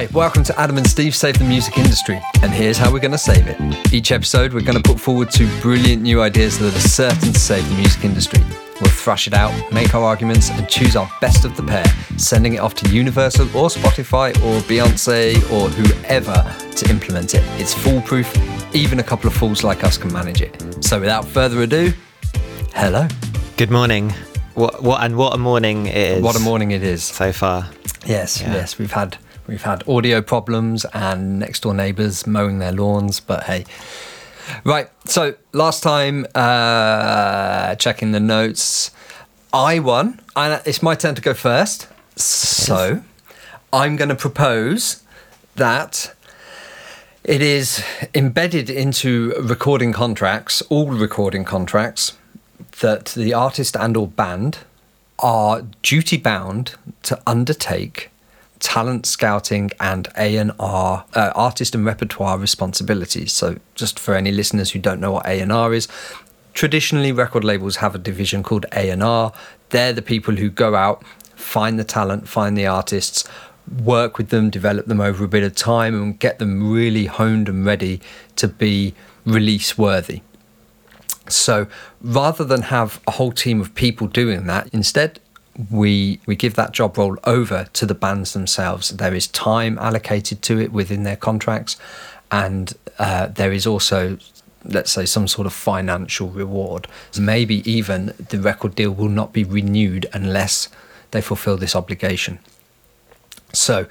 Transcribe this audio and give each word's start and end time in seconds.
Hi, 0.00 0.08
welcome 0.14 0.42
to 0.44 0.58
Adam 0.58 0.78
and 0.78 0.86
Steve 0.86 1.14
Save 1.14 1.38
the 1.38 1.44
Music 1.44 1.76
Industry, 1.76 2.22
and 2.42 2.50
here's 2.50 2.78
how 2.78 2.90
we're 2.90 3.00
going 3.00 3.10
to 3.10 3.18
save 3.18 3.46
it. 3.46 3.92
Each 3.92 4.12
episode, 4.12 4.54
we're 4.54 4.62
going 4.62 4.82
to 4.82 4.82
put 4.82 4.98
forward 4.98 5.30
two 5.30 5.46
brilliant 5.60 6.00
new 6.00 6.22
ideas 6.22 6.58
that 6.58 6.74
are 6.74 6.80
certain 6.80 7.34
to 7.34 7.38
save 7.38 7.68
the 7.68 7.74
music 7.74 8.02
industry. 8.06 8.42
We'll 8.80 8.90
thrash 8.92 9.26
it 9.26 9.34
out, 9.34 9.52
make 9.74 9.94
our 9.94 10.02
arguments, 10.02 10.48
and 10.48 10.66
choose 10.70 10.96
our 10.96 11.06
best 11.20 11.44
of 11.44 11.54
the 11.54 11.62
pair, 11.62 11.84
sending 12.16 12.54
it 12.54 12.60
off 12.60 12.72
to 12.76 12.88
Universal 12.88 13.54
or 13.54 13.68
Spotify 13.68 14.30
or 14.36 14.62
Beyonce 14.62 15.34
or 15.52 15.68
whoever 15.68 16.56
to 16.76 16.88
implement 16.88 17.34
it. 17.34 17.42
It's 17.60 17.74
foolproof, 17.74 18.34
even 18.74 19.00
a 19.00 19.04
couple 19.04 19.28
of 19.28 19.34
fools 19.36 19.62
like 19.64 19.84
us 19.84 19.98
can 19.98 20.10
manage 20.14 20.40
it. 20.40 20.82
So 20.82 20.98
without 20.98 21.26
further 21.26 21.60
ado, 21.60 21.92
hello. 22.72 23.06
Good 23.58 23.70
morning. 23.70 24.14
What, 24.54 24.82
what 24.82 25.02
and 25.04 25.18
what 25.18 25.34
a 25.34 25.38
morning 25.38 25.88
it 25.88 25.94
is. 26.16 26.22
What 26.22 26.36
a 26.36 26.40
morning 26.40 26.70
it 26.70 26.82
is. 26.82 27.02
so 27.02 27.32
far. 27.34 27.68
Yes, 28.06 28.40
Yeah. 28.40 28.54
yes, 28.54 28.78
we've 28.78 28.92
had 28.92 29.18
we've 29.50 29.62
had 29.62 29.86
audio 29.88 30.22
problems 30.22 30.86
and 30.94 31.40
next 31.40 31.64
door 31.64 31.74
neighbours 31.74 32.24
mowing 32.24 32.60
their 32.60 32.72
lawns, 32.72 33.18
but 33.18 33.42
hey. 33.42 33.64
Right, 34.64 34.88
so 35.04 35.34
last 35.52 35.82
time 35.82 36.24
uh, 36.34 37.74
checking 37.74 38.12
the 38.12 38.20
notes, 38.20 38.92
I 39.52 39.80
won, 39.80 40.20
and 40.36 40.62
it's 40.64 40.82
my 40.82 40.94
turn 40.94 41.16
to 41.16 41.22
go 41.22 41.34
first. 41.34 41.88
So 42.16 43.02
I'm 43.72 43.96
going 43.96 44.08
to 44.08 44.14
propose 44.14 45.02
that 45.56 46.14
it 47.24 47.42
is 47.42 47.84
embedded 48.14 48.70
into 48.70 49.34
recording 49.40 49.92
contracts, 49.92 50.62
all 50.62 50.86
recording 50.90 51.44
contracts, 51.44 52.16
that 52.80 53.06
the 53.06 53.34
artist 53.34 53.76
and 53.76 53.96
or 53.96 54.06
band 54.06 54.58
are 55.18 55.62
duty 55.82 56.16
bound 56.16 56.76
to 57.02 57.20
undertake 57.26 58.09
talent 58.60 59.06
scouting 59.06 59.70
and 59.80 60.08
A&R 60.16 61.04
uh, 61.14 61.32
artist 61.34 61.74
and 61.74 61.84
repertoire 61.84 62.38
responsibilities. 62.38 63.32
So 63.32 63.58
just 63.74 63.98
for 63.98 64.14
any 64.14 64.30
listeners 64.30 64.70
who 64.70 64.78
don't 64.78 65.00
know 65.00 65.12
what 65.12 65.26
A&R 65.26 65.74
is, 65.74 65.88
traditionally 66.52 67.10
record 67.10 67.42
labels 67.42 67.76
have 67.76 67.94
a 67.94 67.98
division 67.98 68.42
called 68.42 68.66
A&R. 68.72 69.32
They're 69.70 69.92
the 69.92 70.02
people 70.02 70.36
who 70.36 70.50
go 70.50 70.74
out, 70.74 71.04
find 71.34 71.78
the 71.78 71.84
talent, 71.84 72.28
find 72.28 72.56
the 72.56 72.66
artists, 72.66 73.24
work 73.82 74.18
with 74.18 74.28
them, 74.28 74.50
develop 74.50 74.86
them 74.86 75.00
over 75.00 75.24
a 75.24 75.28
bit 75.28 75.42
of 75.42 75.54
time 75.54 75.94
and 75.94 76.18
get 76.18 76.38
them 76.38 76.70
really 76.72 77.06
honed 77.06 77.48
and 77.48 77.64
ready 77.64 78.00
to 78.36 78.48
be 78.48 78.94
release 79.24 79.78
worthy. 79.78 80.22
So 81.28 81.66
rather 82.00 82.44
than 82.44 82.62
have 82.62 83.00
a 83.06 83.12
whole 83.12 83.32
team 83.32 83.60
of 83.60 83.74
people 83.74 84.06
doing 84.06 84.46
that, 84.46 84.68
instead 84.72 85.20
we 85.70 86.20
we 86.26 86.36
give 86.36 86.54
that 86.54 86.72
job 86.72 86.96
role 86.96 87.16
over 87.24 87.68
to 87.72 87.86
the 87.86 87.94
bands 87.94 88.32
themselves. 88.32 88.90
There 88.90 89.14
is 89.14 89.26
time 89.26 89.78
allocated 89.78 90.42
to 90.42 90.60
it 90.60 90.72
within 90.72 91.02
their 91.02 91.16
contracts, 91.16 91.76
and 92.30 92.72
uh, 92.98 93.26
there 93.26 93.52
is 93.52 93.66
also 93.66 94.18
let's 94.64 94.92
say 94.92 95.06
some 95.06 95.26
sort 95.26 95.46
of 95.46 95.52
financial 95.52 96.28
reward. 96.28 96.86
Maybe 97.18 97.68
even 97.70 98.14
the 98.28 98.38
record 98.38 98.74
deal 98.74 98.90
will 98.90 99.08
not 99.08 99.32
be 99.32 99.44
renewed 99.44 100.06
unless 100.12 100.68
they 101.12 101.22
fulfill 101.22 101.56
this 101.56 101.74
obligation. 101.74 102.38
So 103.52 103.86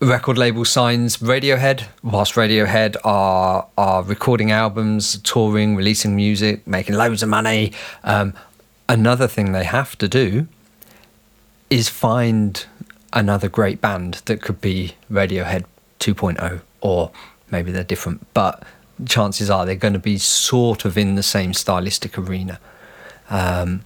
record 0.00 0.38
label 0.38 0.64
signs 0.64 1.18
Radiohead, 1.18 1.86
whilst 2.02 2.34
Radiohead 2.34 2.96
are 3.04 3.66
are 3.76 4.02
recording 4.02 4.50
albums, 4.50 5.18
touring, 5.20 5.76
releasing 5.76 6.16
music, 6.16 6.66
making 6.66 6.94
loads 6.94 7.22
of 7.22 7.28
money. 7.28 7.72
Um, 8.04 8.34
another 8.88 9.26
thing 9.26 9.52
they 9.52 9.64
have 9.64 9.96
to 9.98 10.08
do 10.08 10.46
is 11.70 11.88
find 11.88 12.66
another 13.12 13.48
great 13.48 13.80
band 13.80 14.14
that 14.26 14.42
could 14.42 14.60
be 14.60 14.92
Radiohead 15.10 15.64
2.0, 16.00 16.60
or 16.80 17.10
maybe 17.50 17.72
they're 17.72 17.84
different, 17.84 18.26
but 18.34 18.62
chances 19.06 19.50
are 19.50 19.66
they're 19.66 19.74
going 19.74 19.94
to 19.94 19.98
be 19.98 20.18
sort 20.18 20.84
of 20.84 20.96
in 20.98 21.14
the 21.14 21.22
same 21.22 21.54
stylistic 21.54 22.18
arena. 22.18 22.60
Um, 23.30 23.84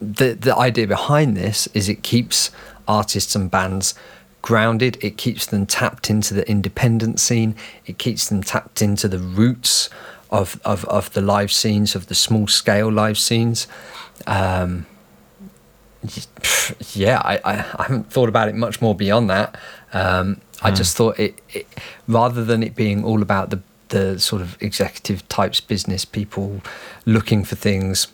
the 0.00 0.34
the 0.34 0.56
idea 0.56 0.86
behind 0.86 1.36
this 1.36 1.68
is 1.68 1.88
it 1.88 2.02
keeps 2.02 2.50
artists 2.88 3.34
and 3.34 3.50
bands 3.50 3.94
grounded. 4.40 4.98
It 5.00 5.16
keeps 5.16 5.46
them 5.46 5.66
tapped 5.66 6.10
into 6.10 6.34
the 6.34 6.48
independent 6.48 7.20
scene. 7.20 7.54
It 7.86 7.98
keeps 7.98 8.28
them 8.28 8.42
tapped 8.42 8.82
into 8.82 9.08
the 9.08 9.18
roots 9.18 9.88
of 10.30 10.60
of, 10.64 10.84
of 10.86 11.12
the 11.12 11.20
live 11.20 11.52
scenes, 11.52 11.94
of 11.94 12.06
the 12.06 12.14
small 12.14 12.46
scale 12.48 12.90
live 12.90 13.18
scenes. 13.18 13.66
Um, 14.26 14.86
yeah, 16.94 17.20
I, 17.24 17.36
I, 17.44 17.52
I 17.78 17.82
haven't 17.84 18.10
thought 18.12 18.28
about 18.28 18.48
it 18.48 18.54
much 18.54 18.80
more 18.80 18.94
beyond 18.94 19.30
that. 19.30 19.56
Um, 19.92 20.40
I 20.62 20.70
just 20.70 20.96
thought 20.96 21.18
it, 21.18 21.40
it, 21.50 21.66
rather 22.08 22.44
than 22.44 22.62
it 22.62 22.74
being 22.74 23.04
all 23.04 23.22
about 23.22 23.50
the 23.50 23.60
the 23.88 24.18
sort 24.18 24.40
of 24.40 24.56
executive 24.62 25.28
types 25.28 25.60
business 25.60 26.06
people 26.06 26.62
looking 27.04 27.44
for 27.44 27.56
things 27.56 28.06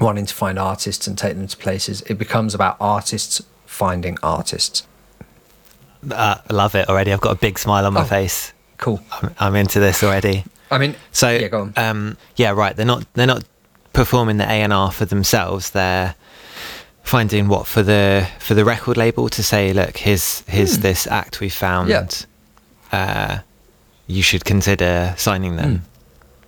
wanting 0.00 0.26
to 0.26 0.34
find 0.34 0.58
artists 0.58 1.06
and 1.06 1.16
take 1.16 1.36
them 1.36 1.46
to 1.46 1.56
places. 1.56 2.00
It 2.02 2.14
becomes 2.14 2.54
about 2.56 2.76
artists 2.80 3.40
finding 3.66 4.18
artists. 4.22 4.84
Uh, 6.10 6.38
I 6.48 6.52
love 6.52 6.74
it 6.74 6.88
already. 6.88 7.12
I've 7.12 7.20
got 7.20 7.36
a 7.36 7.38
big 7.38 7.56
smile 7.58 7.86
on 7.86 7.92
my 7.92 8.00
Oh. 8.00 8.04
face. 8.04 8.52
Cool. 8.78 9.00
I'm, 9.12 9.34
I'm 9.38 9.54
into 9.54 9.78
this 9.78 10.02
already. 10.02 10.44
I 10.72 10.78
mean, 10.78 10.96
So 11.12 11.30
yeah, 11.30 11.48
go 11.48 11.60
on. 11.60 11.74
Um, 11.76 12.16
yeah, 12.36 12.50
right. 12.50 12.74
They're 12.74 12.86
not 12.86 13.04
they're 13.14 13.26
not 13.28 13.44
performing 13.92 14.38
the 14.38 14.44
A 14.44 14.62
and 14.62 14.72
R 14.72 14.90
for 14.90 15.04
themselves. 15.04 15.70
They're 15.70 16.14
finding 17.10 17.48
what 17.48 17.66
for 17.66 17.82
the 17.82 18.26
for 18.38 18.54
the 18.54 18.64
record 18.64 18.96
label 18.96 19.28
to 19.28 19.42
say, 19.42 19.72
look, 19.72 19.96
here's 19.96 20.42
here's 20.48 20.78
this 20.78 21.06
act 21.06 21.40
we 21.40 21.48
found. 21.48 21.88
Yeah. 21.90 22.06
Uh, 22.92 23.38
you 24.06 24.22
should 24.22 24.44
consider 24.44 25.14
signing 25.16 25.56
them. 25.56 25.82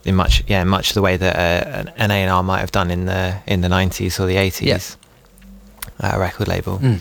In 0.04 0.14
much 0.16 0.42
yeah, 0.48 0.64
much 0.64 0.94
the 0.94 1.00
way 1.02 1.16
that 1.16 1.36
uh, 1.36 1.90
an 1.96 2.10
A 2.10 2.14
and 2.24 2.30
R 2.30 2.42
might 2.42 2.58
have 2.60 2.72
done 2.72 2.90
in 2.90 3.04
the 3.06 3.34
in 3.46 3.60
the 3.60 3.68
nineties 3.68 4.18
or 4.20 4.26
the 4.26 4.36
eighties. 4.36 4.96
At 6.00 6.14
a 6.16 6.18
record 6.18 6.48
label, 6.48 6.78
Mm. 6.78 6.98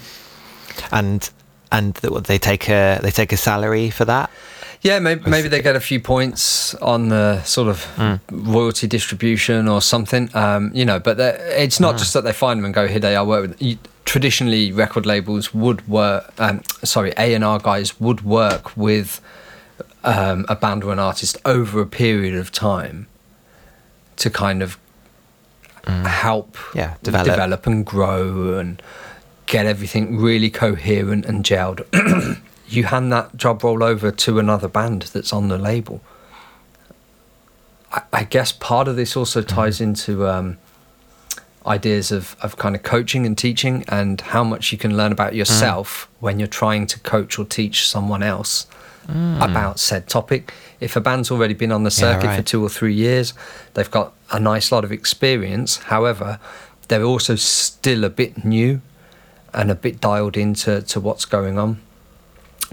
and 0.91 1.29
and 1.71 1.93
they 2.27 2.37
take 2.37 2.69
a 2.69 2.99
they 3.01 3.11
take 3.11 3.31
a 3.33 3.37
salary 3.37 3.89
for 3.89 4.05
that. 4.05 4.29
Yeah, 4.83 4.97
maybe, 4.99 5.29
maybe 5.29 5.47
they 5.47 5.61
get 5.61 5.75
a 5.75 5.79
few 5.79 5.99
points 5.99 6.73
on 6.75 7.09
the 7.09 7.43
sort 7.43 7.67
of 7.67 7.87
royalty 8.31 8.87
distribution 8.87 9.67
or 9.67 9.79
something. 9.81 10.29
Um, 10.35 10.71
you 10.73 10.85
know, 10.85 10.99
but 10.99 11.19
it's 11.19 11.79
not 11.79 11.97
just 11.99 12.13
that 12.13 12.23
they 12.23 12.33
find 12.33 12.57
them 12.59 12.65
and 12.65 12.73
go, 12.73 12.87
"Here 12.87 12.99
they 12.99 13.15
are." 13.15 13.23
Work 13.23 13.41
with. 13.49 13.61
You, 13.61 13.77
traditionally, 14.05 14.71
record 14.71 15.05
labels 15.05 15.53
would 15.53 15.87
work. 15.87 16.33
Um, 16.39 16.61
sorry, 16.83 17.13
A 17.17 17.35
and 17.35 17.43
R 17.43 17.59
guys 17.59 17.99
would 18.01 18.21
work 18.23 18.75
with 18.75 19.21
um, 20.03 20.45
a 20.49 20.55
band 20.55 20.83
or 20.83 20.91
an 20.91 20.97
artist 20.99 21.37
over 21.45 21.79
a 21.81 21.85
period 21.85 22.33
of 22.33 22.51
time 22.51 23.05
to 24.17 24.29
kind 24.31 24.63
of 24.63 24.79
help 25.85 26.57
Yeah, 26.73 26.95
develop. 27.03 27.25
develop 27.27 27.67
and 27.67 27.85
grow 27.85 28.57
and 28.57 28.81
get 29.45 29.65
everything 29.67 30.17
really 30.17 30.49
coherent 30.49 31.25
and 31.25 31.43
gelled. 31.43 31.85
you 32.71 32.85
hand 32.85 33.11
that 33.11 33.35
job 33.35 33.63
role 33.63 33.83
over 33.83 34.11
to 34.11 34.39
another 34.39 34.67
band 34.67 35.03
that's 35.13 35.33
on 35.33 35.47
the 35.47 35.57
label. 35.57 36.01
I, 37.91 38.01
I 38.13 38.23
guess 38.23 38.51
part 38.51 38.87
of 38.87 38.95
this 38.95 39.15
also 39.15 39.41
mm-hmm. 39.41 39.55
ties 39.55 39.81
into 39.81 40.27
um, 40.27 40.57
ideas 41.65 42.11
of, 42.11 42.35
of 42.41 42.57
kind 42.57 42.75
of 42.75 42.83
coaching 42.83 43.25
and 43.25 43.37
teaching 43.37 43.83
and 43.87 44.19
how 44.21 44.43
much 44.43 44.71
you 44.71 44.77
can 44.77 44.97
learn 44.97 45.11
about 45.11 45.35
yourself 45.35 46.07
mm. 46.07 46.21
when 46.21 46.39
you're 46.39 46.47
trying 46.47 46.87
to 46.87 46.99
coach 46.99 47.37
or 47.37 47.45
teach 47.45 47.87
someone 47.87 48.23
else 48.23 48.67
mm. 49.07 49.37
about 49.37 49.79
said 49.79 50.07
topic. 50.07 50.53
If 50.79 50.95
a 50.95 51.01
band's 51.01 51.29
already 51.29 51.53
been 51.53 51.71
on 51.71 51.83
the 51.83 51.91
circuit 51.91 52.23
for 52.23 52.27
right. 52.27 52.45
two 52.45 52.63
or 52.63 52.69
three 52.69 52.93
years, 52.93 53.33
they've 53.75 53.91
got 53.91 54.13
a 54.31 54.39
nice 54.39 54.71
lot 54.71 54.83
of 54.83 54.91
experience. 54.91 55.77
However, 55.77 56.39
they're 56.87 57.03
also 57.03 57.35
still 57.35 58.03
a 58.03 58.09
bit 58.09 58.43
new 58.43 58.81
and 59.53 59.69
a 59.69 59.75
bit 59.75 60.01
dialed 60.01 60.37
into 60.37 60.81
to 60.81 60.99
what's 60.99 61.25
going 61.25 61.59
on. 61.59 61.79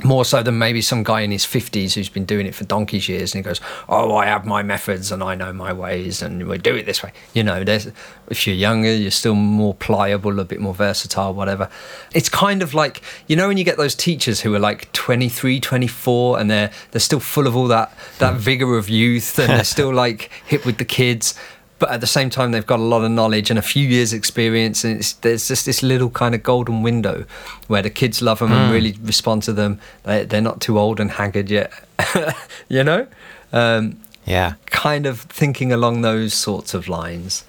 More 0.05 0.25
so 0.25 0.43
than 0.43 0.59
maybe 0.59 0.81
some 0.81 1.03
guy 1.03 1.23
in 1.23 1.31
his 1.31 1.45
50s 1.45 1.95
who's 1.95 2.09
been 2.09 2.25
doing 2.25 2.47
it 2.47 2.55
for 2.55 2.65
donkey's 2.65 3.09
years 3.09 3.35
and 3.35 3.45
he 3.45 3.49
goes, 3.49 3.61
Oh, 3.89 4.15
I 4.15 4.27
have 4.27 4.47
my 4.47 4.63
methods 4.63 5.11
and 5.11 5.23
I 5.23 5.35
know 5.35 5.53
my 5.53 5.73
ways 5.73 6.23
and 6.23 6.47
we 6.47 6.59
do 6.59 6.77
it 6.77 6.87
this 6.87 7.03
way. 7.03 7.13
You 7.35 7.43
know, 7.43 7.65
there's, 7.65 7.89
if 8.29 8.47
you're 8.47 8.55
younger, 8.57 8.95
you're 8.95 9.11
still 9.11 9.35
more 9.35 9.75
pliable, 9.75 10.39
a 10.39 10.45
bit 10.45 10.61
more 10.61 10.75
versatile, 10.75 11.35
whatever. 11.35 11.69
It's 12.15 12.29
kind 12.29 12.63
of 12.63 12.75
like, 12.75 13.03
you 13.27 13.35
know, 13.35 13.49
when 13.49 13.57
you 13.57 13.65
get 13.65 13.77
those 13.77 13.95
teachers 13.95 14.41
who 14.41 14.55
are 14.55 14.61
like 14.61 14.93
23, 14.93 15.59
24 15.59 16.39
and 16.39 16.51
they're, 16.51 16.71
they're 16.93 17.01
still 17.01 17.21
full 17.21 17.47
of 17.47 17.57
all 17.57 17.67
that, 17.69 17.93
that 18.19 18.35
hmm. 18.35 18.39
vigor 18.39 18.79
of 18.79 18.89
youth 18.89 19.39
and 19.39 19.49
they're 19.49 19.65
still 19.65 19.93
like 19.93 20.31
hip 20.47 20.65
with 20.65 20.79
the 20.79 20.85
kids 20.85 21.35
but 21.79 21.91
at 21.91 22.01
the 22.01 22.07
same 22.07 22.29
time 22.31 22.51
they've 22.53 22.67
got 22.67 22.81
a 22.81 22.83
lot 22.83 23.05
of 23.05 23.11
knowledge 23.11 23.51
and 23.51 23.59
a 23.59 23.63
few 23.63 23.87
years 23.87 24.13
experience 24.13 24.85
and 24.85 24.99
it's, 24.99 25.13
there's 25.15 25.49
just 25.49 25.65
this 25.67 25.83
little 25.83 26.11
kind 26.11 26.35
of 26.35 26.43
golden 26.43 26.83
window 26.83 27.25
where 27.69 27.83
the 27.83 27.91
kids 27.91 28.21
love 28.21 28.39
them 28.41 28.53
and 28.53 28.73
really 28.73 28.97
respond 29.03 29.43
to 29.45 29.53
them 29.53 29.79
they, 30.05 30.25
they're 30.25 30.41
not 30.41 30.61
too 30.61 30.79
old 30.79 30.99
and 31.01 31.11
haggard 31.13 31.51
yet 31.51 31.71
you 32.69 32.83
know 32.85 33.07
um, 33.53 33.97
Yeah. 34.27 34.55
kind 34.67 35.07
of 35.07 35.21
thinking 35.21 35.73
along 35.73 36.03
those 36.03 36.35
sorts 36.35 36.75
of 36.75 36.89
lines 36.89 37.45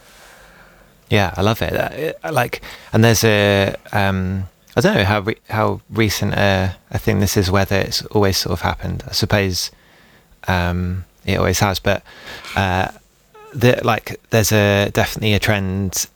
Yeah, 1.10 1.34
I 1.36 1.42
love 1.42 1.62
it. 1.64 1.74
Uh, 2.24 2.32
Like, 2.32 2.62
and 2.94 3.04
there's 3.04 3.24
a 3.24 3.74
um, 3.92 4.44
I 4.78 4.82
don't 4.82 4.94
know 4.96 5.06
how 5.06 5.22
re- 5.22 5.42
how 5.50 5.82
recent 5.90 6.34
uh, 6.38 6.70
a 6.92 7.00
thing 7.00 7.20
this 7.20 7.36
is, 7.36 7.50
whether 7.50 7.76
it's 7.80 8.06
always 8.16 8.38
sort 8.38 8.54
of 8.54 8.62
happened. 8.62 9.04
I 9.08 9.14
suppose 9.14 9.72
um, 10.48 11.06
it 11.26 11.38
always 11.40 11.60
has, 11.60 11.80
but 11.80 12.04
uh, 12.56 12.90
the, 13.54 13.80
like 13.84 14.20
there's 14.30 14.52
a 14.52 14.90
definitely 14.92 15.34
a 15.34 15.40
trend 15.40 16.08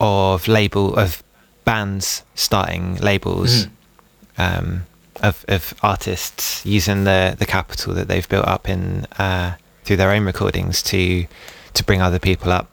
of 0.00 0.48
label 0.48 0.94
of 0.96 1.22
bands 1.64 2.22
starting 2.34 2.96
labels 2.96 3.66
Mm. 3.66 4.58
um, 4.58 4.86
of 5.22 5.44
of 5.48 5.74
artists 5.82 6.64
using 6.66 7.04
the 7.04 7.36
the 7.38 7.46
capital 7.46 7.94
that 7.94 8.08
they've 8.08 8.28
built 8.28 8.46
up 8.46 8.68
in 8.68 9.06
uh, 9.18 9.54
through 9.84 9.96
their 9.96 10.10
own 10.10 10.24
recordings 10.24 10.82
to 10.82 11.26
to 11.74 11.84
bring 11.84 12.02
other 12.02 12.18
people 12.18 12.50
up. 12.52 12.68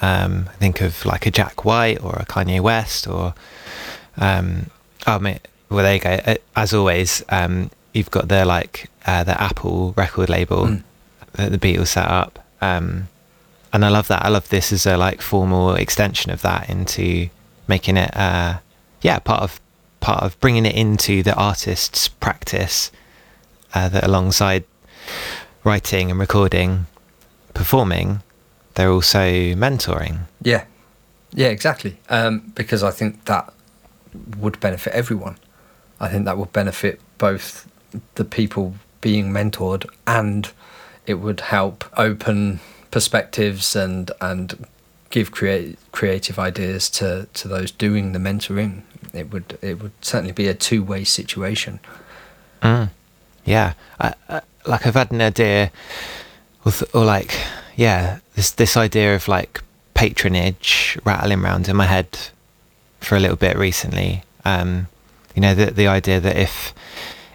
Um, 0.00 0.48
I 0.48 0.56
think 0.56 0.80
of 0.80 1.04
like 1.04 1.26
a 1.26 1.30
Jack 1.30 1.64
White 1.64 2.00
or 2.02 2.14
a 2.16 2.24
Kanye 2.24 2.60
West 2.60 3.06
or 3.08 3.34
um, 4.16 4.70
oh 5.06 5.18
mate, 5.18 5.46
well 5.70 5.84
there 5.84 5.94
you 5.94 6.00
go. 6.00 6.18
Uh, 6.26 6.34
As 6.56 6.74
always, 6.74 7.24
um, 7.28 7.70
you've 7.92 8.10
got 8.10 8.28
the 8.28 8.44
like 8.44 8.90
uh, 9.06 9.24
the 9.24 9.40
Apple 9.40 9.92
record 9.96 10.28
label 10.28 10.66
Mm. 10.66 10.82
that 11.34 11.50
the 11.52 11.58
Beatles 11.58 11.88
set 11.88 12.06
up, 12.08 12.38
um, 12.60 13.08
and 13.72 13.84
I 13.84 13.88
love 13.88 14.08
that. 14.08 14.24
I 14.24 14.28
love 14.28 14.48
this 14.48 14.72
as 14.72 14.86
a 14.86 14.96
like 14.96 15.20
formal 15.20 15.74
extension 15.74 16.30
of 16.30 16.42
that 16.42 16.68
into 16.68 17.28
making 17.66 17.96
it, 17.96 18.16
uh, 18.16 18.58
yeah, 19.02 19.18
part 19.18 19.42
of 19.42 19.60
part 20.00 20.22
of 20.22 20.38
bringing 20.40 20.64
it 20.64 20.74
into 20.74 21.22
the 21.22 21.34
artist's 21.34 22.08
practice. 22.08 22.90
Uh, 23.74 23.88
that 23.90 24.02
alongside 24.02 24.64
writing 25.62 26.10
and 26.10 26.18
recording, 26.18 26.86
performing, 27.52 28.22
they're 28.74 28.90
also 28.90 29.18
mentoring. 29.18 30.20
Yeah, 30.40 30.64
yeah, 31.32 31.48
exactly. 31.48 31.98
Um, 32.08 32.52
because 32.54 32.82
I 32.82 32.90
think 32.90 33.26
that 33.26 33.52
would 34.38 34.58
benefit 34.60 34.94
everyone. 34.94 35.36
I 36.00 36.08
think 36.08 36.24
that 36.24 36.38
would 36.38 36.52
benefit 36.52 37.00
both 37.18 37.68
the 38.14 38.24
people 38.24 38.74
being 39.00 39.30
mentored 39.30 39.88
and 40.06 40.50
it 41.08 41.14
would 41.14 41.40
help 41.40 41.84
open 41.96 42.60
perspectives 42.90 43.74
and 43.74 44.10
and 44.20 44.66
give 45.10 45.30
create, 45.30 45.78
creative 45.90 46.38
ideas 46.38 46.90
to, 46.90 47.26
to 47.32 47.48
those 47.48 47.70
doing 47.70 48.12
the 48.12 48.18
mentoring. 48.18 48.82
It 49.14 49.32
would 49.32 49.58
it 49.62 49.82
would 49.82 49.92
certainly 50.02 50.32
be 50.32 50.48
a 50.48 50.54
two 50.54 50.82
way 50.82 51.04
situation. 51.04 51.80
Mm. 52.62 52.90
Yeah, 53.44 53.72
I, 53.98 54.14
I, 54.28 54.42
like 54.66 54.86
I've 54.86 54.94
had 54.94 55.10
an 55.10 55.22
idea, 55.22 55.72
or, 56.66 56.72
or 56.92 57.04
like, 57.04 57.34
yeah, 57.76 58.18
this 58.34 58.50
this 58.50 58.76
idea 58.76 59.14
of 59.14 59.28
like 59.28 59.62
patronage 59.94 60.98
rattling 61.04 61.42
around 61.42 61.68
in 61.68 61.76
my 61.76 61.86
head 61.86 62.18
for 63.00 63.16
a 63.16 63.20
little 63.20 63.36
bit 63.36 63.56
recently. 63.56 64.22
Um, 64.44 64.88
you 65.34 65.40
know, 65.40 65.54
the 65.54 65.70
the 65.70 65.86
idea 65.86 66.20
that 66.20 66.36
if 66.36 66.74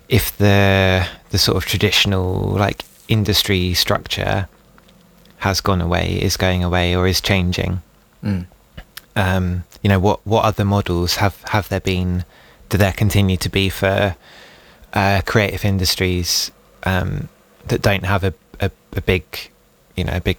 if 0.09 0.37
the 0.37 1.07
the 1.31 1.39
sort 1.39 1.57
of 1.57 1.65
traditional 1.65 2.39
like 2.51 2.83
industry 3.13 3.73
structure 3.73 4.47
has 5.39 5.61
gone 5.61 5.81
away, 5.81 6.19
is 6.21 6.37
going 6.37 6.63
away, 6.63 6.95
or 6.95 7.07
is 7.07 7.21
changing, 7.21 7.81
Mm. 8.23 8.45
um, 9.15 9.63
you 9.81 9.89
know, 9.89 9.99
what 9.99 10.19
what 10.25 10.43
other 10.45 10.65
models 10.65 11.17
have 11.17 11.35
have 11.55 11.67
there 11.69 11.81
been? 11.93 12.23
Do 12.69 12.77
there 12.77 12.93
continue 12.93 13.37
to 13.37 13.49
be 13.49 13.69
for 13.69 14.15
uh, 14.93 15.21
creative 15.25 15.63
industries 15.65 16.51
um, 16.83 17.27
that 17.67 17.81
don't 17.81 18.05
have 18.05 18.23
a, 18.23 18.33
a, 18.59 18.71
a 18.95 19.01
big, 19.01 19.23
you 19.97 20.03
know, 20.05 20.15
a 20.15 20.21
big 20.21 20.37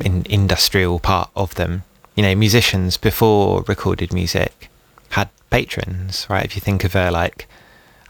in, 0.00 0.24
industrial 0.28 0.98
part 0.98 1.30
of 1.34 1.54
them? 1.54 1.82
You 2.16 2.22
know, 2.24 2.34
musicians 2.34 2.96
before 2.96 3.62
recorded 3.68 4.12
music 4.12 4.68
had 5.10 5.28
patrons, 5.50 6.26
right? 6.28 6.44
If 6.44 6.56
you 6.56 6.60
think 6.62 6.84
of 6.84 6.96
a 6.96 7.10
like, 7.10 7.46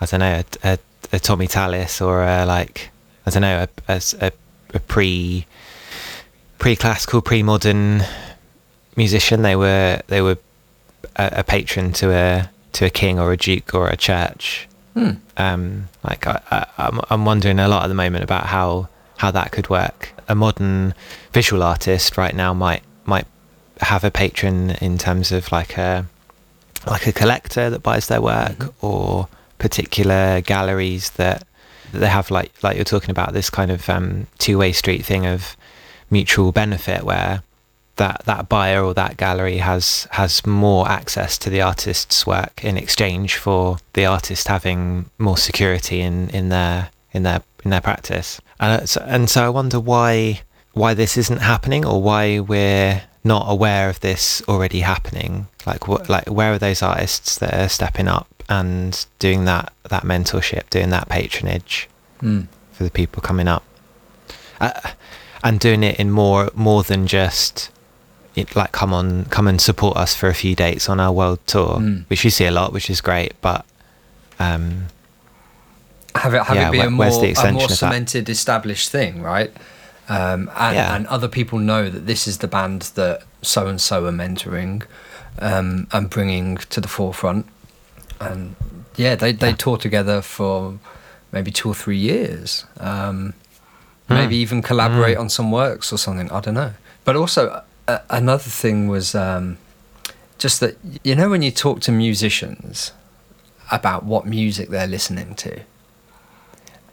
I 0.01 0.07
don't 0.07 0.21
know, 0.21 0.43
a, 0.43 0.73
a, 0.73 0.79
a 1.13 1.19
Tommy 1.19 1.47
Tallis 1.49 2.01
or 2.01 2.23
a 2.23 2.47
like, 2.47 2.91
I 3.37 3.41
don't 3.41 3.43
know, 3.43 3.67
a, 3.89 3.93
a, 3.93 4.03
a, 4.21 4.33
a 4.75 4.81
pre 4.81 5.47
pre 6.59 6.77
classical, 6.77 7.23
pre 7.23 7.43
modern 7.43 8.03
musician. 8.97 9.43
They 9.43 9.57
were 9.57 10.01
they 10.09 10.21
were 10.23 10.39
a, 11.17 11.31
a 11.39 11.45
patron 11.45 11.93
to 11.95 12.11
a 12.13 12.51
to 12.73 12.87
a 12.87 12.91
king 12.91 13.19
or 13.19 13.33
a 13.33 13.37
duke 13.37 13.75
or 13.75 13.89
a 13.89 13.97
church. 13.97 14.69
Hmm. 14.95 15.11
Um, 15.37 15.89
like 16.03 16.27
I, 16.27 16.41
I, 16.51 16.67
I'm, 16.79 17.01
I'm 17.11 17.25
wondering 17.25 17.59
a 17.59 17.69
lot 17.69 17.85
at 17.85 17.89
the 17.89 17.95
moment 17.95 18.25
about 18.25 18.47
how 18.47 18.89
how 19.19 19.31
that 19.31 19.53
could 19.53 19.69
work. 19.69 20.13
A 20.29 20.35
modern 20.35 20.95
visual 21.33 21.63
artist 21.63 22.17
right 22.17 22.35
now 22.35 22.53
might 22.55 22.83
might 23.05 23.27
have 23.81 24.05
a 24.05 24.11
patron 24.11 24.71
in 24.81 24.99
terms 24.99 25.33
of 25.33 25.53
like 25.53 25.79
a 25.79 26.07
like 26.87 27.07
a 27.07 27.13
collector 27.13 27.71
that 27.71 27.83
buys 27.83 28.09
their 28.09 28.21
work 28.21 28.73
or 28.83 29.29
particular 29.59 30.41
galleries 30.41 31.11
that 31.11 31.47
they 31.93 32.09
have 32.09 32.31
like 32.31 32.53
like 32.63 32.77
you're 32.77 32.85
talking 32.85 33.11
about 33.11 33.33
this 33.33 33.51
kind 33.51 33.71
of 33.71 33.89
um, 33.89 34.27
two-way 34.39 34.73
street 34.73 35.05
thing 35.05 35.27
of 35.27 35.57
mutual 36.11 36.53
benefit 36.53 37.03
where 37.03 37.43
that 37.97 38.23
that 38.25 38.49
buyer 38.49 38.83
or 38.83 38.95
that 38.95 39.17
gallery 39.17 39.59
has 39.59 40.09
has 40.13 40.47
more 40.47 40.89
access 40.89 41.37
to 41.39 41.51
the 41.51 41.61
artist's 41.61 42.27
work 42.27 42.65
in 42.65 42.77
exchange 42.77 43.37
for 43.37 43.79
the 43.93 44.07
artist 44.07 44.49
having 44.49 45.11
more 45.19 45.37
security 45.37 46.01
in 46.01 46.29
in 46.31 46.49
their 46.49 46.91
in 47.13 47.23
their 47.25 47.43
in 47.65 47.71
their 47.71 47.81
practice. 47.81 48.41
And 48.61 48.89
so, 48.89 49.05
and 49.07 49.29
so 49.29 49.45
I 49.45 49.49
wonder 49.49 49.79
why 49.79 50.43
why 50.73 50.95
this 50.95 51.17
isn't 51.17 51.41
happening 51.41 51.85
or 51.85 52.01
why 52.01 52.41
we're 52.41 53.03
not 53.25 53.47
aware 53.49 53.91
of 53.91 54.01
this 54.01 54.43
already 54.49 54.81
happening. 54.81 55.49
Like 55.67 55.89
what 55.89 56.09
like 56.09 56.29
where 56.29 56.53
are 56.53 56.59
those 56.59 56.83
artists 56.83 57.39
that 57.39 57.55
are 57.55 57.69
stepping 57.69 58.09
up 58.09 58.38
and 58.49 59.07
doing 59.19 59.45
that 59.45 59.73
that 59.89 60.03
mentorship 60.05 60.69
doing 60.71 60.91
that 60.91 61.09
patronage 61.09 61.89
Mm. 62.23 62.49
for 62.73 62.83
the 62.85 62.91
people 62.91 63.23
coming 63.23 63.47
up 63.47 63.63
uh, 64.61 64.73
and 65.45 65.61
doing 65.61 65.83
it 65.85 66.01
in 66.01 66.11
more 66.11 66.51
more 66.55 66.83
than 66.83 67.07
just 67.07 67.71
it, 68.35 68.57
like 68.57 68.73
come 68.73 68.93
on 68.93 69.25
come 69.27 69.47
and 69.47 69.61
support 69.61 69.97
us 69.97 70.15
for 70.15 70.29
a 70.29 70.35
few 70.35 70.55
dates 70.57 70.89
on 70.89 70.99
our 70.99 71.13
world 71.13 71.39
tour 71.47 71.77
Mm. 71.79 72.05
which 72.11 72.25
you 72.25 72.31
see 72.31 72.45
a 72.47 72.51
lot 72.51 72.73
which 72.73 72.91
is 72.91 73.01
great 73.01 73.33
but 73.41 73.65
um 74.41 74.87
have 76.15 76.35
it 76.35 76.43
have 76.43 76.57
Yeah, 76.57 76.69
it 76.69 76.73
be 76.73 76.79
where- 76.79 76.89
a 76.89 76.91
more 76.91 77.07
a 77.07 77.53
more 77.53 77.69
cemented, 77.69 78.29
established 78.29 78.91
thing, 78.91 79.23
right? 79.23 79.53
Um, 80.09 80.51
and, 80.57 80.75
Yeah. 80.75 80.95
and 80.97 81.07
other 81.07 81.29
people 81.29 81.59
know 81.61 81.89
that 81.91 82.07
this 82.07 82.27
is 82.27 82.39
the 82.39 82.49
band 82.49 82.91
that 82.95 83.23
so 83.43 83.67
and 83.69 83.81
so 83.81 84.07
are 84.07 84.11
mentoring 84.13 84.83
um, 85.39 85.87
and 85.93 86.09
bringing 86.11 86.57
to 86.71 86.81
the 86.81 86.89
forefront. 86.89 87.47
And 88.21 88.55
yeah, 88.97 89.15
they 89.17 89.33
they 89.33 89.49
Yeah. 89.51 89.57
tour 89.57 89.77
together 89.79 90.23
for 90.23 90.79
maybe 91.33 91.51
two 91.51 91.69
or 91.69 91.75
three 91.75 91.99
years. 91.99 92.65
Um, 92.81 93.35
Hmm. 94.09 94.15
Maybe 94.15 94.37
even 94.37 94.63
collaborate 94.63 95.17
Hmm. 95.17 95.23
on 95.25 95.29
some 95.29 95.51
works 95.51 95.93
or 95.93 95.99
something. 95.99 96.31
I 96.33 96.41
don't 96.41 96.55
know. 96.55 96.73
But 97.05 97.15
also 97.17 97.63
uh, 97.87 97.99
another 98.09 98.51
thing 98.51 98.89
was 98.89 99.15
um, 99.15 99.59
just 100.39 100.61
that 100.61 100.77
you 101.05 101.15
know 101.15 101.29
when 101.29 101.43
you 101.43 101.51
talk 101.51 101.81
to 101.81 101.93
musicians 101.93 102.93
about 103.71 104.05
what 104.05 104.25
music 104.27 104.71
they're 104.71 104.87
listening 104.87 105.35
to 105.35 105.61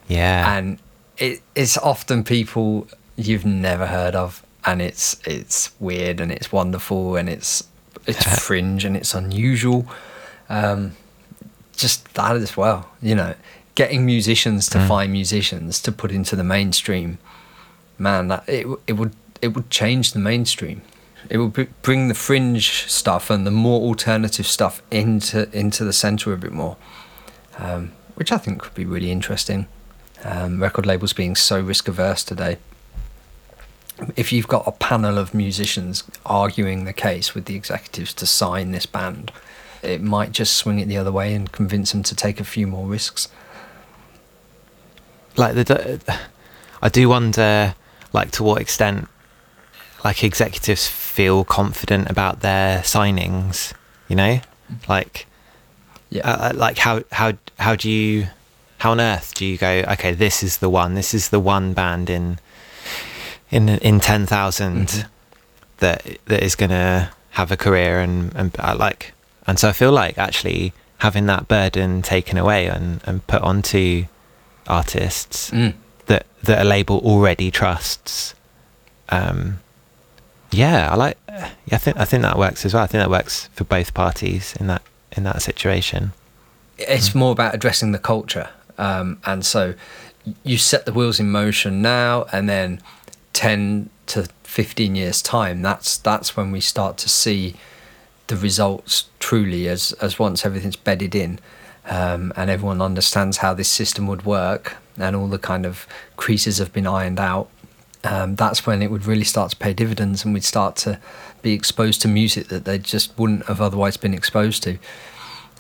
yeah 0.08 0.58
and 0.58 0.78
it, 1.18 1.42
it's 1.56 1.78
often 1.78 2.24
people 2.24 2.88
you've 3.16 3.46
never 3.46 3.88
heard 3.88 4.16
of 4.16 4.44
and 4.66 4.82
it's 4.82 5.16
it's 5.26 5.72
weird 5.80 6.20
and 6.20 6.32
it's 6.32 6.52
wonderful 6.52 7.16
and 7.16 7.30
it's 7.30 7.64
it's 8.08 8.24
fringe 8.46 8.84
and 8.86 8.96
it's 8.98 9.14
unusual 9.14 9.86
um, 10.50 10.92
just 11.76 12.14
that 12.16 12.36
as 12.36 12.56
well 12.58 12.90
you 13.02 13.14
know 13.16 13.34
getting 13.76 14.06
musicians 14.06 14.70
to 14.70 14.78
Mm. 14.78 14.88
find 14.88 15.12
musicians 15.12 15.82
to 15.82 15.92
put 15.92 16.12
into 16.12 16.36
the 16.36 16.44
mainstream 16.44 17.18
man 17.98 18.28
that 18.30 18.48
it, 18.48 18.66
it 18.88 18.94
would 18.94 19.14
it 19.42 19.50
would 19.50 19.70
change 19.70 20.14
the 20.14 20.20
mainstream 20.20 20.82
it 21.30 21.38
would 21.38 21.54
br- 21.54 21.64
bring 21.82 22.08
the 22.08 22.14
fringe 22.14 22.90
stuff 22.90 23.30
and 23.30 23.46
the 23.46 23.52
more 23.52 23.82
alternative 23.82 24.48
stuff 24.48 24.82
into 24.92 25.50
into 25.52 25.84
the 25.84 25.94
center 25.94 26.32
a 26.34 26.38
bit 26.38 26.52
more 26.54 26.78
um, 27.58 27.92
which 28.16 28.32
I 28.32 28.38
think 28.38 28.62
could 28.62 28.74
be 28.76 28.86
really 28.86 29.12
interesting 29.12 29.68
um, 30.24 30.62
record 30.62 30.86
labels 30.86 31.14
being 31.14 31.36
so 31.36 31.60
risk 31.60 31.88
averse 31.88 32.24
today. 32.24 32.58
If 34.18 34.34
you've 34.34 34.48
got 34.48 34.68
a 34.68 34.72
panel 34.72 35.18
of 35.18 35.34
musicians 35.34 36.04
arguing 36.26 36.84
the 36.84 36.94
case 36.94 37.34
with 37.34 37.46
the 37.46 37.56
executives 37.56 38.14
to 38.16 38.26
sign 38.26 38.72
this 38.72 38.86
band, 38.86 39.32
it 39.86 40.02
might 40.02 40.32
just 40.32 40.54
swing 40.58 40.80
it 40.80 40.88
the 40.88 40.98
other 40.98 41.12
way 41.12 41.34
and 41.36 41.52
convince 41.52 41.92
them 41.92 42.04
to 42.04 42.16
take 42.16 42.40
a 42.40 42.44
few 42.44 42.68
more 42.68 42.88
risks. 42.88 43.28
like 45.38 45.54
the 45.56 46.02
I 46.82 46.90
do 46.90 47.10
wonder 47.10 47.76
like 48.14 48.32
to 48.32 48.44
what 48.44 48.62
extent 48.62 49.08
like 50.04 50.24
executives 50.24 50.88
feel 50.88 51.44
confident 51.44 52.10
about 52.10 52.40
their 52.42 52.80
signings 52.82 53.74
you 54.08 54.16
know 54.16 54.40
like 54.88 55.26
Yeah, 56.10 56.22
uh, 56.30 56.54
like 56.56 56.78
how 56.78 57.04
how 57.12 57.34
how 57.60 57.76
do 57.76 57.90
you 57.90 58.28
how 58.78 58.92
on 58.92 59.02
earth 59.02 59.34
do 59.36 59.46
you 59.46 59.58
go 59.58 59.84
okay 59.94 60.14
this 60.14 60.44
is 60.44 60.60
the 60.60 60.70
one 60.70 60.94
this 60.96 61.14
is 61.14 61.30
the 61.30 61.40
one 61.40 61.74
band 61.74 62.10
in 62.10 62.40
in 63.52 63.70
in 63.70 64.00
10,000 64.00 64.88
Mhm. 64.88 65.06
that 65.80 66.06
that 66.26 66.44
is 66.44 66.56
going 66.56 66.70
to 66.72 67.10
have 67.32 67.52
a 67.52 67.58
career 67.58 68.00
and 68.00 68.32
and 68.36 68.56
uh, 68.60 68.76
like 68.78 69.14
and 69.48 69.60
so 69.60 69.70
I 69.70 69.72
feel 69.74 69.92
like 69.92 70.18
actually 70.18 70.74
having 71.00 71.26
that 71.28 71.48
burden 71.48 72.02
taken 72.02 72.38
away 72.38 72.68
and, 72.68 73.02
and 73.06 73.26
put 73.28 73.42
onto 73.42 74.06
artists 74.68 75.52
Mm. 75.52 75.74
that 76.08 76.26
that 76.44 76.62
a 76.62 76.64
label 76.64 76.98
already 77.00 77.52
trusts. 77.52 78.34
Um, 79.10 79.60
yeah, 80.52 80.92
I 80.92 80.96
like. 80.96 81.18
Yeah, 81.28 81.50
I 81.74 81.78
think 81.78 81.98
I 81.98 82.06
think 82.06 82.24
that 82.24 82.38
works 82.38 82.66
as 82.66 82.74
well. 82.74 82.84
I 82.84 82.88
think 82.88 83.02
that 83.02 83.10
works 83.10 83.50
for 83.54 83.64
both 83.66 83.94
parties 83.94 84.56
in 84.60 84.68
that 84.68 84.82
in 85.12 85.24
that 85.24 85.42
situation. 85.42 86.12
it's 86.78 87.10
Hmm. 87.14 87.20
more 87.20 87.32
about 87.32 87.56
addressing 87.56 87.94
the 87.94 88.00
culture 88.00 88.50
um, 88.78 89.18
and 89.26 89.46
so 89.46 89.74
you 90.44 90.58
set 90.58 90.86
the 90.86 90.92
wheels 90.92 91.22
in 91.22 91.32
motion 91.32 91.82
now 91.82 92.26
and 92.34 92.50
then 92.50 92.82
10 93.32 93.90
to 94.08 94.28
15 94.44 94.94
years 94.94 95.22
time 95.22 95.62
that's 95.62 95.98
that's 95.98 96.36
when 96.36 96.52
we 96.52 96.60
start 96.60 96.98
to 96.98 97.08
see 97.08 97.56
the 98.28 98.36
results 98.36 99.10
truly 99.20 99.68
as 99.68 99.92
as 99.94 100.18
once 100.20 100.46
everything's 100.46 100.76
bedded 100.76 101.16
in 101.16 101.40
um, 101.88 102.34
and 102.36 102.50
everyone 102.50 102.82
understands 102.82 103.38
how 103.38 103.54
this 103.54 103.70
system 103.70 104.08
would 104.08 104.26
work 104.26 104.78
and 104.98 105.16
all 105.16 105.28
the 105.28 105.40
kind 105.40 105.66
of 105.66 105.88
creases 106.16 106.58
have 106.58 106.74
been 106.74 106.88
ironed 106.88 107.20
out 107.20 107.50
um, 108.06 108.36
that's 108.36 108.68
when 108.68 108.82
it 108.82 108.92
would 108.92 109.06
really 109.06 109.24
start 109.24 109.52
to 109.52 109.58
pay 109.58 109.74
dividends 109.74 110.24
and 110.24 110.34
we'd 110.34 110.44
start 110.44 110.76
to 110.78 111.00
be 111.42 111.54
exposed 111.54 112.02
to 112.02 112.08
music 112.08 112.48
that 112.50 112.66
they 112.66 112.78
just 112.78 113.18
wouldn't 113.18 113.46
have 113.48 113.62
otherwise 113.62 113.98
been 113.98 114.14
exposed 114.14 114.62
to. 114.64 114.78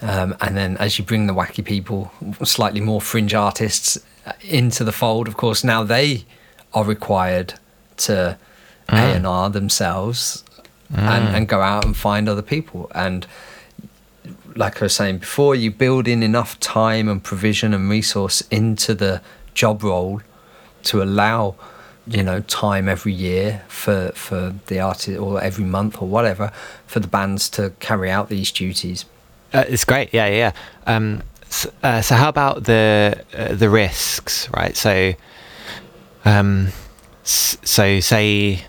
Um, 0.01 0.35
and 0.41 0.55
then 0.55 0.77
as 0.77 0.99
you 0.99 1.05
bring 1.05 1.25
the 1.25 1.33
wacky 1.33 1.65
people, 1.65 2.11
slightly 2.43 2.81
more 2.81 3.01
fringe 3.01 3.33
artists 3.33 3.97
uh, 4.25 4.33
into 4.41 4.83
the 4.83 4.91
fold, 4.91 5.27
of 5.27 5.37
course, 5.37 5.63
now 5.63 5.83
they 5.83 6.25
are 6.73 6.83
required 6.83 7.55
to 7.97 8.37
A 8.89 8.95
and 8.95 9.25
R 9.25 9.49
themselves 10.89 11.27
and, 11.27 11.35
and 11.35 11.47
go 11.47 11.61
out 11.61 11.85
and 11.85 11.95
find 11.95 12.29
other 12.29 12.41
people. 12.41 12.91
And 12.95 13.25
like 14.55 14.81
I 14.81 14.85
was 14.85 14.93
saying 14.93 15.19
before, 15.19 15.55
you 15.55 15.71
build 15.71 16.07
in 16.07 16.23
enough 16.23 16.59
time 16.59 17.09
and 17.09 17.23
provision 17.23 17.73
and 17.73 17.89
resource 17.89 18.41
into 18.49 18.93
the 18.93 19.21
job 19.53 19.83
role 19.83 20.21
to 20.83 21.01
allow 21.01 21.55
you 22.07 22.21
know 22.21 22.39
time 22.41 22.87
every 22.87 23.13
year 23.13 23.63
for 23.67 24.11
for 24.13 24.53
the 24.67 24.79
artist 24.79 25.17
or 25.17 25.41
every 25.41 25.65
month 25.65 25.99
or 26.01 26.07
whatever 26.07 26.51
for 26.85 26.99
the 26.99 27.07
bands 27.07 27.49
to 27.49 27.71
carry 27.79 28.11
out 28.11 28.29
these 28.29 28.51
duties 28.51 29.05
Uh, 29.53 29.63
it's 29.69 29.85
great. 29.85 30.13
Yeah, 30.13 30.27
yeah. 30.27 30.51
yeah. 30.87 30.95
Um, 30.95 31.21
so, 31.49 31.71
uh, 31.81 32.01
so 32.01 32.15
how 32.15 32.29
about 32.29 32.65
the 32.65 33.23
uh, 33.33 33.55
the 33.55 33.69
risks, 33.69 34.49
right? 34.49 34.75
So, 34.75 35.13
um, 36.25 36.69
so 37.23 37.99
say 38.01 38.65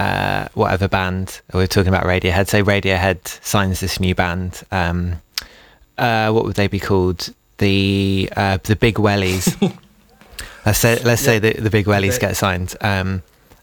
uh, 0.00 0.48
whatever 0.54 0.88
band 0.88 1.40
we're 1.52 1.66
talking 1.66 1.88
about, 1.94 2.04
Radiohead. 2.04 2.48
Say 2.48 2.62
Radiohead 2.62 3.18
signs 3.44 3.80
this 3.80 4.00
new 4.00 4.14
band. 4.14 4.62
Um, 4.70 5.20
uh, 5.98 6.30
what 6.32 6.44
would 6.44 6.56
they 6.56 6.68
be 6.68 6.80
called? 6.80 7.20
The 7.58 8.30
uh, 8.36 8.58
the 8.62 8.76
Big 8.76 8.96
Wellies. 8.96 9.46
let's 10.66 10.78
say 10.78 10.98
let's 11.04 11.22
say 11.22 11.38
the, 11.38 11.52
the 11.52 11.70
Big 11.70 11.86
Wellies 11.86 12.16
Okay. 12.16 12.28
get 12.28 12.36
signed. 12.36 12.74
Um, 12.80 13.22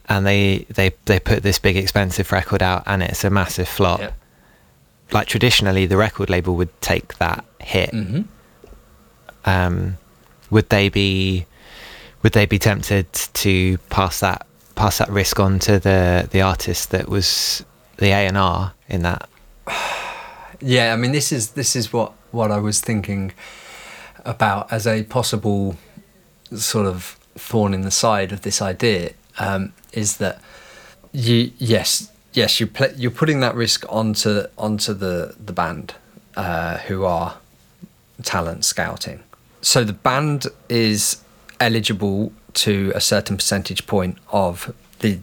and 0.10 0.26
they, 0.26 0.66
they, 0.70 0.92
they 1.04 1.20
put 1.20 1.44
this 1.44 1.60
big 1.60 1.76
expensive 1.76 2.32
record 2.32 2.64
out 2.64 2.84
and 2.86 3.04
it's 3.04 3.26
a 3.26 3.30
massive 3.30 3.68
flop 3.68 4.00
Yep. 4.00 4.14
like 5.12 5.28
traditionally 5.28 5.86
the 5.86 5.98
record 5.98 6.30
label 6.30 6.56
would 6.56 6.72
take 6.82 7.18
that 7.18 7.44
hit 7.60 7.90
hmm 7.94 8.22
um, 9.46 9.98
would 10.50 10.70
they 10.70 10.88
be 10.90 11.46
would 12.24 12.32
they 12.34 12.46
be 12.46 12.58
tempted 12.60 13.12
to 13.34 13.78
pass 13.90 14.20
that 14.22 14.46
pass 14.78 15.00
that 15.00 15.10
risk 15.10 15.40
on 15.40 15.60
to 15.60 15.80
the 15.80 16.28
the 16.32 16.42
artist 16.42 16.92
that 16.92 17.10
was 17.10 17.66
the 17.98 18.08
A 18.08 18.28
and 18.28 18.38
R 18.38 18.74
in 18.88 19.02
that 19.02 19.28
Yeah, 20.60 20.94
I 20.94 20.96
mean, 20.96 21.12
this 21.12 21.32
is 21.32 21.52
this 21.52 21.76
is 21.76 21.94
what 21.94 22.14
what 22.32 22.52
I 22.52 22.58
was 22.58 22.82
thinking 22.82 23.34
about 24.26 24.72
as 24.72 24.88
a 24.88 25.04
possible 25.04 25.78
sort 26.56 26.86
of 26.86 27.18
thorn 27.36 27.74
in 27.74 27.82
the 27.82 27.92
side 27.92 28.32
of 28.32 28.42
this 28.42 28.62
idea. 28.62 29.12
Um, 29.40 29.74
is 29.94 30.18
that 30.18 30.42
you? 31.12 31.52
Yes, 31.60 32.12
yes, 32.34 32.60
you 32.60 32.68
pl- 32.68 32.94
you're 32.96 33.12
putting 33.12 33.40
that 33.42 33.56
risk 33.56 33.86
onto 33.88 34.46
onto 34.58 34.94
the 34.94 35.36
the 35.44 35.54
band 35.54 35.94
uh, 36.36 36.78
who 36.80 37.06
are 37.06 37.38
talent 38.24 38.66
scouting. 38.66 39.24
So 39.62 39.84
the 39.84 39.94
band 39.94 40.48
is 40.70 41.22
eligible 41.60 42.32
to 42.58 42.92
a 42.96 43.02
certain 43.02 43.38
percentage 43.38 43.86
point 43.86 44.18
of 44.32 44.74
the 45.00 45.20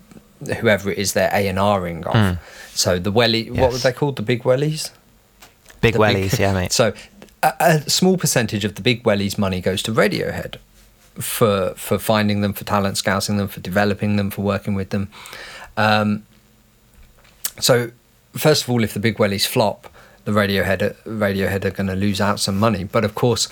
whoever 0.61 0.91
it 0.91 0.99
is 0.99 1.15
they're 1.15 1.31
A 1.33 1.49
and 1.49 1.59
Ring 1.83 2.05
of. 2.07 2.15
Mm. 2.15 2.39
So 2.75 2.99
the 2.99 3.11
welly, 3.11 3.51
what 3.51 3.73
were 3.73 3.79
they 3.79 3.93
called? 3.93 4.17
The 4.17 4.23
big 4.23 4.43
wellies. 4.45 4.91
big 5.81 5.95
The 5.95 6.01
wellies 6.01 6.39
yeah 6.39 6.53
mate 6.53 6.73
So 6.81 6.93
a, 7.43 7.53
a 7.61 7.91
small 7.91 8.17
percentage 8.17 8.65
of 8.65 8.77
the 8.77 8.83
big 8.83 9.03
wellies 9.03 9.37
money 9.39 9.61
goes 9.61 9.83
to 9.83 9.93
Radiohead 9.93 10.57
for 11.15 11.75
for 11.77 11.99
finding 11.99 12.41
them, 12.41 12.53
for 12.53 12.65
talent 12.65 12.97
scouting 12.99 13.37
them, 13.37 13.49
for 13.49 13.61
developing 13.61 14.17
them, 14.17 14.31
for 14.31 14.43
working 14.43 14.75
with 14.75 14.91
them. 14.91 15.09
Um, 15.77 16.25
so 17.59 17.91
first 18.33 18.65
of 18.65 18.71
all, 18.71 18.83
if 18.85 18.95
the 18.95 19.01
big 19.01 19.17
wellies 19.17 19.47
flop, 19.47 19.93
the 20.25 20.33
Radiohead 20.33 20.95
Radiohead 21.05 21.65
are 21.65 21.71
going 21.71 21.87
to 21.87 21.95
lose 21.95 22.21
out 22.21 22.41
some 22.41 22.59
money. 22.59 22.85
But 22.85 23.05
of 23.05 23.15
course, 23.15 23.49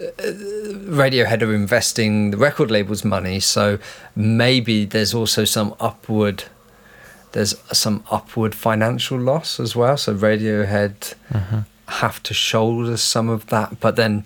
uh, 0.00 0.04
Radiohead 0.22 1.42
are 1.42 1.54
investing 1.54 2.30
the 2.30 2.36
record 2.36 2.70
label's 2.70 3.04
money, 3.04 3.40
so 3.40 3.78
maybe 4.14 4.84
there's 4.84 5.14
also 5.14 5.44
some 5.44 5.74
upward. 5.80 6.44
There's 7.32 7.56
some 7.76 8.04
upward 8.10 8.54
financial 8.54 9.18
loss 9.18 9.58
as 9.58 9.74
well. 9.74 9.96
So 9.96 10.14
Radiohead 10.14 11.14
have 11.88 12.22
to 12.22 12.34
shoulder 12.34 12.96
some 12.96 13.28
of 13.28 13.46
that, 13.46 13.80
but 13.80 13.96
then 13.96 14.24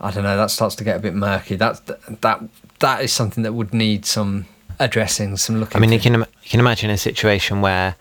I 0.00 0.10
don't 0.10 0.24
know. 0.24 0.36
That 0.36 0.50
starts 0.50 0.74
to 0.76 0.84
get 0.84 0.96
a 0.96 1.00
bit 1.00 1.14
murky. 1.14 1.56
That's 1.56 1.80
that 1.80 2.42
that 2.80 3.02
is 3.02 3.12
something 3.12 3.42
that 3.44 3.52
would 3.52 3.72
need 3.72 4.04
some 4.04 4.46
addressing, 4.78 5.36
some 5.36 5.60
looking. 5.60 5.76
I 5.76 5.80
mean 5.80 5.92
you 5.92 6.00
can 6.00 6.14
you 6.14 6.48
can 6.48 6.60
imagine 6.60 6.90
a 6.90 6.98
situation 6.98 7.60
where 7.60 7.96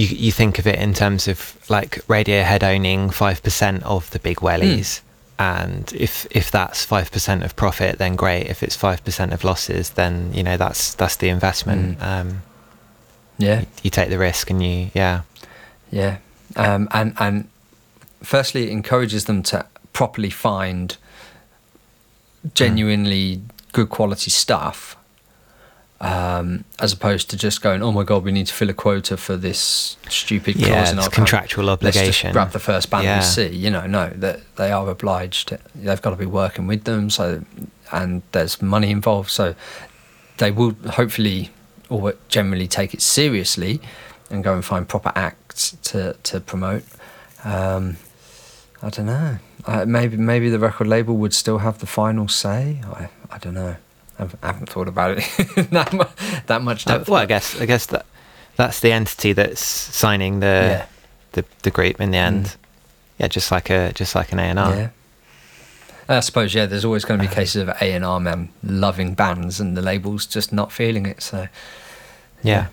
you 0.00 0.06
you 0.06 0.32
think 0.32 0.58
of 0.58 0.66
it 0.66 0.78
in 0.78 0.94
terms 0.94 1.28
of 1.28 1.56
like 1.68 1.96
Radiohead 2.06 2.62
owning 2.62 3.10
five 3.10 3.42
percent 3.42 3.82
of 3.84 4.10
the 4.10 4.18
big 4.18 4.38
wellies. 4.38 5.02
And 5.38 5.92
if 5.92 6.26
if 6.30 6.50
that's 6.50 6.84
five 6.84 7.10
percent 7.12 7.44
of 7.44 7.54
profit, 7.54 7.98
then 7.98 8.16
great. 8.16 8.46
If 8.46 8.62
it's 8.62 8.76
five 8.76 9.04
percent 9.04 9.32
of 9.32 9.44
losses, 9.44 9.90
then 9.90 10.32
you 10.32 10.42
know 10.42 10.56
that's 10.56 10.94
that's 10.94 11.16
the 11.16 11.28
investment. 11.28 12.02
Um, 12.02 12.42
yeah, 13.38 13.64
you 13.82 13.90
take 13.90 14.08
the 14.08 14.18
risk 14.18 14.50
and 14.50 14.62
you 14.62 14.90
yeah. 14.94 15.22
Yeah, 15.90 16.18
um, 16.56 16.88
and 16.92 17.14
and 17.18 17.48
firstly, 18.22 18.64
it 18.64 18.70
encourages 18.70 19.24
them 19.24 19.42
to 19.44 19.66
properly 19.92 20.30
find 20.30 20.96
genuinely 22.54 23.42
good 23.72 23.90
quality 23.90 24.30
stuff, 24.30 24.96
um, 26.00 26.64
as 26.78 26.92
opposed 26.92 27.28
to 27.30 27.36
just 27.36 27.60
going, 27.62 27.82
"Oh 27.82 27.92
my 27.92 28.04
god, 28.04 28.24
we 28.24 28.32
need 28.32 28.46
to 28.46 28.54
fill 28.54 28.70
a 28.70 28.74
quota 28.74 29.16
for 29.16 29.36
this 29.36 29.96
stupid 30.08 30.54
clause 30.56 30.68
Yeah, 30.68 30.90
in 30.92 30.98
our 30.98 31.08
contractual 31.10 31.66
contract. 31.66 31.96
Let's 31.96 32.18
just 32.20 32.32
grab 32.32 32.50
the 32.52 32.58
first 32.58 32.90
band 32.90 33.04
Yeah. 33.04 33.18
we 33.18 33.24
see." 33.24 33.48
You 33.48 33.70
know, 33.70 33.86
no, 33.86 34.08
that 34.16 34.40
they 34.56 34.72
are 34.72 34.88
obliged. 34.88 35.56
They've 35.74 36.00
got 36.00 36.10
to 36.10 36.16
be 36.16 36.26
working 36.26 36.66
with 36.66 36.84
them. 36.84 37.10
So, 37.10 37.42
and 37.92 38.22
there's 38.32 38.62
money 38.62 38.90
involved. 38.90 39.30
So, 39.30 39.54
they 40.38 40.50
will 40.50 40.74
hopefully 40.92 41.50
or 41.90 42.14
generally 42.28 42.66
take 42.68 42.94
it 42.94 43.02
seriously 43.02 43.80
and 44.30 44.42
go 44.44 44.54
and 44.54 44.64
find 44.64 44.88
proper 44.88 45.12
acts 45.14 45.76
to 45.82 46.14
to 46.22 46.40
promote. 46.40 46.84
Um, 47.44 47.96
I 48.82 48.88
don't 48.88 49.06
know. 49.06 49.38
Uh, 49.66 49.84
maybe 49.84 50.16
maybe 50.16 50.48
the 50.48 50.58
record 50.58 50.86
label 50.86 51.16
would 51.18 51.34
still 51.34 51.58
have 51.58 51.78
the 51.80 51.86
final 51.86 52.26
say. 52.28 52.80
I 52.86 53.08
I 53.30 53.38
don't 53.38 53.54
know. 53.54 53.76
I 54.42 54.46
haven't, 54.46 54.68
thought 54.68 54.88
about 54.88 55.18
it 55.18 55.70
that 55.70 55.92
much. 55.92 56.10
That 56.46 56.62
much 56.62 56.86
Uh, 56.86 57.02
well, 57.08 57.20
I 57.22 57.26
guess 57.26 57.60
I 57.60 57.66
guess 57.66 57.86
that 57.86 58.06
that's 58.56 58.80
the 58.80 58.92
entity 58.92 59.32
that's 59.32 59.64
signing 59.64 60.40
the 60.40 60.46
Yeah. 60.46 60.86
the, 61.32 61.44
the 61.62 61.70
group 61.70 62.00
in 62.00 62.10
the 62.10 62.18
end. 62.18 62.44
Mm. 62.46 62.56
Yeah, 63.18 63.28
just 63.28 63.50
like 63.50 63.70
a 63.70 63.92
just 63.92 64.14
like 64.14 64.32
an 64.32 64.38
A 64.38 64.42
and 64.42 64.58
R. 64.58 64.74
Yeah. 64.76 64.88
I 66.08 66.20
suppose 66.20 66.54
yeah. 66.54 66.66
There's 66.66 66.84
always 66.84 67.04
going 67.04 67.20
to 67.20 67.28
be 67.28 67.34
cases 67.34 67.62
of 67.62 67.68
A 67.68 67.92
and 67.92 68.04
R 68.04 68.18
men 68.20 68.48
loving 68.62 69.14
bands 69.14 69.60
and 69.60 69.76
the 69.76 69.82
labels 69.82 70.26
just 70.26 70.52
not 70.52 70.72
feeling 70.72 71.06
it. 71.06 71.22
So 71.22 71.48
Yeah, 72.42 72.66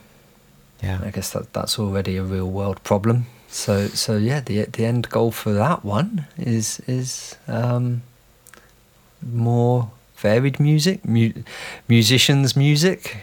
yeah. 0.84 1.00
I 1.04 1.12
guess 1.12 1.32
that 1.32 1.54
that's 1.54 1.77
already 1.80 2.18
a 2.18 2.24
real 2.24 2.50
world 2.50 2.82
problem. 2.84 3.25
So 3.50 3.88
so 3.88 4.18
yeah, 4.18 4.42
the 4.42 4.66
the 4.66 4.86
end 4.86 5.10
goal 5.10 5.32
for 5.32 5.54
that 5.54 5.86
one 5.86 6.25
is 6.38 6.82
is 6.88 7.36
um, 7.48 8.01
more 9.22 9.89
varied 10.17 10.59
music, 10.59 11.05
mu- 11.05 11.33
musicians' 11.88 12.55
music, 12.55 13.17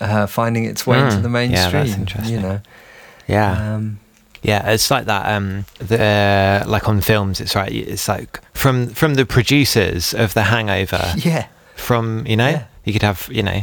uh, 0.00 0.26
finding 0.26 0.64
its 0.64 0.86
way 0.86 0.98
into 1.00 1.16
Mm, 1.16 1.22
the 1.22 1.28
yeah, 1.28 1.70
that's 1.70 1.72
mainstream. 1.72 2.00
interesting. 2.02 2.34
You 2.34 2.40
know, 2.40 2.60
Yeah, 3.26 3.74
um, 3.74 3.98
yeah. 4.42 4.70
It's 4.70 4.90
like 4.90 5.06
that. 5.06 5.26
Um, 5.34 5.64
the 5.78 6.62
like 6.66 6.88
on 6.88 7.00
films, 7.00 7.40
it's 7.40 7.54
right. 7.56 7.72
It's 7.72 8.08
like 8.08 8.40
from 8.52 8.88
from 8.88 9.14
the 9.14 9.24
producers 9.24 10.12
of 10.14 10.34
The 10.34 10.42
Hangover. 10.44 11.12
yeah, 11.16 11.46
From 11.76 12.26
you 12.26 12.36
know, 12.36 12.48
Yeah. 12.50 12.64
you 12.84 12.92
could 12.92 13.02
have 13.02 13.28
you 13.32 13.42
know, 13.42 13.62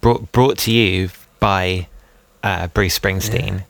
brought 0.00 0.32
brought 0.32 0.58
to 0.58 0.70
you 0.72 1.10
by 1.38 1.86
uh, 2.42 2.66
Bruce 2.68 2.98
Springsteen. 2.98 3.58
Yeah. 3.58 3.60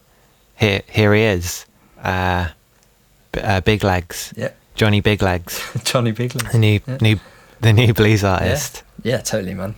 Here 0.57 0.83
here 0.89 1.15
he 1.15 1.23
is. 1.23 1.67
Uh, 2.03 2.49
uh, 3.35 3.61
Big 3.61 3.85
Legs, 3.85 4.33
Yeah, 4.37 4.51
Johnny 4.75 5.01
Big 5.01 5.23
Legs, 5.23 5.61
Johnny 5.85 6.13
Bigland. 6.13 6.51
the 6.53 6.59
new 6.59 6.81
Yeah. 6.87 6.97
new 7.01 7.19
the 7.63 7.73
new 7.73 7.93
blues 7.95 8.25
artist. 8.25 8.83
Yeah, 9.03 9.19
totally, 9.19 9.55
man. 9.55 9.75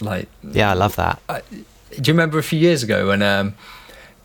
Like, 0.00 0.28
Yeah, 0.42 0.70
I 0.70 0.74
love 0.74 0.96
that. 0.96 1.20
do 1.28 1.44
you 1.96 2.12
remember 2.12 2.38
a 2.38 2.42
few 2.42 2.58
years 2.58 2.82
ago 2.82 3.08
when 3.08 3.22
um, 3.22 3.54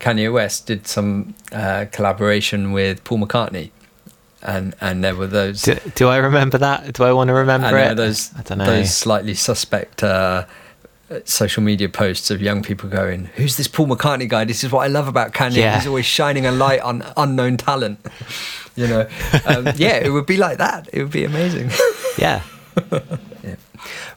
Kanye 0.00 0.32
West 0.32 0.66
did 0.66 0.86
some 0.86 1.34
uh, 1.52 1.86
collaboration 1.92 2.72
with 2.72 3.02
Paul 3.04 3.18
McCartney, 3.18 3.70
and 4.42 4.74
and 4.80 5.02
there 5.02 5.14
were 5.14 5.26
those 5.26 5.62
Do, 5.62 5.76
do 5.94 6.08
I 6.08 6.16
remember 6.18 6.58
that? 6.58 6.92
Do 6.92 7.04
I 7.04 7.12
want 7.12 7.28
to 7.28 7.34
remember 7.34 7.76
it? 7.76 7.96
those 7.96 8.32
I 8.36 8.42
don't 8.42 8.58
know. 8.58 8.66
those 8.66 8.94
slightly 8.94 9.34
suspect 9.34 10.02
uh, 10.02 10.44
social 11.24 11.62
media 11.62 11.88
posts 11.88 12.30
of 12.30 12.42
young 12.42 12.62
people 12.62 12.88
going, 12.88 13.26
"Who's 13.36 13.56
this 13.56 13.68
Paul 13.68 13.86
McCartney 13.86 14.28
guy? 14.28 14.44
This 14.44 14.62
is 14.64 14.70
what 14.72 14.84
I 14.84 14.88
love 14.88 15.08
about 15.08 15.32
Kanye. 15.32 15.56
Yeah. 15.56 15.76
He's 15.78 15.86
always 15.86 16.06
shining 16.06 16.46
a 16.46 16.52
light 16.52 16.80
on 16.80 17.04
unknown 17.16 17.56
talent." 17.56 17.98
you 18.76 18.86
know, 18.86 19.08
um, 19.46 19.68
yeah, 19.76 19.96
it 19.96 20.10
would 20.10 20.26
be 20.26 20.36
like 20.36 20.58
that. 20.58 20.88
It 20.92 21.02
would 21.02 21.12
be 21.12 21.24
amazing. 21.24 21.70
Yeah. 22.18 22.42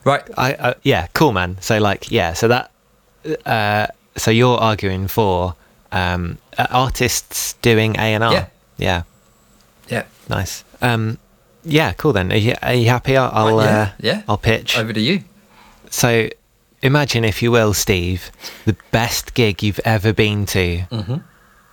Right. 0.04 0.22
I, 0.36 0.52
I 0.54 0.74
yeah, 0.82 1.06
cool 1.14 1.32
man. 1.32 1.56
So 1.60 1.78
like 1.78 2.10
yeah, 2.10 2.32
so 2.32 2.48
that 2.48 2.70
uh 3.46 3.86
so 4.16 4.30
you're 4.30 4.58
arguing 4.58 5.08
for 5.08 5.54
um 5.92 6.38
uh, 6.58 6.66
artists 6.70 7.54
doing 7.62 7.96
A&R. 7.96 8.32
Yeah. 8.32 8.46
Yeah. 8.76 9.02
Yeah. 9.88 10.04
Nice. 10.28 10.64
Um 10.82 11.18
yeah, 11.62 11.92
cool 11.92 12.12
then. 12.12 12.32
Are 12.32 12.36
you, 12.36 12.54
are 12.62 12.74
you 12.74 12.88
happy? 12.88 13.16
I'll, 13.16 13.30
I'll 13.32 13.56
Right, 13.58 13.64
yeah, 13.64 13.80
uh, 13.80 13.90
yeah. 14.00 14.22
I'll 14.28 14.38
pitch. 14.38 14.78
Over 14.78 14.92
to 14.92 15.00
you. 15.00 15.24
So 15.90 16.30
imagine 16.82 17.24
if 17.24 17.42
you 17.42 17.50
will, 17.50 17.74
Steve, 17.74 18.30
the 18.64 18.76
best 18.90 19.34
gig 19.34 19.62
you've 19.62 19.80
ever 19.84 20.12
been 20.12 20.46
to. 20.46 20.78
Mm-hmm. 20.90 21.16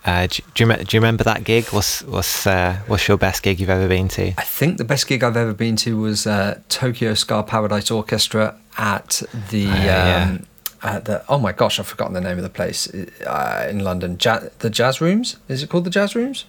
Uh, 0.08 0.26
do, 0.26 0.42
do, 0.54 0.64
you, 0.64 0.76
do 0.76 0.96
you 0.96 1.00
remember 1.00 1.22
that 1.24 1.44
gig? 1.44 1.66
What's 1.66 2.02
what's 2.04 2.46
uh, 2.46 2.78
what's 2.86 3.06
your 3.06 3.18
best 3.18 3.42
gig 3.42 3.60
you've 3.60 3.68
ever 3.68 3.88
been 3.88 4.08
to? 4.08 4.28
I 4.38 4.42
think 4.42 4.78
the 4.78 4.84
best 4.84 5.06
gig 5.06 5.22
I've 5.22 5.36
ever 5.36 5.52
been 5.52 5.76
to 5.76 6.00
was 6.00 6.26
uh, 6.26 6.60
Tokyo 6.70 7.12
Ska 7.12 7.42
Paradise 7.42 7.90
Orchestra 7.90 8.56
at 8.78 9.22
the. 9.50 9.66
Oh, 9.66 9.74
yeah. 9.74 10.26
um, 10.30 10.46
at 10.82 11.04
the 11.04 11.24
oh 11.28 11.38
my 11.38 11.52
gosh, 11.52 11.78
I've 11.78 11.86
forgotten 11.86 12.14
the 12.14 12.22
name 12.22 12.38
of 12.38 12.42
the 12.42 12.48
place 12.48 12.88
uh, 12.94 13.66
in 13.68 13.80
London. 13.80 14.16
Ja- 14.18 14.48
the 14.60 14.70
Jazz 14.70 15.00
Rooms? 15.02 15.36
Is 15.46 15.62
it 15.62 15.68
called 15.68 15.84
the 15.84 15.90
Jazz 15.90 16.14
Rooms? 16.14 16.46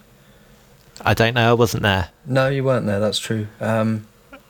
I 1.01 1.13
don't 1.13 1.33
know. 1.33 1.49
I 1.49 1.53
wasn't 1.53 1.83
there. 1.83 2.11
No, 2.25 2.47
you 2.47 2.63
weren't 2.63 2.85
there. 2.85 3.01
That's 3.01 3.19
true. 3.19 3.47
Um, 3.59 4.07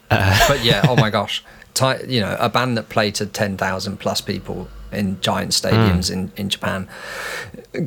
but 0.09 0.63
yeah, 0.63 0.85
oh 0.87 0.95
my 0.95 1.09
gosh, 1.09 1.43
Ti 1.73 1.93
you 2.07 2.21
know, 2.21 2.37
a 2.39 2.49
band 2.49 2.77
that 2.77 2.89
played 2.89 3.15
to 3.15 3.25
ten 3.25 3.57
thousand 3.57 3.99
plus 3.99 4.21
people 4.21 4.67
in 4.91 5.19
giant 5.21 5.51
stadiums 5.51 6.11
in, 6.11 6.31
in 6.37 6.49
Japan, 6.49 6.87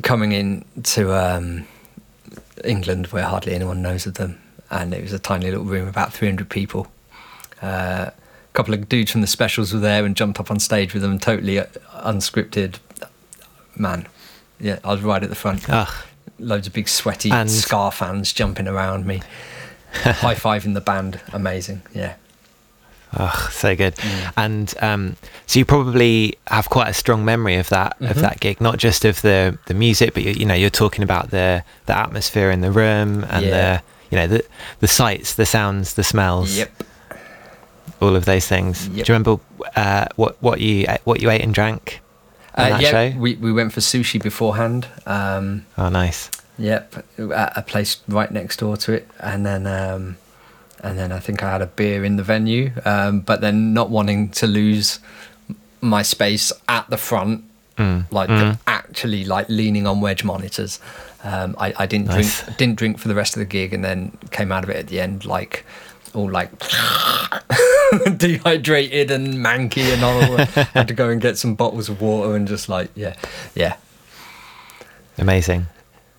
coming 0.03 0.31
in 0.31 0.65
to 0.83 1.13
um, 1.13 1.65
England 2.63 3.07
where 3.07 3.23
hardly 3.23 3.53
anyone 3.53 3.81
knows 3.81 4.05
of 4.05 4.15
them, 4.15 4.39
and 4.69 4.93
it 4.93 5.01
was 5.01 5.13
a 5.13 5.19
tiny 5.19 5.45
little 5.49 5.65
room, 5.65 5.87
about 5.87 6.13
three 6.13 6.27
hundred 6.27 6.49
people. 6.49 6.87
Uh, 7.61 8.09
a 8.09 8.53
couple 8.53 8.73
of 8.73 8.87
dudes 8.89 9.11
from 9.11 9.21
the 9.21 9.27
specials 9.27 9.73
were 9.73 9.79
there 9.79 10.05
and 10.05 10.15
jumped 10.15 10.39
up 10.39 10.51
on 10.51 10.59
stage 10.59 10.93
with 10.93 11.01
them, 11.01 11.17
totally 11.19 11.59
uh, 11.59 11.65
unscripted. 11.95 12.75
Man, 13.75 14.07
yeah, 14.59 14.79
I 14.83 14.91
was 14.91 15.01
right 15.01 15.23
at 15.23 15.29
the 15.29 15.35
front 15.35 15.67
Ugh. 15.69 15.91
loads 16.39 16.67
of 16.67 16.73
big 16.73 16.87
sweaty 16.87 17.31
And- 17.31 17.49
Ska 17.49 17.89
fans 17.91 18.31
jumping 18.33 18.67
around 18.67 19.05
me, 19.05 19.21
high 19.93 20.35
fiving 20.35 20.73
the 20.75 20.81
band. 20.81 21.19
Amazing, 21.33 21.81
yeah. 21.93 22.15
Oh, 23.19 23.49
so 23.51 23.75
good. 23.75 23.95
Mm. 23.95 24.33
And 24.37 24.73
um, 24.81 25.15
so 25.45 25.59
you 25.59 25.65
probably 25.65 26.37
have 26.47 26.69
quite 26.69 26.89
a 26.89 26.93
strong 26.93 27.23
memory 27.25 27.55
of 27.55 27.69
that 27.69 27.93
Mm-hmm. 27.99 28.11
of 28.11 28.21
that 28.21 28.39
gig, 28.39 28.59
not 28.61 28.77
just 28.77 29.05
of 29.05 29.21
the 29.21 29.57
the 29.67 29.73
music, 29.73 30.13
but 30.13 30.23
you, 30.23 30.31
you 30.31 30.45
know 30.45 30.55
you're 30.55 30.69
talking 30.69 31.03
about 31.03 31.29
the 31.31 31.63
the 31.85 31.97
atmosphere 31.97 32.49
in 32.51 32.61
the 32.61 32.71
room 32.71 33.23
and 33.29 33.45
Yeah. 33.45 33.51
the 33.77 33.83
you 34.09 34.17
know 34.17 34.27
the 34.27 34.43
the 34.79 34.87
sights, 34.87 35.35
the 35.35 35.45
sounds, 35.45 35.93
the 35.93 36.03
smells, 36.03 36.57
Yep. 36.57 36.71
all 38.01 38.15
of 38.15 38.25
those 38.25 38.47
things. 38.47 38.87
Yep. 38.87 39.05
Do 39.05 39.11
you 39.13 39.19
remember 39.19 39.43
uh, 39.75 40.05
what 40.15 40.37
what 40.41 40.59
you 40.59 40.87
what 41.03 41.21
you 41.21 41.29
ate 41.29 41.41
and 41.41 41.53
drank 41.53 42.01
on 42.55 42.65
Uh, 42.65 42.69
that 42.69 42.81
yeah, 42.81 42.89
show? 42.91 43.19
we 43.19 43.35
we 43.35 43.51
went 43.51 43.73
for 43.73 43.79
sushi 43.81 44.21
beforehand. 44.21 44.87
Um, 45.05 45.65
Oh, 45.77 45.89
nice. 45.89 46.29
yep, 46.57 46.95
at 47.17 47.53
a 47.57 47.61
place 47.61 47.97
right 48.07 48.31
next 48.31 48.57
door 48.59 48.77
to 48.77 48.93
it, 48.93 49.07
and 49.19 49.45
then 49.45 49.65
um, 49.67 50.17
and 50.83 50.99
then 50.99 51.11
I 51.11 51.19
think 51.19 51.41
I 51.41 51.49
had 51.51 51.61
a 51.61 51.65
beer 51.67 52.03
in 52.05 52.17
the 52.17 52.23
venue, 52.23 52.71
um, 52.85 53.21
but 53.21 53.41
then 53.41 53.73
not 53.73 53.89
wanting 53.89 54.29
to 54.31 54.47
lose 54.47 54.99
my 55.81 56.01
space 56.03 56.51
at 56.67 56.89
the 56.89 56.97
front, 56.97 57.43
Mm. 57.77 58.05
like 58.11 58.29
the, 58.29 58.59
actually 58.67 59.25
like 59.25 59.49
leaning 59.49 59.87
on 59.87 59.99
wedge 59.99 60.23
monitors. 60.23 60.79
Um, 61.23 61.55
I, 61.57 61.73
I 61.75 61.85
didn't 61.87 62.07
Nice. 62.09 62.43
drink 62.43 62.57
didn't 62.57 62.75
drink 62.77 62.99
for 62.99 63.07
the 63.07 63.15
rest 63.15 63.35
of 63.35 63.39
the 63.39 63.45
gig, 63.45 63.73
and 63.73 63.83
then 63.83 64.15
came 64.29 64.51
out 64.51 64.63
of 64.63 64.69
it 64.69 64.75
at 64.75 64.87
the 64.87 64.99
end 65.01 65.25
like 65.25 65.65
all 66.13 66.29
like 66.29 66.51
dehydrated 68.17 69.11
and 69.11 69.35
manky 69.35 69.91
and 69.93 70.03
all. 70.03 70.37
had 70.73 70.87
to 70.87 70.93
go 70.93 71.09
and 71.09 71.21
get 71.21 71.37
some 71.37 71.55
bottles 71.55 71.89
of 71.89 72.01
water 72.01 72.35
and 72.35 72.47
just 72.47 72.69
like 72.69 72.89
yeah, 72.95 73.15
yeah, 73.55 73.75
Amazing. 75.17 75.65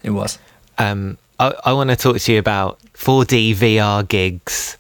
it 0.03 0.11
was 0.11 0.39
Um, 0.79 1.19
I, 1.39 1.55
I 1.67 1.73
want 1.73 1.91
to 1.91 1.97
talk 1.97 2.19
to 2.19 2.33
you 2.33 2.39
about 2.39 2.81
4D 2.95 3.55
VR 3.57 4.07
gigs. 4.07 4.77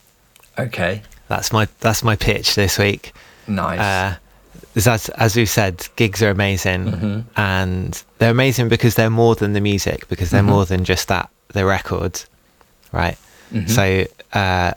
okay. 0.58 1.02
That's 1.28 1.52
my 1.52 1.66
that's 1.80 2.02
my 2.04 2.16
pitch 2.16 2.54
this 2.54 2.78
week. 2.78 3.12
Nice. 3.48 3.80
Uh, 3.80 4.16
as 4.76 5.08
as 5.10 5.36
we 5.36 5.46
said, 5.46 5.88
gigs 5.96 6.22
are 6.22 6.28
amazing, 6.30 6.84
Mm-hmm. 6.84 7.20
and 7.40 8.04
they're 8.18 8.30
amazing 8.30 8.68
because 8.68 8.94
they're 8.94 9.08
more 9.10 9.34
than 9.34 9.52
the 9.54 9.60
music, 9.60 10.06
because 10.08 10.30
they're 10.30 10.42
Mm-hmm. 10.42 10.50
more 10.50 10.66
than 10.66 10.84
just 10.84 11.08
that 11.08 11.30
the 11.48 11.64
record, 11.64 12.22
right? 12.92 13.16
Mm-hmm. 13.52 13.68
So 13.68 14.04
uh, 14.38 14.72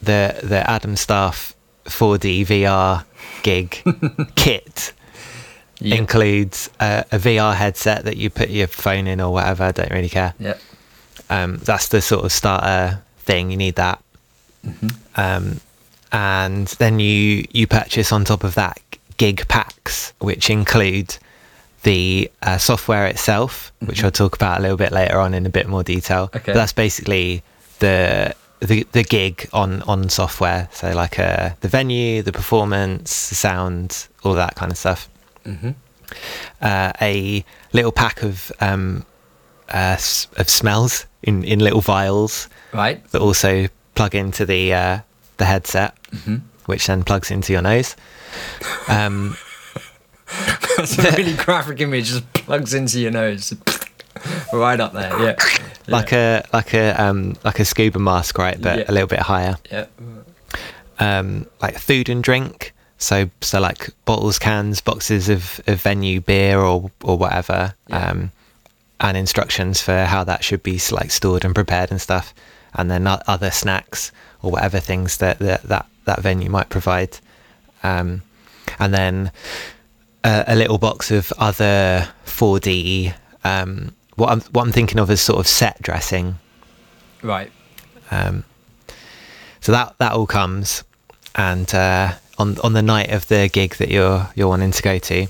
the 0.00 0.38
the 0.44 0.70
Adam 0.70 0.94
Staff 0.96 1.54
4D 1.86 2.46
VR 2.46 3.04
gig 3.42 3.82
kit 4.36 4.92
Yep. 5.82 5.98
includes 5.98 6.68
a, 6.78 7.04
a 7.10 7.18
VR 7.18 7.54
headset 7.54 8.04
that 8.04 8.18
you 8.18 8.28
put 8.28 8.50
your 8.50 8.66
phone 8.66 9.06
in 9.06 9.18
or 9.20 9.32
whatever. 9.32 9.64
I 9.64 9.72
don't 9.72 9.90
really 9.90 10.10
care. 10.10 10.34
Yep. 10.38 10.60
Um, 11.30 11.56
that's 11.58 11.88
the 11.88 12.02
sort 12.02 12.24
of 12.24 12.32
starter 12.32 13.02
thing. 13.18 13.50
You 13.50 13.56
need 13.56 13.76
that. 13.76 14.02
Mm-hmm. 14.66 14.88
Um, 15.16 15.60
and 16.12 16.66
then 16.66 16.98
you 16.98 17.46
you 17.52 17.66
purchase 17.66 18.12
on 18.12 18.24
top 18.24 18.44
of 18.44 18.54
that 18.56 18.80
gig 19.16 19.46
packs, 19.48 20.12
which 20.18 20.50
include 20.50 21.16
the 21.82 22.30
uh, 22.42 22.58
software 22.58 23.06
itself, 23.06 23.72
which 23.80 24.04
I'll 24.04 24.10
talk 24.10 24.34
about 24.34 24.58
a 24.58 24.62
little 24.62 24.76
bit 24.76 24.92
later 24.92 25.18
on 25.18 25.32
in 25.32 25.46
a 25.46 25.50
bit 25.50 25.66
more 25.66 25.82
detail. 25.82 26.26
Mm-hmm. 26.26 26.36
Okay. 26.36 26.52
But 26.52 26.54
that's 26.54 26.72
basically 26.72 27.42
the 27.78 28.34
the, 28.60 28.86
the 28.92 29.04
gig 29.04 29.48
on 29.52 29.82
on 29.82 30.08
software. 30.08 30.68
So 30.72 30.92
like 30.92 31.18
uh, 31.18 31.50
the 31.60 31.68
venue, 31.68 32.22
the 32.22 32.32
performance, 32.32 33.28
the 33.28 33.34
sound, 33.34 34.08
all 34.24 34.34
that 34.34 34.56
kind 34.56 34.72
of 34.72 34.78
stuff. 34.78 35.08
Mm-hmm. 35.46 35.70
Uh, 36.60 36.92
a 37.00 37.44
little 37.72 37.92
pack 37.92 38.22
of 38.22 38.52
um, 38.60 39.06
uh, 39.70 39.96
of 40.36 40.48
smells 40.48 41.06
in 41.22 41.44
in 41.44 41.58
little 41.60 41.80
vials 41.80 42.48
Right. 42.72 43.02
that 43.10 43.20
also 43.20 43.66
plug 43.94 44.14
into 44.14 44.44
the 44.46 44.72
uh, 44.74 44.98
the 45.36 45.44
headset, 45.44 45.94
Mm-hmm. 46.12 46.36
which 46.66 46.86
then 46.86 47.02
plugs 47.04 47.30
into 47.30 47.52
your 47.52 47.62
nose. 47.62 47.96
Um, 48.88 49.36
That's 50.76 50.98
a 50.98 51.02
really 51.12 51.34
graphic 51.34 51.80
image. 51.80 52.06
Just 52.08 52.32
plugs 52.32 52.74
into 52.74 53.00
your 53.00 53.10
nose. 53.10 53.52
right 54.52 54.78
up 54.80 54.92
there. 54.92 55.10
Yeah. 55.22 55.36
like 55.88 56.12
a 56.12 56.44
like 56.52 56.74
a 56.74 56.90
um, 57.02 57.36
like 57.44 57.58
a 57.60 57.64
scuba 57.64 57.98
mask, 57.98 58.38
right? 58.38 58.60
But 58.60 58.78
Yeah. 58.78 58.84
a 58.88 58.92
little 58.92 59.08
bit 59.08 59.20
higher. 59.20 59.56
Yeah. 59.70 59.86
Um, 60.98 61.46
like 61.62 61.78
food 61.78 62.08
and 62.08 62.22
drink. 62.22 62.72
So 62.98 63.30
so 63.40 63.60
like 63.60 63.88
bottles, 64.04 64.38
cans, 64.38 64.80
boxes 64.80 65.28
of, 65.28 65.60
of 65.66 65.80
venue 65.82 66.20
beer 66.20 66.58
or 66.60 66.90
or 67.02 67.16
whatever. 67.18 67.74
Yeah. 67.88 68.10
Um, 68.10 68.32
and 69.00 69.16
instructions 69.16 69.80
for 69.80 70.04
how 70.04 70.24
that 70.24 70.44
should 70.44 70.62
be 70.62 70.80
like 70.90 71.10
stored 71.10 71.44
and 71.44 71.54
prepared 71.54 71.90
and 71.90 72.00
stuff. 72.00 72.34
And 72.74 72.90
then 72.90 73.06
other 73.06 73.50
snacks 73.50 74.12
or 74.42 74.52
whatever 74.52 74.78
things 74.78 75.16
that 75.18 75.38
that 75.40 75.62
that, 75.64 75.86
that 76.04 76.20
venue 76.20 76.50
might 76.50 76.68
provide. 76.68 77.18
Um, 77.82 78.22
and 78.78 78.94
then 78.94 79.32
a, 80.22 80.44
a 80.48 80.54
little 80.54 80.78
box 80.78 81.10
of 81.10 81.32
other 81.38 82.08
4D. 82.26 83.14
Um, 83.42 83.94
what 84.16 84.30
I'm 84.30 84.40
what 84.52 84.66
I'm 84.66 84.72
thinking 84.72 84.98
of 84.98 85.10
is 85.10 85.20
sort 85.20 85.40
of 85.40 85.46
set 85.48 85.80
dressing. 85.82 86.38
Right. 87.22 87.50
Um, 88.10 88.44
so 89.60 89.72
that 89.72 89.96
that 89.98 90.12
all 90.12 90.26
comes, 90.26 90.84
and 91.34 91.72
uh, 91.74 92.12
on 92.38 92.58
on 92.58 92.74
the 92.74 92.82
night 92.82 93.10
of 93.10 93.28
the 93.28 93.48
gig 93.52 93.76
that 93.76 93.88
you're 93.88 94.28
you're 94.34 94.48
wanting 94.48 94.72
to 94.72 94.82
go 94.82 94.98
to, 94.98 95.26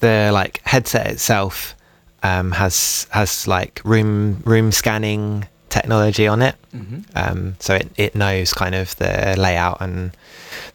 the 0.00 0.30
like 0.32 0.60
headset 0.64 1.06
itself 1.06 1.74
um, 2.22 2.52
has 2.52 3.06
has 3.10 3.46
like 3.46 3.80
room 3.84 4.42
room 4.44 4.72
scanning 4.72 5.46
technology 5.68 6.26
on 6.26 6.42
it. 6.42 6.56
Mm-hmm. 6.74 7.00
Um, 7.14 7.56
so 7.60 7.74
it, 7.74 7.88
it 7.96 8.14
knows 8.14 8.52
kind 8.52 8.74
of 8.74 8.96
the 8.96 9.36
layout 9.38 9.78
and 9.80 10.10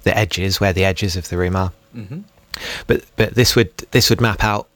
the 0.04 0.18
edges 0.18 0.60
where 0.60 0.74
the 0.74 0.86
edges 0.86 1.16
of 1.16 1.30
the 1.30 1.38
room 1.38 1.56
are. 1.56 1.72
Mm-hmm. 1.96 2.22
But 2.88 3.04
but 3.16 3.36
this 3.36 3.56
would 3.56 3.76
this 3.92 4.10
would 4.10 4.22
map 4.22 4.44
out, 4.44 4.68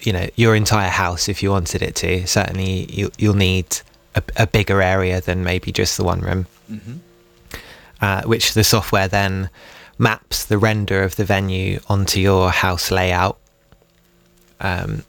you 0.00 0.12
know, 0.12 0.28
your 0.36 0.54
entire 0.54 0.90
house 0.90 1.28
if 1.28 1.42
you 1.42 1.50
wanted 1.50 1.82
it 1.82 1.94
to. 1.96 2.26
Certainly, 2.26 2.92
you, 2.92 3.10
you'll 3.18 3.34
need 3.34 3.80
a, 4.14 4.22
a 4.36 4.46
bigger 4.46 4.82
area 4.82 5.20
than 5.20 5.42
maybe 5.42 5.72
just 5.72 5.96
the 5.96 6.04
one 6.04 6.20
room. 6.20 6.46
Uh, 8.00 8.22
which 8.24 8.52
the 8.52 8.62
software 8.62 9.08
then 9.08 9.48
maps 9.98 10.44
the 10.44 10.58
render 10.58 11.02
of 11.02 11.16
the 11.16 11.24
venue 11.24 11.80
onto 11.88 12.20
your 12.20 12.50
house 12.50 12.90
layout. 12.90 13.38
Um, 14.60 15.04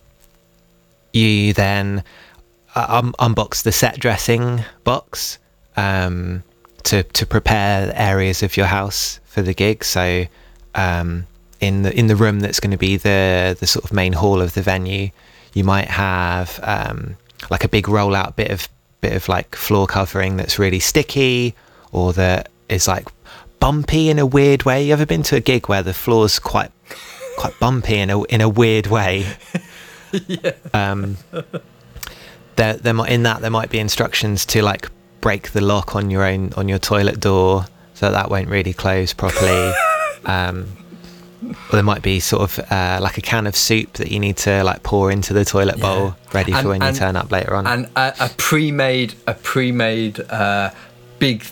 you 1.14 1.54
then 1.54 2.04
um, 2.76 3.16
unbox 3.20 3.64
the 3.64 3.72
set 3.72 4.00
dressing 4.00 4.64
box 4.84 5.40
um, 5.76 6.44
to 6.84 7.04
to 7.04 7.26
prepare 7.26 7.92
areas 7.96 8.44
of 8.44 8.58
your 8.58 8.68
house 8.68 9.20
for 9.26 9.42
the 9.42 9.54
gig. 9.54 9.84
So 9.84 10.26
um, 10.76 11.26
in 11.60 11.84
the 11.84 11.98
in 11.98 12.08
the 12.08 12.16
room 12.16 12.40
that's 12.40 12.60
going 12.60 12.72
to 12.72 12.78
be 12.78 12.98
the 12.98 13.58
the 13.60 13.68
sort 13.68 13.86
of 13.86 13.94
main 13.94 14.14
hall 14.14 14.42
of 14.42 14.54
the 14.54 14.62
venue, 14.62 15.10
you 15.54 15.64
might 15.64 15.88
have 15.88 16.60
um, 16.64 17.18
like 17.50 17.64
a 17.64 17.70
big 17.70 17.86
rollout 17.86 18.36
bit 18.36 18.52
of 18.52 18.68
bit 19.02 19.14
of 19.14 19.30
like 19.30 19.56
floor 19.56 19.88
covering 19.88 20.38
that's 20.38 20.60
really 20.60 20.80
sticky, 20.80 21.56
or 21.92 22.14
that 22.14 22.50
is 22.70 22.88
like 22.88 23.08
bumpy 23.60 24.10
in 24.10 24.20
a 24.20 24.26
weird 24.26 24.64
way. 24.64 24.86
You 24.86 24.94
ever 24.94 25.06
been 25.06 25.24
to 25.24 25.36
a 25.36 25.40
gig 25.40 25.68
where 25.68 25.84
the 25.84 25.94
floor's 25.94 26.40
quite 26.40 26.72
quite 27.38 27.58
bumpy 27.60 27.98
in 27.98 28.10
a 28.10 28.24
in 28.26 28.42
a 28.42 28.50
weird 28.50 28.88
way? 28.88 29.26
yeah. 30.28 30.52
um, 30.74 31.18
there, 32.56 32.76
there 32.76 32.94
might 32.94 33.12
in 33.12 33.24
that 33.24 33.42
there 33.42 33.52
might 33.52 33.70
be 33.70 33.80
instructions 33.80 34.46
to 34.48 34.62
like 34.62 34.88
break 35.22 35.52
the 35.52 35.62
lock 35.62 35.96
on 35.96 36.10
your 36.10 36.24
own 36.24 36.54
on 36.54 36.68
your 36.70 36.80
toilet 36.80 37.20
door 37.20 37.66
so 37.94 38.06
that, 38.06 38.12
that 38.12 38.30
won't 38.30 38.48
really 38.50 38.74
close 38.74 39.14
properly. 39.14 39.74
um, 40.26 40.68
or 41.44 41.74
there 41.74 41.84
might 41.84 42.02
be 42.02 42.20
sort 42.20 42.42
of 42.44 42.72
uh, 42.72 43.00
like 43.02 43.18
a 43.18 43.22
can 43.22 43.46
of 43.48 43.56
soup 43.56 43.94
that 43.94 44.12
you 44.12 44.20
need 44.20 44.38
to 44.38 44.64
like 44.64 44.82
pour 44.84 45.12
into 45.12 45.34
the 45.34 45.46
toilet 45.46 45.80
bowl, 45.80 46.08
Yeah. 46.08 46.14
ready 46.34 46.52
for 46.52 46.70
when 46.70 46.82
and- 46.82 46.96
you 46.96 47.00
turn 47.00 47.16
up 47.16 47.32
later 47.32 47.56
on. 47.56 47.68
and 47.68 47.86
a, 47.96 48.14
a 48.22 48.30
pre-made 48.38 49.14
a 49.28 49.34
pre-made 49.36 50.20
uh, 50.32 50.72
big 51.20 51.44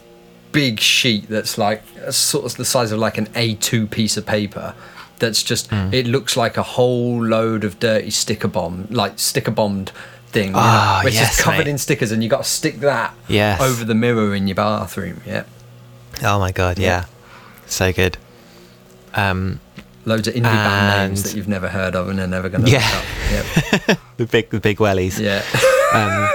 big 0.51 0.79
sheet 0.79 1.27
that's 1.27 1.57
like 1.57 1.83
sort 2.11 2.45
of 2.45 2.55
the 2.57 2.65
size 2.65 2.91
of 2.91 2.99
like 2.99 3.17
an 3.17 3.27
A2 3.27 3.89
piece 3.91 4.15
of 4.17 4.25
paper 4.25 4.73
that's 5.19 5.41
just 5.43 5.67
Hmm. 5.67 5.89
it 5.93 6.07
looks 6.07 6.35
like 6.37 6.57
a 6.57 6.63
whole 6.63 7.23
load 7.25 7.63
of 7.63 7.79
dirty 7.79 8.11
sticker 8.11 8.47
bomb 8.47 8.87
like 8.89 9.17
sticker 9.19 9.51
bombed 9.51 9.91
thing 10.27 10.47
you 10.49 10.53
know, 10.53 11.01
which 11.03 11.13
yes, 11.13 11.37
is 11.37 11.43
covered 11.43 11.59
mate. 11.59 11.67
in 11.71 11.77
stickers 11.77 12.11
and 12.11 12.21
you 12.23 12.29
got 12.29 12.43
to 12.43 12.49
stick 12.49 12.79
that 12.81 13.13
Yes. 13.27 13.61
over 13.61 13.85
the 13.85 13.95
mirror 13.95 14.35
in 14.35 14.47
your 14.47 14.55
bathroom 14.55 15.21
yeah 15.25 15.43
oh 16.23 16.39
my 16.39 16.51
god, 16.51 16.77
yeah, 16.79 16.87
Yeah. 16.87 17.05
so 17.67 17.91
good. 17.93 18.17
Um, 19.13 19.59
loads 20.05 20.27
of 20.27 20.33
indie 20.35 20.43
band 20.43 21.09
names 21.11 21.23
that 21.23 21.35
you've 21.35 21.47
never 21.47 21.69
heard 21.69 21.95
of 21.95 22.09
and 22.09 22.19
are 22.19 22.27
never 22.27 22.49
going 22.49 22.65
to 22.65 22.69
Yeah. 22.71 23.01
look 23.71 23.89
up 23.89 23.97
the 24.17 24.25
big 24.25 24.49
the 24.49 24.59
big 24.59 24.77
wellies. 24.77 25.19
yeah 25.19 25.41
um, 25.93 26.29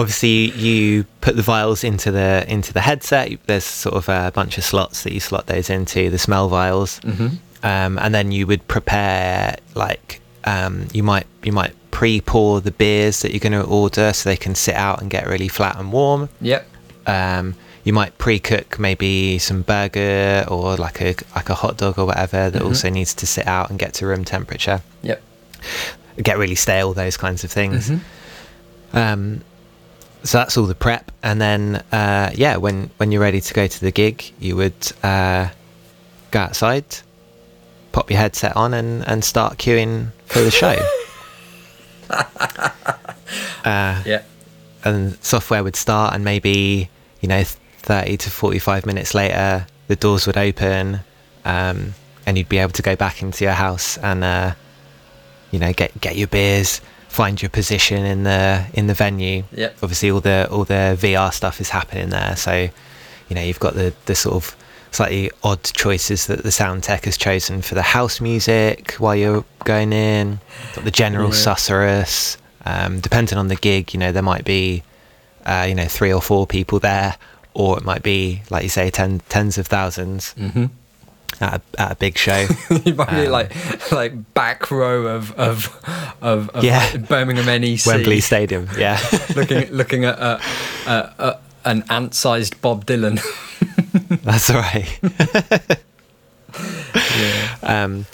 obviously 0.00 0.50
you 0.52 1.04
put 1.20 1.34
the 1.36 1.42
vials 1.42 1.82
into 1.84 2.10
the 2.10 2.44
into 2.48 2.72
the 2.72 2.80
headset. 2.80 3.32
There's 3.46 3.64
sort 3.64 3.94
of 3.96 4.08
a 4.08 4.30
bunch 4.32 4.58
of 4.58 4.64
slots 4.64 5.02
that 5.04 5.12
you 5.12 5.20
slot 5.20 5.46
those 5.46 5.70
into 5.70 6.10
the 6.10 6.18
smell 6.18 6.48
vials. 6.48 6.98
Hmm 6.98 7.28
um, 7.62 7.98
and 7.98 8.14
then 8.14 8.30
you 8.30 8.46
would 8.46 8.68
prepare 8.68 9.56
like 9.74 10.20
um, 10.44 10.86
you 10.92 11.02
might 11.02 11.26
you 11.42 11.52
might 11.52 11.74
pre-pour 11.90 12.60
the 12.60 12.70
beers 12.70 13.22
that 13.22 13.30
you're 13.32 13.40
going 13.40 13.52
to 13.60 13.64
order 13.64 14.12
so 14.12 14.28
they 14.28 14.36
can 14.36 14.54
sit 14.54 14.74
out 14.74 15.00
and 15.00 15.10
get 15.10 15.26
really 15.26 15.48
flat 15.48 15.76
and 15.78 15.90
warm. 15.90 16.28
Yep. 16.42 16.64
Um, 17.06 17.54
you 17.82 17.92
might 17.94 18.16
pre-cook 18.18 18.78
maybe 18.78 19.38
some 19.38 19.62
burger 19.62 20.44
or 20.48 20.76
like 20.76 21.00
a 21.00 21.14
like 21.34 21.48
a 21.48 21.54
hot 21.54 21.78
dog 21.78 21.98
or 21.98 22.04
whatever 22.06 22.50
that 22.50 22.62
Mhm. 22.62 22.66
also 22.66 22.90
needs 22.90 23.14
to 23.14 23.26
sit 23.26 23.46
out 23.46 23.70
and 23.70 23.78
get 23.78 23.94
to 23.94 24.06
room 24.06 24.24
temperature. 24.24 24.82
Yep. 25.02 25.22
Get 26.22 26.36
really 26.38 26.54
stale 26.56 26.92
those 26.92 27.16
kinds 27.16 27.42
of 27.42 27.50
things. 27.50 27.90
Mhm. 27.90 28.00
um, 28.92 29.40
so 30.26 30.38
that's 30.38 30.56
all 30.56 30.66
the 30.66 30.74
prep, 30.74 31.12
and 31.22 31.40
then 31.40 31.76
uh, 31.92 32.30
yeah, 32.34 32.56
when 32.56 32.90
when 32.96 33.12
you're 33.12 33.20
ready 33.20 33.40
to 33.40 33.54
go 33.54 33.66
to 33.66 33.80
the 33.80 33.92
gig, 33.92 34.32
you 34.40 34.56
would 34.56 34.92
uh, 35.02 35.48
go 36.32 36.40
outside, 36.40 36.84
pop 37.92 38.10
your 38.10 38.18
headset 38.18 38.56
on, 38.56 38.74
and 38.74 39.06
and 39.08 39.24
start 39.24 39.56
queuing 39.58 40.08
for 40.26 40.40
the 40.40 40.50
show. 40.50 40.76
uh, 43.64 44.02
yeah. 44.04 44.22
and 44.84 45.16
software 45.24 45.62
would 45.62 45.76
start, 45.76 46.14
and 46.14 46.24
maybe 46.24 46.90
you 47.20 47.28
know, 47.28 47.44
thirty 47.44 48.16
to 48.16 48.30
forty-five 48.30 48.84
minutes 48.84 49.14
later, 49.14 49.66
the 49.86 49.96
doors 49.96 50.26
would 50.26 50.36
open, 50.36 51.00
um, 51.44 51.94
and 52.26 52.36
you'd 52.36 52.48
be 52.48 52.58
able 52.58 52.72
to 52.72 52.82
go 52.82 52.96
back 52.96 53.22
into 53.22 53.44
your 53.44 53.54
house 53.54 53.96
and 53.98 54.24
uh, 54.24 54.54
you 55.52 55.60
know 55.60 55.72
get 55.72 56.00
get 56.00 56.16
your 56.16 56.28
beers, 56.28 56.80
find 57.16 57.40
your 57.42 57.48
position 57.60 58.04
in 58.04 58.20
the 58.24 58.42
in 58.78 58.86
the 58.86 58.94
venue. 58.94 59.44
Yep. 59.52 59.70
Obviously, 59.82 60.10
all 60.10 60.20
the 60.20 60.38
all 60.50 60.64
the 60.64 60.84
VR 61.02 61.32
stuff 61.32 61.60
is 61.60 61.70
happening 61.70 62.10
there, 62.10 62.36
so 62.36 62.52
you 63.28 63.34
know 63.36 63.42
you've 63.42 63.60
got 63.66 63.74
the 63.74 63.88
the 64.04 64.14
sort 64.14 64.36
of 64.40 64.56
slightly 64.92 65.30
odd 65.42 65.62
choices 65.84 66.26
that 66.26 66.42
the 66.42 66.50
sound 66.52 66.82
tech 66.82 67.04
has 67.04 67.16
chosen 67.16 67.60
for 67.62 67.74
the 67.74 67.82
house 67.96 68.20
music 68.20 68.92
while 68.98 69.16
you're 69.16 69.44
going 69.64 69.92
in. 69.92 70.38
Got 70.74 70.84
the 70.84 70.90
general 71.04 71.28
Yeah. 71.30 71.44
susurrus. 71.46 72.36
Um, 72.64 73.00
depending 73.00 73.38
on 73.38 73.48
the 73.48 73.56
gig, 73.56 73.94
you 73.94 74.00
know 74.00 74.12
there 74.12 74.22
might 74.32 74.44
be 74.44 74.82
uh, 75.44 75.64
you 75.68 75.74
know 75.74 75.86
three 75.88 76.12
or 76.12 76.20
four 76.22 76.46
people 76.46 76.78
there, 76.80 77.16
or 77.54 77.78
it 77.78 77.84
might 77.84 78.02
be 78.02 78.42
like 78.50 78.62
you 78.62 78.68
say 78.78 78.90
ten, 78.90 79.20
tens 79.28 79.58
of 79.58 79.66
thousands 79.66 80.32
hmm 80.32 80.66
at 81.40 81.60
a, 81.78 81.80
at 81.82 81.92
a 81.92 81.94
big 81.96 82.16
show. 82.18 82.46
you 82.84 82.94
might 82.94 83.10
be 83.10 83.26
Um, 83.26 83.32
like 83.32 83.90
like 83.92 84.34
back 84.34 84.70
row 84.70 85.06
of 85.06 85.32
of 85.32 85.66
of, 86.22 86.48
of 86.50 86.64
Yeah. 86.64 86.78
like 86.92 87.08
Birmingham 87.08 87.46
NEC, 87.60 87.84
Wembley 87.86 88.20
Stadium, 88.20 88.68
yeah. 88.78 88.98
looking 89.36 89.70
looking 89.72 90.04
at 90.04 90.18
a, 90.18 90.40
a, 90.86 91.14
a, 91.18 91.38
an 91.64 91.84
ant-sized 91.90 92.60
Bob 92.60 92.86
Dylan. 92.86 93.20
That's 94.24 94.50
all 94.50 94.56
right. 94.60 94.98
yeah. 97.18 97.56
um, 97.62 98.06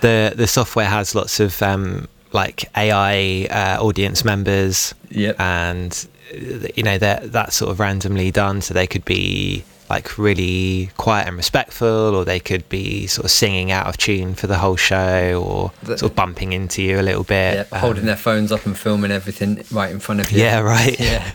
the 0.00 0.32
the 0.36 0.46
software 0.46 0.86
has 0.86 1.14
lots 1.14 1.40
of 1.40 1.60
um, 1.62 2.08
like 2.32 2.64
AI 2.76 3.46
uh, 3.50 3.82
audience 3.82 4.24
members, 4.24 4.94
Yep. 5.10 5.40
and 5.40 6.06
uh, 6.34 6.68
you 6.74 6.82
know 6.82 6.98
that 6.98 7.32
that's 7.32 7.56
sort 7.56 7.70
of 7.70 7.80
randomly 7.80 8.30
done, 8.30 8.60
so 8.60 8.74
they 8.74 8.86
could 8.86 9.04
be 9.04 9.64
like 9.88 10.18
really 10.18 10.90
quiet 10.96 11.28
and 11.28 11.36
respectful, 11.36 11.86
or 12.16 12.24
they 12.24 12.40
could 12.40 12.68
be 12.68 13.06
sort 13.06 13.24
of 13.24 13.30
singing 13.30 13.70
out 13.70 13.86
of 13.86 13.96
tune 13.96 14.34
for 14.34 14.46
the 14.46 14.58
whole 14.58 14.76
show, 14.76 15.42
or 15.46 15.72
The- 15.82 15.98
sort 15.98 16.12
of 16.12 16.16
bumping 16.16 16.52
into 16.52 16.82
you 16.82 16.98
a 17.00 17.02
little 17.02 17.24
bit, 17.24 17.54
Yep. 17.54 17.72
um, 17.72 17.78
Holding 17.80 18.04
their 18.06 18.16
phones 18.16 18.50
up 18.52 18.66
and 18.66 18.76
filming 18.76 19.10
everything 19.10 19.64
right 19.70 19.90
in 19.90 20.00
front 20.00 20.20
of 20.20 20.30
you. 20.32 20.42
Yeah, 20.42 20.60
right. 20.60 20.98
Yeah. 21.10 21.30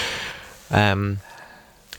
um, 0.70 1.18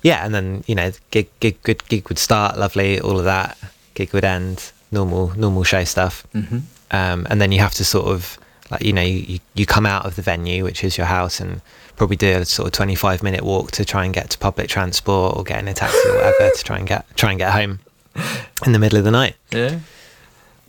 yeah, 0.03 0.25
and 0.25 0.33
then 0.33 0.63
you 0.67 0.75
know, 0.75 0.91
gig, 1.11 1.27
gig, 1.39 1.61
good 1.63 1.85
gig 1.87 2.07
would 2.09 2.17
start, 2.19 2.57
lovely, 2.57 2.99
all 2.99 3.17
of 3.19 3.25
that. 3.25 3.57
Gig 3.95 4.13
would 4.13 4.23
end, 4.23 4.71
normal, 4.91 5.33
normal 5.37 5.63
show 5.63 5.83
stuff. 5.83 6.25
hmm 6.33 6.59
um, 6.91 7.27
and 7.29 7.39
then 7.39 7.51
you 7.51 7.59
have 7.59 7.75
to 7.75 7.85
sort 7.85 8.07
of 8.07 8.39
like 8.71 8.83
you 8.83 8.93
know 8.93 9.01
you, 9.01 9.39
you 9.53 9.65
come 9.65 9.85
out 9.85 10.05
of 10.05 10.15
the 10.15 10.21
venue 10.21 10.63
which 10.63 10.83
is 10.83 10.97
your 10.97 11.07
house 11.07 11.39
and 11.39 11.61
probably 11.95 12.15
do 12.15 12.37
a 12.37 12.45
sort 12.45 12.67
of 12.67 12.71
25 12.73 13.23
minute 13.23 13.43
walk 13.43 13.71
to 13.71 13.83
try 13.83 14.05
and 14.05 14.13
get 14.13 14.29
to 14.29 14.37
public 14.37 14.69
transport 14.69 15.35
or 15.35 15.43
get 15.43 15.59
in 15.59 15.67
a 15.67 15.73
taxi 15.73 15.97
or 16.07 16.15
whatever 16.15 16.49
to 16.55 16.63
try 16.63 16.77
and 16.77 16.87
get 16.87 17.05
try 17.17 17.31
and 17.31 17.39
get 17.39 17.51
home 17.51 17.79
in 18.65 18.71
the 18.71 18.79
middle 18.79 18.97
of 18.97 19.05
the 19.05 19.11
night. 19.11 19.35
Yeah. 19.51 19.79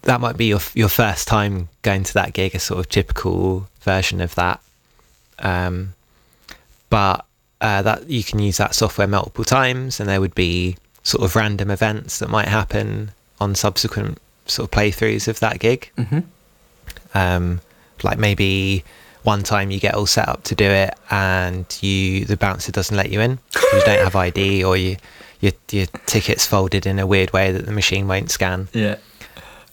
that 0.03 0.21
might 0.21 0.37
be 0.37 0.47
your 0.47 0.61
your 0.75 0.89
first 0.89 1.29
time 1.29 1.69
going 1.83 2.05
to 2.05 2.15
that 2.15 2.33
gig 2.33 2.55
a 2.55 2.59
sort 2.59 2.81
of 2.81 2.89
typical 2.89 3.69
version 3.81 4.21
of 4.21 4.35
that. 4.35 4.61
Um, 5.39 5.95
but 6.91 7.25
uh, 7.61 7.83
that 7.83 8.09
you 8.11 8.25
can 8.25 8.39
use 8.39 8.57
that 8.57 8.75
software 8.75 9.07
multiple 9.07 9.45
times 9.45 10.01
and 10.01 10.09
there 10.09 10.21
would 10.21 10.35
be 10.35 10.77
sort 11.03 11.23
of 11.25 11.37
random 11.37 11.71
events 11.71 12.19
that 12.19 12.29
might 12.29 12.49
happen 12.49 13.13
on 13.41 13.55
subsequent 13.55 14.19
sort 14.47 14.67
of 14.67 14.71
playthroughs 14.71 15.29
of 15.29 15.41
that 15.41 15.61
gig. 15.61 15.91
Hmm 15.97 16.21
um, 17.15 17.61
like 18.05 18.19
maybe 18.19 18.85
one 19.23 19.43
time 19.43 19.71
you 19.71 19.79
get 19.79 19.95
all 19.95 20.07
set 20.07 20.29
up 20.29 20.43
to 20.45 20.55
do 20.55 20.65
it 20.65 20.95
and 21.11 21.67
you 21.83 22.25
the 22.25 22.37
bouncer 22.37 22.73
doesn't 22.73 22.97
let 22.97 23.11
you 23.11 23.21
in 23.21 23.39
you 23.73 23.81
don't 23.85 24.03
have 24.03 24.17
ID 24.27 24.65
or 24.65 24.77
you 24.77 24.97
your, 25.41 25.53
your 25.71 25.87
ticket's 26.07 26.47
folded 26.47 26.87
in 26.87 26.99
a 26.99 27.07
weird 27.07 27.33
way 27.33 27.51
that 27.53 27.65
the 27.67 27.73
machine 27.73 28.07
won't 28.07 28.31
scan. 28.31 28.69
Yeah. 28.75 28.97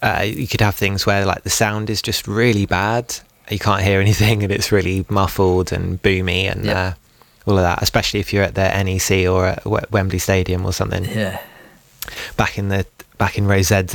Uh, 0.02 0.24
you 0.26 0.48
could 0.48 0.62
have 0.62 0.76
things 0.76 1.06
where 1.06 1.26
like 1.26 1.44
the 1.44 1.50
sound 1.50 1.90
is 1.90 2.02
just 2.02 2.28
really 2.28 2.66
bad. 2.66 3.14
You 3.50 3.60
can't 3.60 3.84
hear 3.84 4.00
anything 4.00 4.44
and 4.44 4.52
it's 4.52 4.72
really 4.72 5.06
muffled 5.10 5.72
and 5.74 6.02
boomy 6.02 6.50
and 6.50 6.68
uh, 6.70 6.94
all 7.46 7.58
of 7.58 7.64
that. 7.64 7.82
Especially 7.82 8.20
if 8.22 8.32
you're 8.32 8.44
at 8.44 8.56
the 8.56 8.62
NEC 8.84 9.28
or 9.30 9.48
at 9.48 9.66
Wem- 9.66 9.86
Wembley 9.92 10.20
Stadium 10.20 10.66
or 10.66 10.72
something. 10.72 11.04
Yeah. 11.04 11.42
Back 12.38 12.58
in 12.58 12.70
the 12.70 12.86
back 13.18 13.38
in 13.38 13.46
row 13.48 13.62
ZZ. 13.62 13.94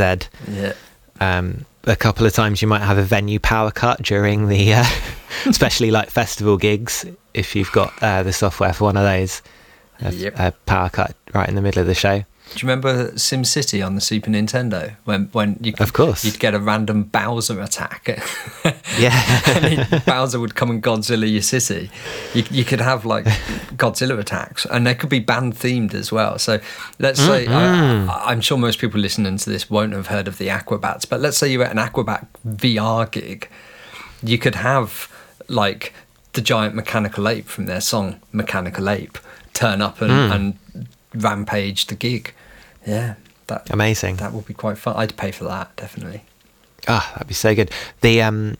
Yeah. 0.48 0.74
um, 1.20 1.64
a 1.84 1.96
couple 1.96 2.26
of 2.26 2.32
times 2.32 2.62
you 2.62 2.68
might 2.68 2.82
have 2.82 2.98
a 2.98 3.02
venue 3.02 3.38
power 3.38 3.70
cut 3.70 4.00
during 4.02 4.48
the 4.48 4.74
uh, 4.74 4.84
especially 5.46 5.90
like 5.90 6.10
festival 6.10 6.56
gigs 6.56 7.04
if 7.34 7.56
you've 7.56 7.72
got 7.72 7.92
uh, 8.02 8.22
the 8.22 8.32
software 8.32 8.72
for 8.72 8.84
one 8.84 8.96
of 8.96 9.02
those 9.04 9.42
a, 10.00 10.12
Yep. 10.12 10.34
a 10.38 10.52
power 10.66 10.88
cut 10.88 11.14
right 11.34 11.48
in 11.48 11.54
the 11.54 11.62
middle 11.62 11.80
of 11.80 11.86
the 11.86 11.94
show 11.94 12.24
Do 12.54 12.58
you 12.66 12.68
remember 12.68 13.16
Sim 13.16 13.44
City 13.44 13.82
on 13.82 13.94
the 13.94 14.00
Super 14.00 14.30
Nintendo 14.30 14.94
when 15.04 15.28
when 15.32 15.58
you 15.60 15.72
Of 15.78 15.92
course. 15.92 16.24
you'd 16.24 16.38
get 16.38 16.54
a 16.54 16.58
random 16.58 17.04
Bowser 17.04 17.60
attack, 17.60 18.20
Yeah. 18.98 19.40
and 19.46 20.04
Bowser 20.04 20.38
would 20.38 20.54
come 20.54 20.70
and 20.70 20.82
Godzilla 20.82 21.30
your 21.30 21.42
city. 21.42 21.90
You, 22.34 22.44
you 22.50 22.64
could 22.64 22.80
have 22.80 23.04
like 23.04 23.24
Godzilla 23.76 24.18
attacks, 24.18 24.66
and 24.66 24.86
they 24.86 24.94
could 24.94 25.08
be 25.10 25.18
band 25.18 25.54
themed 25.54 25.94
as 25.94 26.12
well. 26.12 26.38
So 26.38 26.60
let's 26.98 27.20
say 27.20 27.46
mm-hmm. 27.46 28.10
I, 28.10 28.24
I'm 28.26 28.40
sure 28.40 28.58
most 28.58 28.78
people 28.78 29.00
listening 29.00 29.36
to 29.36 29.50
this 29.50 29.70
won't 29.70 29.92
have 29.92 30.08
heard 30.08 30.28
of 30.28 30.38
the 30.38 30.48
Aquabats, 30.48 31.08
but 31.08 31.20
let's 31.20 31.36
say 31.38 31.50
you're 31.50 31.64
at 31.64 31.72
an 31.72 31.78
Aquabat 31.78 32.26
VR 32.46 33.10
gig, 33.10 33.48
you 34.22 34.38
could 34.38 34.56
have 34.56 35.08
like 35.48 35.92
the 36.32 36.40
giant 36.40 36.74
mechanical 36.74 37.28
ape 37.28 37.46
from 37.46 37.66
their 37.66 37.80
song 37.80 38.20
Mechanical 38.32 38.88
Ape 38.88 39.18
turn 39.52 39.82
up 39.82 40.00
and, 40.00 40.10
mm. 40.10 40.34
and 40.34 40.88
rampage 41.14 41.86
the 41.86 41.94
gig. 41.94 42.32
Yeah, 42.86 43.14
that 43.46 43.68
Amazing. 43.70 44.16
that 44.16 44.32
would 44.32 44.46
be 44.46 44.54
quite 44.54 44.78
fun. 44.78 44.94
I'd 44.96 45.16
pay 45.16 45.30
for 45.30 45.44
that 45.44 45.74
definitely. 45.76 46.22
Ah, 46.88 47.10
that'd 47.14 47.28
be 47.28 47.34
so 47.34 47.54
good. 47.54 47.70
The 48.00 48.22
um, 48.22 48.56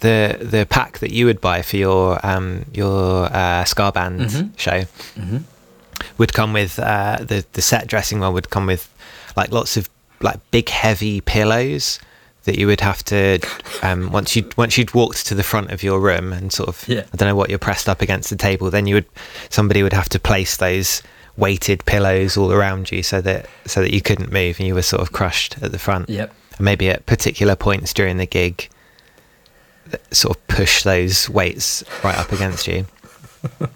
the 0.00 0.38
the 0.40 0.66
pack 0.68 0.98
that 0.98 1.10
you 1.10 1.26
would 1.26 1.40
buy 1.40 1.62
for 1.62 1.76
your 1.76 2.18
um 2.26 2.64
your 2.72 3.26
uh, 3.32 3.64
ska 3.64 3.92
band 3.92 4.20
Mhm. 4.20 4.50
show 4.58 4.84
would 6.18 6.32
come 6.32 6.52
with 6.52 6.78
uh, 6.78 7.18
the 7.20 7.44
the 7.52 7.62
set 7.62 7.86
dressing 7.86 8.20
one 8.20 8.32
would 8.34 8.50
come 8.50 8.66
with 8.66 8.88
like 9.36 9.50
lots 9.52 9.76
of 9.76 9.88
like 10.20 10.38
big 10.50 10.68
heavy 10.68 11.20
pillows 11.20 11.98
that 12.44 12.58
you 12.58 12.66
would 12.66 12.80
have 12.80 13.02
to 13.04 13.38
um, 13.82 14.10
once 14.12 14.36
you 14.36 14.48
once 14.56 14.78
you'd 14.78 14.94
walked 14.94 15.26
to 15.26 15.34
the 15.34 15.42
front 15.42 15.70
of 15.72 15.82
your 15.82 15.98
room 16.00 16.32
and 16.32 16.52
sort 16.52 16.68
of 16.68 16.86
Yeah. 16.88 17.02
I 17.12 17.16
don't 17.16 17.28
know 17.28 17.34
what 17.34 17.50
you're 17.50 17.58
pressed 17.58 17.88
up 17.88 18.00
against 18.02 18.30
the 18.30 18.36
table 18.36 18.70
then 18.70 18.86
you 18.86 18.94
would 18.96 19.06
somebody 19.50 19.82
would 19.82 19.92
have 19.92 20.08
to 20.10 20.18
place 20.18 20.56
those 20.56 21.02
weighted 21.36 21.84
pillows 21.84 22.36
all 22.36 22.52
around 22.52 22.90
you 22.90 23.02
so 23.02 23.20
that 23.20 23.46
so 23.66 23.80
that 23.82 23.92
you 23.92 24.00
couldn't 24.00 24.32
move 24.32 24.58
and 24.58 24.66
you 24.66 24.74
were 24.74 24.82
sort 24.82 25.02
of 25.02 25.12
crushed 25.12 25.56
at 25.62 25.70
the 25.72 25.78
front 25.78 26.08
Yep. 26.08 26.32
and 26.56 26.60
maybe 26.64 26.88
at 26.88 27.04
particular 27.06 27.54
points 27.56 27.92
during 27.92 28.16
the 28.16 28.26
gig 28.26 28.68
sort 30.10 30.36
of 30.36 30.46
push 30.48 30.82
those 30.82 31.28
weights 31.30 31.84
right 32.02 32.16
up 32.18 32.32
against 32.32 32.66
you 32.66 32.86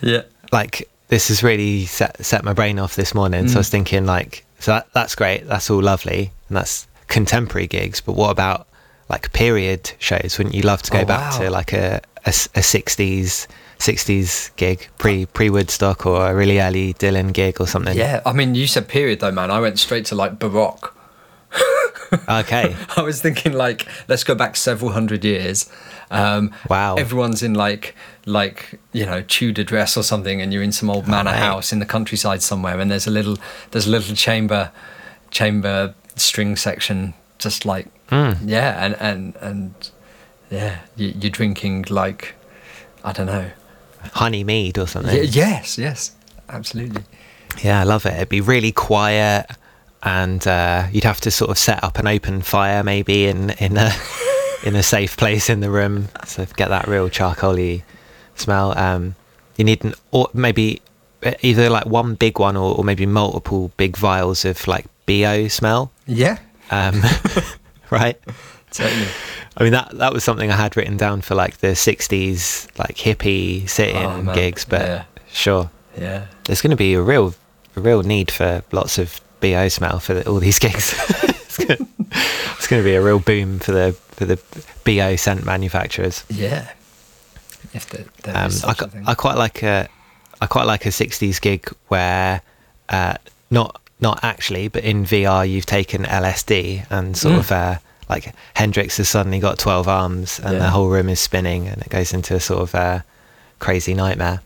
Yeah. 0.00 0.22
like 0.50 0.88
this 1.08 1.28
has 1.28 1.42
really 1.42 1.84
set 1.86 2.24
set 2.24 2.42
my 2.44 2.52
brain 2.52 2.78
off 2.78 2.96
this 2.96 3.14
morning 3.14 3.48
so 3.48 3.56
i 3.56 3.58
was 3.58 3.68
Mm. 3.68 3.72
thinking 3.72 4.06
like 4.06 4.44
so 4.58 4.72
that, 4.72 4.88
that's 4.94 5.14
great 5.14 5.46
that's 5.46 5.70
all 5.70 5.82
lovely 5.82 6.32
and 6.48 6.56
that's 6.56 6.86
contemporary 7.08 7.66
gigs 7.66 8.00
but 8.00 8.14
what 8.14 8.30
about 8.30 8.66
like 9.08 9.32
period 9.32 9.92
shows 9.98 10.38
wouldn't 10.38 10.54
you 10.54 10.62
love 10.62 10.82
to 10.82 10.90
go 10.90 11.00
Oh, 11.00 11.04
back 11.04 11.32
wow. 11.32 11.38
to 11.40 11.50
like 11.50 11.72
a 11.72 12.00
a 12.24 12.30
60s 12.30 13.46
60s 13.78 14.54
gig 14.56 14.88
pre 14.98 15.26
pre 15.26 15.50
woodstock 15.50 16.06
or 16.06 16.30
a 16.30 16.34
really 16.34 16.60
early 16.60 16.94
dylan 16.94 17.32
gig 17.32 17.60
or 17.60 17.66
something 17.66 17.96
Yeah, 17.96 18.20
I 18.24 18.32
mean, 18.32 18.54
you 18.54 18.66
said 18.66 18.88
period 18.88 19.20
though, 19.20 19.32
man. 19.32 19.50
I 19.50 19.60
went 19.60 19.78
straight 19.78 20.04
to 20.06 20.14
like 20.14 20.38
Baroque. 20.38 20.94
okay 22.28 22.74
I 22.96 23.02
was 23.02 23.20
thinking 23.20 23.52
like, 23.52 23.86
let's 24.08 24.24
go 24.24 24.34
back 24.34 24.56
several 24.56 24.92
hundred 24.92 25.24
years. 25.24 25.70
Um, 26.10 26.52
Wow. 26.68 26.96
Everyone's 26.96 27.42
in 27.42 27.54
like, 27.54 27.94
like 28.26 28.78
you 28.92 29.06
know, 29.06 29.22
Tudor 29.22 29.64
dress 29.64 29.96
or 29.96 30.02
something, 30.02 30.42
and 30.42 30.52
you're 30.52 30.62
in 30.62 30.72
some 30.72 30.90
old 30.90 31.08
manor 31.08 31.30
mate. 31.30 31.38
house 31.38 31.72
in 31.72 31.78
the 31.78 31.86
countryside 31.86 32.42
somewhere, 32.42 32.78
and 32.80 32.90
there's 32.90 33.06
a 33.06 33.10
little, 33.10 33.38
there's 33.70 33.86
a 33.86 33.90
little 33.90 34.14
chamber, 34.14 34.70
chamber 35.30 35.94
string 36.16 36.54
section, 36.56 37.14
just 37.38 37.64
like, 37.64 37.86
yeah, 38.10 38.84
and 38.84 38.94
and 39.00 39.34
and 39.40 39.90
yeah, 40.50 40.80
you, 40.96 41.14
you're 41.18 41.30
drinking 41.30 41.86
like, 41.88 42.34
I 43.02 43.12
don't 43.12 43.26
know. 43.26 43.50
Honey 44.12 44.44
mead 44.44 44.78
or 44.78 44.86
something 44.86 45.14
Y- 45.16 45.22
yes, 45.30 45.78
yes, 45.78 46.12
absolutely. 46.48 47.02
Yeah, 47.62 47.80
I 47.80 47.84
love 47.84 48.06
it. 48.06 48.14
It'd 48.14 48.28
be 48.28 48.40
really 48.40 48.72
quiet, 48.72 49.46
and 50.02 50.46
uh, 50.46 50.86
you'd 50.90 51.04
have 51.04 51.20
to 51.22 51.30
sort 51.30 51.50
of 51.50 51.58
set 51.58 51.84
up 51.84 51.98
an 51.98 52.06
open 52.06 52.40
fire 52.42 52.82
maybe 52.82 53.26
in 53.26 53.50
in 53.50 53.76
a 53.76 53.92
in 54.64 54.74
a 54.74 54.82
safe 54.82 55.16
place 55.16 55.50
in 55.50 55.60
the 55.60 55.70
room, 55.70 56.08
so 56.26 56.46
get 56.56 56.68
that 56.70 56.88
real 56.88 57.08
charcoaly 57.10 57.82
smell. 58.34 58.76
Um, 58.78 59.16
you 59.56 59.64
need 59.64 59.84
an 59.84 59.94
or 60.12 60.28
maybe 60.32 60.80
either 61.42 61.68
like 61.68 61.84
one 61.86 62.14
big 62.14 62.38
one 62.38 62.56
or, 62.56 62.74
or 62.76 62.84
maybe 62.84 63.04
multiple 63.06 63.70
big 63.76 63.96
vials 63.96 64.44
of 64.46 64.66
like 64.66 64.86
bo 65.06 65.46
smell. 65.48 65.92
Yeah, 66.06 66.38
Um, 66.70 67.02
right. 67.90 68.18
Totally. 68.72 69.06
I 69.56 69.62
mean 69.64 69.72
that 69.72 69.90
that 69.98 70.12
was 70.12 70.24
something 70.24 70.50
I 70.50 70.56
had 70.56 70.76
written 70.76 70.96
down 70.96 71.20
for 71.22 71.34
like 71.34 71.58
the 71.58 71.68
'60s 71.74 72.68
like 72.78 72.96
hippie 72.96 73.68
sit-in 73.68 74.28
Oh, 74.28 74.34
gigs, 74.34 74.64
but 74.64 74.80
Yeah. 74.82 75.04
sure 75.32 75.70
Yeah. 75.98 76.26
there's 76.44 76.60
going 76.62 76.70
to 76.70 76.76
be 76.76 76.94
a 76.94 77.02
real, 77.02 77.34
a 77.76 77.80
real 77.80 78.02
need 78.02 78.30
for 78.30 78.62
lots 78.72 78.98
of 78.98 79.20
bo 79.40 79.68
smell 79.68 79.98
for 80.00 80.14
the, 80.14 80.28
all 80.28 80.38
these 80.40 80.58
gigs. 80.58 80.94
it's 81.58 82.66
going 82.66 82.82
to 82.82 82.84
be 82.84 82.94
a 82.94 83.02
real 83.02 83.18
boom 83.18 83.58
for 83.58 83.72
the 83.72 83.92
for 84.12 84.24
the 84.24 84.38
bo 84.84 85.16
scent 85.16 85.44
manufacturers. 85.44 86.24
Yeah. 86.28 86.70
If 87.74 87.88
there, 87.90 88.04
there 88.24 88.36
Um, 88.36 88.44
I, 88.46 88.48
such 88.48 88.80
a 88.82 88.88
thing. 88.88 89.04
I 89.06 89.14
quite 89.14 89.36
like 89.36 89.62
a, 89.62 89.88
I 90.40 90.46
quite 90.46 90.66
like 90.66 90.84
a 90.86 90.90
'60s 90.90 91.40
gig 91.40 91.68
where, 91.88 92.42
uh, 92.88 93.14
not 93.50 93.80
not 94.00 94.22
actually, 94.24 94.68
but 94.68 94.82
in 94.84 95.04
VR 95.04 95.48
you've 95.48 95.66
taken 95.66 96.04
LSD 96.04 96.86
and 96.90 97.16
sort 97.16 97.34
Mm. 97.34 97.38
of 97.38 97.52
uh, 97.52 97.76
like 98.14 98.34
Hendrix 98.54 98.96
has 98.98 99.08
suddenly 99.08 99.38
got 99.40 99.58
12 99.58 99.88
arms 99.88 100.38
and 100.38 100.52
Yeah. 100.54 100.58
the 100.60 100.70
whole 100.70 100.88
room 100.88 101.08
is 101.08 101.20
spinning 101.20 101.68
and 101.68 101.80
it 101.82 101.88
goes 101.88 102.12
into 102.12 102.34
a 102.34 102.40
sort 102.40 102.60
of 102.62 102.74
uh, 102.74 103.00
crazy 103.58 103.94
nightmare. 103.94 104.40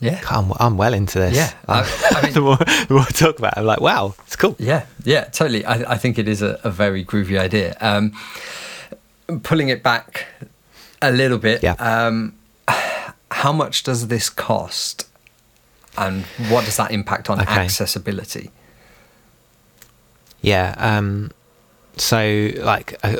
yeah. 0.00 0.20
I'm, 0.30 0.52
I'm 0.60 0.76
well 0.76 0.92
into 0.94 1.18
this. 1.18 1.34
Yeah, 1.36 1.52
I- 1.68 1.82
I 2.16 2.22
mean- 2.22 2.32
the, 2.34 2.40
more, 2.40 2.56
the 2.56 2.86
more 2.90 3.00
I 3.00 3.10
talk 3.10 3.38
about 3.38 3.52
it, 3.56 3.60
I'm 3.60 3.66
like, 3.66 3.80
wow, 3.80 4.14
it's 4.26 4.36
cool. 4.36 4.54
Yeah, 4.58 4.84
yeah, 5.04 5.24
totally. 5.24 5.64
I, 5.64 5.94
I 5.94 5.96
think 5.98 6.18
it 6.18 6.28
is 6.28 6.42
a, 6.42 6.60
a 6.64 6.70
very 6.70 7.04
groovy 7.04 7.38
idea. 7.38 7.76
Um, 7.80 8.12
pulling 9.42 9.68
it 9.70 9.82
back 9.82 10.26
a 11.02 11.10
little 11.10 11.38
bit, 11.38 11.62
Yeah. 11.62 11.74
um, 11.78 12.34
how 13.30 13.52
much 13.52 13.82
does 13.82 14.08
this 14.08 14.28
cost, 14.30 15.08
and 15.98 16.24
what 16.50 16.64
does 16.66 16.76
that 16.76 16.90
impact 16.90 17.30
on 17.30 17.40
Okay. 17.40 17.60
accessibility? 17.64 18.50
Yeah. 20.42 20.74
Um, 20.78 21.30
so 21.96 22.50
like 22.58 22.98
a, 23.04 23.18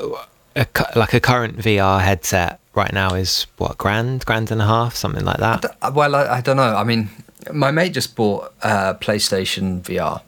a 0.56 0.66
like 0.94 1.14
a 1.14 1.20
current 1.20 1.58
VR 1.58 2.00
headset 2.00 2.60
right 2.74 2.92
now 2.92 3.14
is 3.14 3.46
what 3.58 3.78
grand, 3.78 4.24
grand 4.26 4.50
and 4.50 4.60
a 4.60 4.66
half, 4.66 4.94
something 4.94 5.24
like 5.24 5.38
that. 5.38 5.62
D- 5.62 5.68
Well, 5.92 6.14
I, 6.14 6.36
I 6.36 6.40
don't 6.40 6.56
know. 6.56 6.74
I 6.76 6.84
mean, 6.84 7.08
my 7.52 7.70
mate 7.70 7.92
just 7.94 8.14
bought 8.16 8.52
uh, 8.62 8.94
PlayStation 8.94 9.80
VR. 9.82 10.20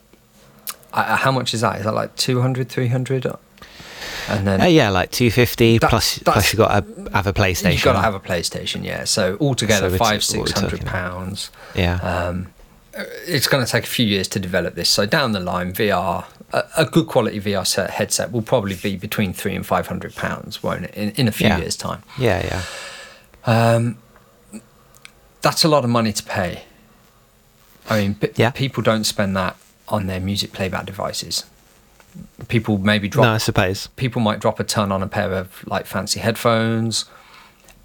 Uh, 0.92 1.16
how 1.16 1.30
much 1.30 1.52
is 1.52 1.60
that? 1.60 1.78
Is 1.78 1.84
that 1.84 1.94
like 1.94 2.16
200, 2.16 2.68
300? 2.68 3.26
And 4.30 4.46
then 4.46 4.60
Uh, 4.62 4.64
yeah, 4.66 4.88
like 4.90 5.10
two 5.10 5.30
fifty 5.30 5.78
That- 5.78 5.90
plus. 5.90 6.18
Plus, 6.20 6.52
you 6.52 6.56
got 6.58 6.68
to 6.84 7.10
have 7.12 7.26
a 7.26 7.32
PlayStation. 7.32 7.72
you've 7.72 7.82
got 7.82 7.92
to 7.94 8.00
have 8.00 8.14
a 8.14 8.20
PlayStation, 8.20 8.84
yeah. 8.84 9.04
So 9.04 9.36
altogether, 9.40 9.90
So 9.90 9.96
five, 9.96 10.22
six 10.24 10.52
hundred 10.52 10.84
pounds. 10.86 11.50
Yeah. 11.74 11.96
Um, 12.00 12.48
it's 13.26 13.46
going 13.46 13.64
to 13.64 13.70
take 13.70 13.84
a 13.84 13.88
few 13.88 14.06
years 14.06 14.28
to 14.28 14.40
develop 14.40 14.74
this. 14.74 14.88
So 14.88 15.06
down 15.06 15.32
the 15.32 15.40
line, 15.40 15.72
VR, 15.72 16.24
a, 16.52 16.64
a 16.78 16.84
good 16.84 17.06
quality 17.06 17.40
VR 17.40 17.66
set, 17.66 17.90
headset 17.90 18.32
will 18.32 18.42
probably 18.42 18.74
be 18.74 18.96
between 18.96 19.32
three 19.32 19.54
and 19.54 19.66
five 19.66 19.86
hundred 19.86 20.14
pounds, 20.14 20.62
won't 20.62 20.84
it? 20.84 20.94
In, 20.94 21.10
in 21.12 21.28
a 21.28 21.32
few 21.32 21.48
Yeah. 21.48 21.58
years' 21.58 21.76
time. 21.76 22.02
yeah, 22.18 22.44
yeah. 22.44 22.62
Um, 23.44 23.98
that's 25.42 25.64
a 25.64 25.68
lot 25.68 25.84
of 25.84 25.90
money 25.90 26.12
to 26.12 26.22
pay. 26.22 26.62
I 27.88 28.00
mean, 28.00 28.14
p- 28.16 28.30
Yeah. 28.36 28.50
people 28.50 28.82
don't 28.82 29.04
spend 29.04 29.36
that 29.36 29.56
on 29.88 30.06
their 30.06 30.20
music 30.20 30.52
playback 30.52 30.84
devices. 30.86 31.44
People 32.48 32.78
maybe 32.78 33.08
drop 33.08 33.24
No, 33.24 33.32
I 33.34 33.38
suppose. 33.38 33.86
people 33.96 34.20
might 34.20 34.40
drop 34.40 34.58
a 34.60 34.64
ton 34.64 34.90
on 34.92 35.02
a 35.02 35.06
pair 35.06 35.32
of 35.32 35.62
like 35.66 35.86
fancy 35.86 36.20
headphones 36.20 37.04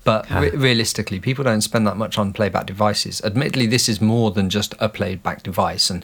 but 0.06 0.30
Yeah. 0.30 0.40
re- 0.40 0.50
realistically 0.52 1.20
people 1.20 1.44
don't 1.44 1.62
spend 1.62 1.86
that 1.88 1.96
much 1.98 2.18
on 2.18 2.34
playback 2.34 2.66
devices 2.66 3.22
admittedly 3.24 3.68
this 3.68 3.88
is 3.88 4.02
more 4.02 4.32
than 4.32 4.50
just 4.50 4.74
a 4.80 4.90
playback 4.90 5.44
device 5.44 5.90
and 5.90 6.04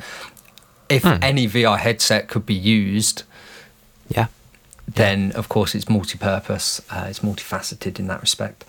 if 0.89 1.03
Hmm. 1.03 1.17
any 1.21 1.47
vr 1.47 1.77
headset 1.77 2.27
could 2.27 2.45
be 2.45 2.53
used 2.55 3.23
Yeah. 4.09 4.27
then 4.87 5.31
of 5.33 5.47
course 5.49 5.75
it's 5.75 5.87
multi-purpose 5.89 6.81
uh, 6.91 7.05
it's 7.09 7.19
multifaceted 7.19 7.99
in 7.99 8.07
that 8.07 8.21
respect 8.21 8.65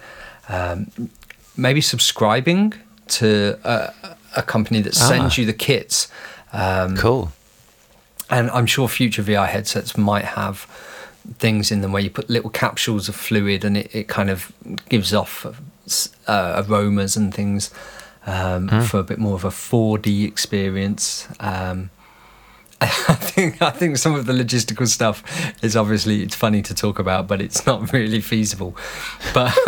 um, 0.48 0.90
maybe 1.56 1.80
subscribing 1.80 2.74
to 3.08 3.58
a, 3.64 3.92
a 4.36 4.42
company 4.42 4.80
that 4.82 4.94
sends 4.94 5.34
Ah. 5.34 5.40
you 5.40 5.46
the 5.46 5.52
kits 5.68 6.08
um, 6.52 6.96
Cool. 6.96 7.32
and 8.28 8.50
I'm 8.50 8.66
sure 8.66 8.88
future 8.88 9.22
VR 9.22 9.46
headsets 9.48 9.96
might 9.96 10.24
have 10.24 10.66
things 11.38 11.70
in 11.70 11.80
them 11.80 11.92
where 11.92 12.02
you 12.02 12.10
put 12.10 12.28
little 12.30 12.50
capsules 12.50 13.08
of 13.08 13.14
fluid 13.14 13.64
and 13.64 13.76
it, 13.76 13.94
it 13.94 14.08
kind 14.08 14.30
of 14.30 14.52
gives 14.88 15.12
off 15.14 15.46
uh, 16.26 16.62
aromas 16.66 17.16
and 17.16 17.32
things 17.34 17.70
um, 18.26 18.68
for 18.86 18.98
a 18.98 19.02
bit 19.04 19.18
more 19.18 19.34
of 19.34 19.44
a 19.44 19.50
4D 19.50 20.26
experience. 20.26 21.26
Um, 21.40 21.90
I 23.08 23.14
think 23.14 23.60
I 23.60 23.70
think 23.70 23.96
some 23.98 24.14
of 24.14 24.26
the 24.26 24.32
logistical 24.32 24.88
stuff 24.88 25.22
is 25.62 25.76
obviously 25.76 26.22
it's 26.22 26.34
funny 26.34 26.62
to 26.62 26.74
talk 26.74 26.98
about, 26.98 27.28
but 27.28 27.40
it's 27.42 27.66
not 27.66 27.92
really 27.92 28.20
feasible. 28.20 28.76
But 29.34 29.50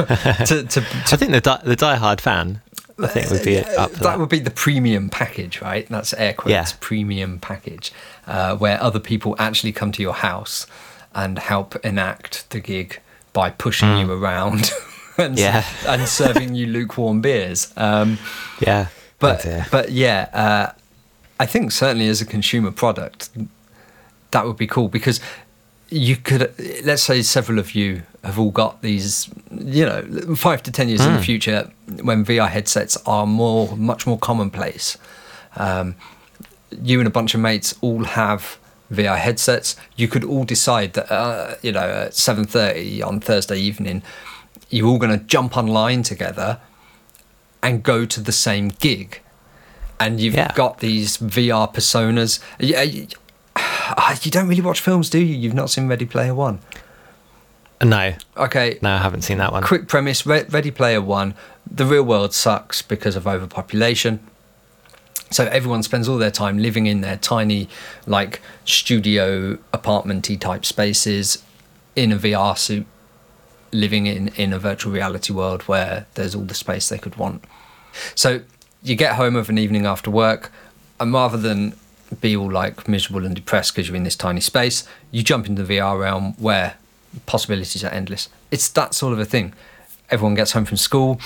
to, 0.47 0.65
to, 0.65 0.81
I 0.81 1.17
think 1.17 1.33
the 1.33 1.41
di- 1.43 1.61
the 1.65 1.77
diehard 1.77 2.21
fan 2.21 2.63
I 2.99 3.07
think 3.09 3.31
would 3.31 3.45
be 3.45 3.59
up 3.59 3.67
that, 3.93 3.93
that. 4.01 4.19
would 4.19 4.29
be 4.29 4.39
the 4.39 4.51
premium 4.51 5.09
package, 5.11 5.61
right? 5.61 5.87
That's 5.89 6.15
air 6.15 6.33
quotes 6.33 6.51
Yeah. 6.53 6.67
premium 6.81 7.39
package, 7.39 7.93
uh, 8.27 8.57
where 8.57 8.81
other 8.83 9.01
people 9.01 9.37
actually 9.39 9.73
come 9.73 9.93
to 9.93 10.03
your 10.03 10.15
house 10.15 10.67
and 11.15 11.39
help 11.39 11.77
enact 11.85 12.49
the 12.51 12.61
gig 12.61 12.99
by 13.35 13.51
pushing 13.51 13.99
you 13.99 14.11
around 14.13 14.73
and. 15.19 15.39
Yeah. 15.39 15.65
and 15.87 16.09
serving 16.09 16.55
you 16.55 16.67
lukewarm 16.67 17.21
beers. 17.21 17.73
Um, 17.77 18.19
Yeah, 18.61 18.87
but 19.19 19.45
Oh, 19.47 19.65
but 19.71 19.91
yeah, 19.93 20.29
uh, 20.33 20.73
I 21.43 21.47
think 21.47 21.73
certainly 21.73 22.07
as 22.07 22.21
a 22.21 22.25
consumer 22.25 22.71
product, 22.71 23.29
that 24.31 24.47
would 24.47 24.57
be 24.57 24.69
cool 24.69 24.87
because 24.87 25.19
you 25.89 26.15
could 26.15 26.55
let's 26.85 27.03
say 27.03 27.21
several 27.23 27.59
of 27.59 27.75
you 27.75 28.05
have 28.23 28.39
all 28.39 28.53
got 28.53 28.81
these 28.81 29.29
you 29.51 29.85
know 29.85 30.03
five 30.37 30.63
to 30.63 30.71
ten 30.71 30.89
years 30.89 31.05
in 31.05 31.15
the 31.15 31.23
future 31.31 31.69
when 32.01 32.25
VR 32.25 32.49
headsets 32.49 32.97
are 33.07 33.27
more 33.27 33.77
much 33.77 34.07
more 34.07 34.19
commonplace. 34.19 34.97
Um, 35.57 35.97
you 36.81 37.01
and 37.01 37.09
a 37.09 37.11
bunch 37.11 37.35
of 37.35 37.41
mates 37.41 37.75
all 37.81 38.05
have 38.05 38.57
VR 38.93 39.19
headsets. 39.19 39.75
You 39.97 40.07
could 40.07 40.23
all 40.23 40.45
decide 40.45 40.93
that 40.93 41.13
uh, 41.13 41.57
you 41.61 41.73
know 41.73 41.89
at 42.07 42.15
seven 42.15 42.45
thirty 42.45 43.03
on 43.03 43.19
Thursday 43.19 43.59
evening, 43.59 44.05
you're 44.71 44.87
all 44.87 44.99
going 44.99 45.19
to 45.19 45.25
jump 45.25 45.57
online 45.57 46.05
together 46.05 46.61
and 47.65 47.83
go 47.83 48.07
to 48.07 48.21
the 48.21 48.33
same 48.33 48.69
gig, 48.69 49.21
and 50.07 50.21
you've 50.21 50.35
Yeah. 50.35 50.53
got 50.55 50.79
these 50.81 51.17
VR 51.19 51.67
personas. 51.73 52.41
Yeah, 52.59 52.83
you, 52.83 53.07
ah, 53.57 54.19
you 54.23 54.31
don't 54.31 54.49
really 54.49 54.63
watch 54.63 54.81
films, 54.81 55.11
do 55.11 55.19
you? 55.19 55.37
You've 55.37 55.55
not 55.55 55.71
seen 55.71 55.89
Ready 55.89 56.05
Player 56.07 56.35
One. 56.35 56.61
no, 57.83 58.15
Okay, 58.37 58.79
no, 58.81 58.95
I 58.95 58.99
haven't 58.99 59.23
seen 59.23 59.39
that 59.39 59.53
one. 59.53 59.63
quick 59.65 59.89
premise 59.89 60.25
Re- 60.25 60.45
Ready 60.49 60.71
Player 60.71 61.01
One, 61.01 61.35
the 61.69 61.85
real 61.85 62.05
world 62.05 62.33
sucks 62.33 62.81
because 62.83 63.17
of 63.17 63.27
overpopulation. 63.27 64.21
So 65.31 65.47
everyone 65.47 65.83
spends 65.83 66.09
all 66.09 66.19
their 66.19 66.31
time 66.31 66.59
living 66.59 66.87
in 66.87 67.01
their 67.01 67.17
tiny, 67.17 67.69
like 68.07 68.41
studio 68.65 69.57
apartmenty 69.73 70.39
type 70.39 70.65
spaces, 70.65 71.43
in 71.97 72.13
a 72.13 72.17
VR 72.19 72.57
suit, 72.57 72.87
living 73.73 74.07
in 74.07 74.29
in 74.37 74.53
a 74.53 74.59
virtual 74.59 74.93
reality 74.93 75.33
world 75.33 75.63
where 75.63 76.07
there's 76.15 76.35
all 76.35 76.43
the 76.45 76.55
space 76.55 76.89
they 76.91 76.99
could 76.99 77.17
want. 77.17 77.43
So 78.15 78.43
you 78.83 78.97
get 78.97 79.15
home 79.17 79.37
of 79.37 79.49
an 79.49 79.59
evening 79.59 79.87
after 79.87 80.11
work, 80.11 80.51
and 81.01 81.13
rather 81.13 81.37
than 81.37 81.75
be 82.21 82.37
all 82.37 82.51
like 82.51 82.87
miserable 82.89 83.25
and 83.25 83.35
depressed 83.35 83.75
because 83.75 83.89
you're 83.89 83.97
in 83.97 84.05
this 84.05 84.17
tiny 84.17 84.41
space, 84.41 84.87
you 85.11 85.23
jump 85.23 85.47
into 85.47 85.63
the 85.63 85.75
VR 85.79 85.99
realm 85.99 86.35
where 86.39 86.75
possibilities 87.27 87.83
are 87.85 87.89
endless. 87.91 88.29
It's 88.51 88.69
that 88.71 88.95
sort 88.95 89.13
of 89.13 89.19
a 89.19 89.25
thing. 89.25 89.55
Everyone 90.11 90.35
gets 90.35 90.53
home 90.53 90.65
from 90.67 90.77
school, 90.77 91.21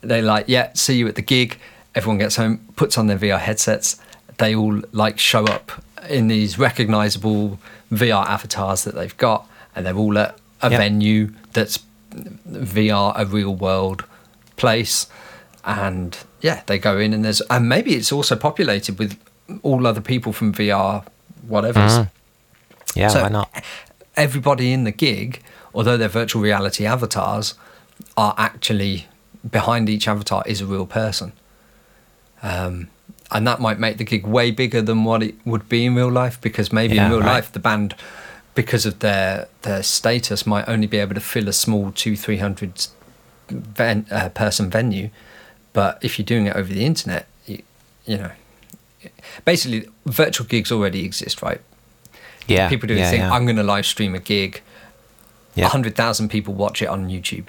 they 0.00 0.20
like, 0.22 0.46
yeah, 0.48 0.72
see 0.74 0.96
you 0.98 1.06
at 1.08 1.14
the 1.14 1.22
gig. 1.22 1.58
Everyone 1.94 2.18
gets 2.18 2.36
home, 2.36 2.60
puts 2.76 2.98
on 2.98 3.06
their 3.06 3.18
VR 3.18 3.38
headsets. 3.38 3.98
They 4.38 4.54
all 4.54 4.82
like 4.92 5.18
show 5.18 5.44
up 5.44 5.72
in 6.08 6.28
these 6.28 6.58
recognizable 6.58 7.58
VR 7.92 8.26
avatars 8.26 8.84
that 8.84 8.94
they've 8.94 9.16
got, 9.16 9.48
and 9.74 9.86
they're 9.86 9.96
all 9.96 10.16
at 10.18 10.38
a 10.62 10.70
Yep. 10.70 10.78
venue 10.80 11.32
that's 11.52 11.78
VR, 12.50 13.12
a 13.16 13.24
real 13.26 13.54
world 13.54 14.04
place. 14.56 15.06
And 15.64 16.16
yeah, 16.40 16.62
they 16.66 16.78
go 16.78 16.98
in, 16.98 17.12
and 17.12 17.24
there's, 17.24 17.40
and 17.50 17.68
maybe 17.68 17.94
it's 17.94 18.12
also 18.12 18.36
populated 18.36 18.98
with 18.98 19.18
all 19.62 19.86
other 19.86 20.00
people 20.00 20.32
from 20.32 20.52
VR, 20.52 21.04
whatever. 21.46 21.80
Mhm. 21.80 22.10
Yeah, 22.94 23.08
So- 23.08 23.22
why 23.22 23.28
not? 23.28 23.50
Everybody 24.16 24.72
in 24.72 24.84
the 24.84 24.90
gig, 24.92 25.42
although 25.74 25.96
they're 25.96 26.08
virtual 26.08 26.42
reality 26.42 26.86
avatars, 26.86 27.54
are 28.16 28.34
actually 28.38 29.06
behind 29.50 29.88
each 29.88 30.08
avatar 30.08 30.42
is 30.46 30.60
a 30.60 30.66
real 30.66 30.86
person. 30.86 31.32
Um, 32.42 32.88
and 33.30 33.46
that 33.46 33.60
might 33.60 33.78
make 33.78 33.98
the 33.98 34.04
gig 34.04 34.26
way 34.26 34.50
bigger 34.50 34.80
than 34.82 35.04
what 35.04 35.22
it 35.22 35.34
would 35.44 35.68
be 35.68 35.84
in 35.84 35.94
real 35.94 36.10
life 36.10 36.40
because 36.40 36.72
maybe 36.72 36.94
Yeah, 36.96 37.06
in 37.06 37.10
real 37.12 37.20
right. 37.20 37.34
life 37.34 37.52
the 37.52 37.58
band, 37.58 37.94
because 38.54 38.86
of 38.86 39.00
their 39.00 39.48
their 39.62 39.82
status, 39.82 40.46
might 40.46 40.66
only 40.68 40.86
be 40.86 40.98
able 40.98 41.14
to 41.14 41.20
fill 41.20 41.48
a 41.48 41.52
small 41.52 41.92
two 41.92 42.16
three 42.16 42.38
hundred 42.38 42.86
ven- 43.50 44.06
uh, 44.10 44.28
person 44.30 44.70
venue. 44.70 45.10
But 45.76 45.98
if 46.00 46.18
you're 46.18 46.24
doing 46.24 46.46
it 46.46 46.56
over 46.56 46.72
the 46.72 46.84
internet, 46.86 47.26
you, 47.44 47.60
you 48.06 48.16
know, 48.16 48.30
basically 49.44 49.86
virtual 50.06 50.46
gigs 50.46 50.72
already 50.72 51.04
exist, 51.04 51.42
right? 51.42 51.60
Yeah, 52.48 52.68
people 52.70 52.86
do 52.88 52.94
the 52.94 53.00
yeah, 53.00 53.10
thing. 53.10 53.20
yeah. 53.20 53.32
I'm 53.34 53.44
going 53.44 53.56
to 53.56 53.62
live 53.74 53.84
stream 53.84 54.14
a 54.14 54.18
gig. 54.18 54.62
Yeah. 55.54 55.68
hundred 55.68 55.94
thousand 55.94 56.28
people 56.30 56.54
watch 56.54 56.80
it 56.80 56.86
on 56.88 57.08
YouTube. 57.08 57.46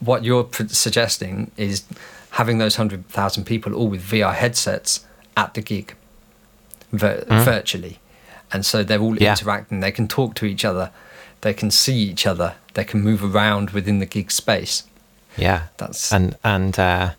What 0.00 0.24
you're 0.24 0.44
pr- 0.44 0.68
suggesting 0.68 1.50
is 1.56 1.84
having 2.32 2.58
those 2.58 2.76
hundred 2.76 3.08
thousand 3.08 3.44
people 3.44 3.72
all 3.74 3.88
with 3.88 4.02
VR 4.02 4.34
headsets 4.34 5.06
at 5.36 5.54
the 5.54 5.62
gig, 5.62 5.94
vir- 6.92 7.24
virtually, 7.28 7.98
and 8.52 8.64
so 8.66 8.82
they're 8.82 9.00
all 9.00 9.14
Mm. 9.14 9.20
Yeah. 9.20 9.32
interacting. 9.32 9.80
They 9.80 9.92
can 9.92 10.06
talk 10.08 10.34
to 10.36 10.44
each 10.46 10.64
other. 10.66 10.90
They 11.40 11.54
can 11.54 11.70
see 11.70 11.96
each 11.96 12.26
other. 12.26 12.56
They 12.74 12.84
can 12.84 13.00
move 13.00 13.22
around 13.24 13.70
within 13.70 14.00
the 14.00 14.06
gig 14.06 14.30
space. 14.30 14.82
Yeah, 15.36 15.60
That's- 15.78 16.12
and 16.12 16.36
and 16.42 16.78
uh, 16.78 17.10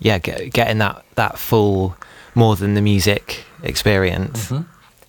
yeah, 0.00 0.18
get, 0.18 0.52
getting 0.52 0.78
that 0.78 1.04
that 1.14 1.38
full 1.38 1.96
more 2.34 2.56
than 2.56 2.74
the 2.74 2.80
music 2.82 3.44
experience. 3.62 4.52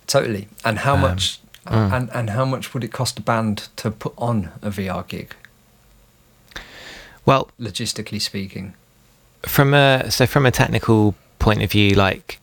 Totally. 0.06 0.48
And 0.64 0.78
how 0.80 0.94
Um, 0.94 1.00
much? 1.02 1.38
mm. 1.66 1.92
And 1.92 2.10
and 2.12 2.30
how 2.30 2.44
much 2.44 2.74
would 2.74 2.82
it 2.84 2.92
cost 2.92 3.18
a 3.18 3.22
band 3.22 3.68
to 3.76 3.90
put 3.90 4.12
on 4.18 4.50
a 4.62 4.70
VR 4.70 5.06
gig, 5.06 5.34
Well, 7.26 7.50
logistically 7.60 8.20
speaking? 8.20 8.74
from 9.46 9.72
a 9.72 10.10
so 10.10 10.26
from 10.26 10.44
a 10.46 10.50
technical 10.50 11.14
point 11.38 11.62
of 11.62 11.70
view, 11.70 11.90
like 11.94 12.38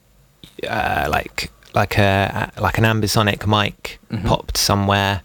uh, 0.67 1.07
like 1.11 1.51
like 1.75 1.97
a 1.97 2.51
like 2.59 2.77
an 2.77 2.83
ambisonic 2.85 3.45
mic 3.45 3.99
Mhm. 4.11 4.25
popped 4.25 4.57
somewhere, 4.57 5.21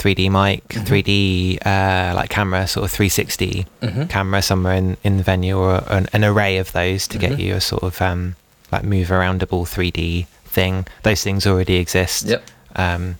3D 0.00 0.30
mic, 0.30 0.66
Mhm. 0.68 0.86
3D 0.86 1.58
uh, 1.66 2.14
like 2.14 2.30
camera, 2.30 2.66
sort 2.66 2.84
of 2.84 2.90
360 2.90 3.66
Mhm. 3.82 4.08
camera 4.08 4.40
somewhere 4.42 4.74
in, 4.74 4.96
in 5.04 5.18
the 5.18 5.22
venue, 5.22 5.56
or 5.58 5.84
an, 5.88 6.08
an 6.12 6.24
array 6.24 6.56
of 6.58 6.72
those 6.72 7.06
to 7.08 7.18
Mhm. 7.18 7.20
get 7.20 7.38
you 7.38 7.54
a 7.54 7.60
sort 7.60 7.82
of 7.82 8.00
um, 8.00 8.34
like 8.72 8.82
move 8.84 9.08
aroundable 9.08 9.68
3D 9.68 10.26
thing. 10.46 10.86
Those 11.02 11.22
things 11.22 11.46
already 11.46 11.76
exist. 11.76 12.26
Yep. 12.26 12.42
um, 12.76 13.16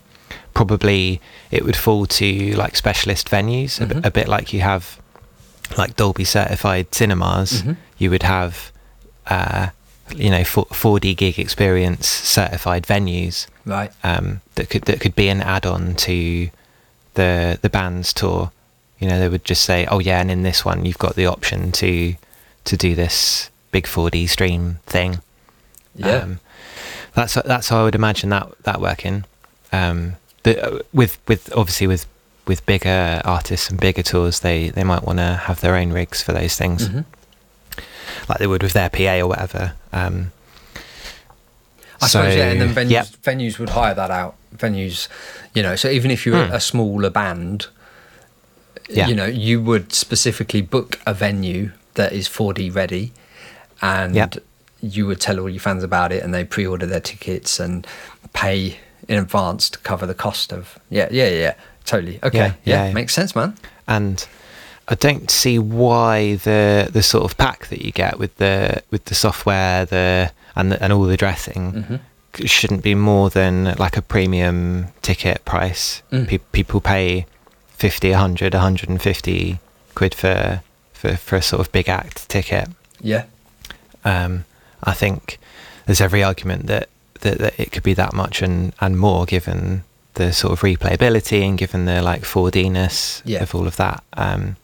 probably 0.55 1.21
it 1.51 1.65
would 1.65 1.77
fall 1.77 2.07
to 2.07 2.55
like 2.57 2.77
specialist 2.77 3.29
venues, 3.31 3.81
a, 3.81 3.87
bit, 3.87 3.97
Mhm. 3.99 4.07
a 4.07 4.11
bit 4.11 4.29
like 4.29 4.53
you 4.53 4.61
have 4.61 4.97
like 5.77 5.97
Dolby 5.97 6.25
certified 6.25 6.95
cinemas. 6.95 7.63
Mhm. 7.63 7.77
You 7.99 8.11
would 8.11 8.23
have, 8.25 8.71
uh, 9.27 9.69
you 10.15 10.31
know, 10.31 10.45
four, 10.45 10.67
4D 10.73 11.15
gig 11.17 11.39
experience 11.39 12.07
certified 12.09 12.85
venues 12.87 13.47
Right. 13.65 13.91
um, 14.05 14.41
that 14.57 14.71
could 14.71 14.83
that 14.83 15.01
could 15.01 15.15
be 15.15 15.29
an 15.29 15.41
add-on 15.43 15.95
to 16.07 16.49
the 17.15 17.59
the 17.63 17.71
band's 17.71 18.13
tour. 18.13 18.53
You 18.99 19.09
know, 19.09 19.19
they 19.19 19.29
would 19.29 19.45
just 19.45 19.63
say, 19.63 19.87
"Oh 19.87 19.99
yeah, 19.99 20.21
and 20.21 20.31
in 20.31 20.43
this 20.43 20.65
one, 20.65 20.85
you've 20.85 20.99
got 20.99 21.15
the 21.17 21.27
option 21.27 21.73
to 21.73 22.15
to 22.65 22.77
do 22.77 22.95
this 22.95 23.51
big 23.73 23.87
4D 23.87 24.29
stream 24.29 24.79
thing." 24.87 25.21
Yeah. 25.95 26.17
Um, 26.19 26.41
that's 27.15 27.35
that's 27.35 27.69
how 27.69 27.81
I 27.81 27.85
would 27.85 27.95
imagine 27.95 28.29
that 28.31 28.49
that 28.65 28.81
working. 28.81 29.25
Um, 29.73 30.17
the, 30.43 30.63
uh, 30.65 30.79
with 30.93 31.19
with 31.29 31.51
obviously 31.57 31.87
with 31.87 32.07
with 32.47 32.65
bigger 32.67 33.21
artists 33.25 33.71
and 33.71 33.79
bigger 33.81 34.03
tours, 34.03 34.41
they 34.41 34.69
they 34.71 34.85
might 34.85 35.03
want 35.05 35.19
to 35.19 35.35
have 35.45 35.61
their 35.61 35.77
own 35.77 35.93
rigs 35.93 36.23
for 36.23 36.33
those 36.33 36.57
things, 36.57 36.89
Mhm. 36.89 37.05
like 38.29 38.39
they 38.39 38.47
would 38.47 38.63
with 38.63 38.73
their 38.73 38.89
PA 38.91 39.21
or 39.21 39.27
whatever. 39.29 39.73
Um, 39.93 40.33
I 42.03 42.07
suppose 42.09 42.35
yeah, 42.35 42.51
and 42.51 42.61
then 42.61 42.75
venues 42.75 42.91
yeah. 42.91 43.03
venues 43.23 43.59
would 43.59 43.71
hire 43.71 43.95
that 43.95 44.11
out. 44.11 44.35
Venues, 44.57 45.09
you 45.55 45.63
know, 45.63 45.77
so 45.77 45.89
even 45.89 46.11
if 46.11 46.27
you're 46.27 46.47
Hmm. 46.47 46.53
a 46.53 46.61
smaller 46.61 47.11
band, 47.11 47.67
Yeah. 48.89 49.07
you 49.09 49.15
know, 49.15 49.27
you 49.27 49.61
would 49.63 49.93
specifically 49.93 50.61
book 50.63 50.99
a 51.07 51.15
venue 51.15 51.71
that 51.95 52.13
is 52.13 52.27
4D 52.29 52.71
ready, 52.71 53.13
and 53.81 54.15
Yeah. 54.15 54.27
you 54.81 55.07
would 55.07 55.21
tell 55.21 55.39
all 55.39 55.49
your 55.49 55.61
fans 55.61 55.85
about 55.85 56.13
it, 56.13 56.23
and 56.23 56.35
they 56.35 56.45
pre-order 56.45 56.87
their 56.87 57.01
tickets 57.01 57.61
and 57.61 57.87
pay 58.33 58.79
in 59.09 59.19
advance 59.19 59.71
to 59.71 59.79
cover 59.79 60.07
the 60.07 60.15
cost 60.15 60.53
of. 60.53 60.79
Yeah, 60.91 61.09
yeah, 61.11 61.29
yeah, 61.29 61.55
totally. 61.85 62.19
Okay, 62.23 62.39
Yeah, 62.39 62.53
yeah, 62.65 62.87
yeah, 62.87 62.93
makes 62.93 63.15
sense, 63.15 63.35
man. 63.37 63.57
and 63.87 64.27
I 64.89 64.95
don't 64.97 65.31
see 65.31 65.57
why 65.59 66.35
the 66.37 66.89
the 66.93 67.03
sort 67.03 67.25
of 67.25 67.37
pack 67.39 67.69
that 67.69 67.83
you 67.85 67.93
get 67.93 68.19
with 68.19 68.37
the 68.39 68.83
with 68.91 69.05
the 69.05 69.15
software 69.15 69.85
the 69.85 70.33
and 70.57 70.73
the, 70.73 70.83
and 70.83 70.93
all 70.93 71.05
the 71.05 71.17
dressing 71.17 71.73
Mhm. 71.89 72.01
Shouldn't 72.47 72.83
be 72.83 72.95
more 72.95 73.31
than 73.31 73.75
like 73.79 73.97
a 73.97 74.03
premium 74.03 74.89
ticket 75.03 75.45
price. 75.45 76.03
Mm. 76.13 76.29
Pe- 76.29 76.39
people 76.53 76.81
pay 76.81 77.27
50, 77.71 78.11
100, 78.11 78.55
150 78.55 79.59
quid 79.95 80.15
for 80.15 80.63
for 80.93 81.17
for 81.17 81.37
a 81.37 81.43
sort 81.43 81.61
of 81.61 81.73
big 81.73 81.89
act 81.89 82.29
ticket. 82.29 82.69
Yeah, 83.01 83.25
Um, 84.05 84.45
I 84.85 84.93
think 84.93 85.39
there's 85.87 86.01
every 86.01 86.23
argument 86.23 86.67
that, 86.67 86.89
that 87.23 87.39
that 87.39 87.59
it 87.59 87.73
could 87.73 87.83
be 87.83 87.95
that 87.95 88.13
much 88.13 88.43
and 88.43 88.73
and 88.81 88.99
more 88.99 89.25
given 89.27 89.85
the 90.15 90.33
sort 90.33 90.53
of 90.53 90.61
replayability 90.61 91.43
and 91.43 91.57
given 91.57 91.85
the 91.87 92.03
like 92.03 92.23
4D-ness 92.23 93.23
Yeah. 93.25 93.43
of 93.43 93.55
all 93.55 93.67
of 93.67 93.77
that. 93.77 94.03
Um, 94.15 94.57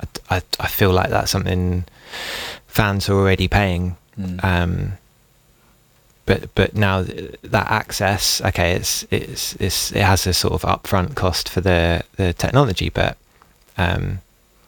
I, 0.00 0.36
I, 0.36 0.42
I 0.60 0.68
feel 0.68 0.90
like 0.92 1.10
that's 1.10 1.30
something 1.30 1.84
fans 2.66 3.08
are 3.08 3.14
already 3.14 3.48
paying. 3.48 3.96
Mm. 4.18 4.44
Um, 4.44 4.92
but 6.32 6.54
but 6.54 6.74
now 6.74 7.02
that 7.02 7.70
access, 7.70 8.40
okay, 8.40 8.72
it's 8.72 9.06
it's 9.10 9.54
it's 9.56 9.92
it 9.92 10.02
has 10.02 10.26
a 10.26 10.32
sort 10.32 10.54
of 10.54 10.62
upfront 10.62 11.14
cost 11.14 11.48
for 11.48 11.60
the 11.60 12.02
the 12.16 12.32
technology, 12.32 12.88
but 12.88 13.16
um, 13.76 14.20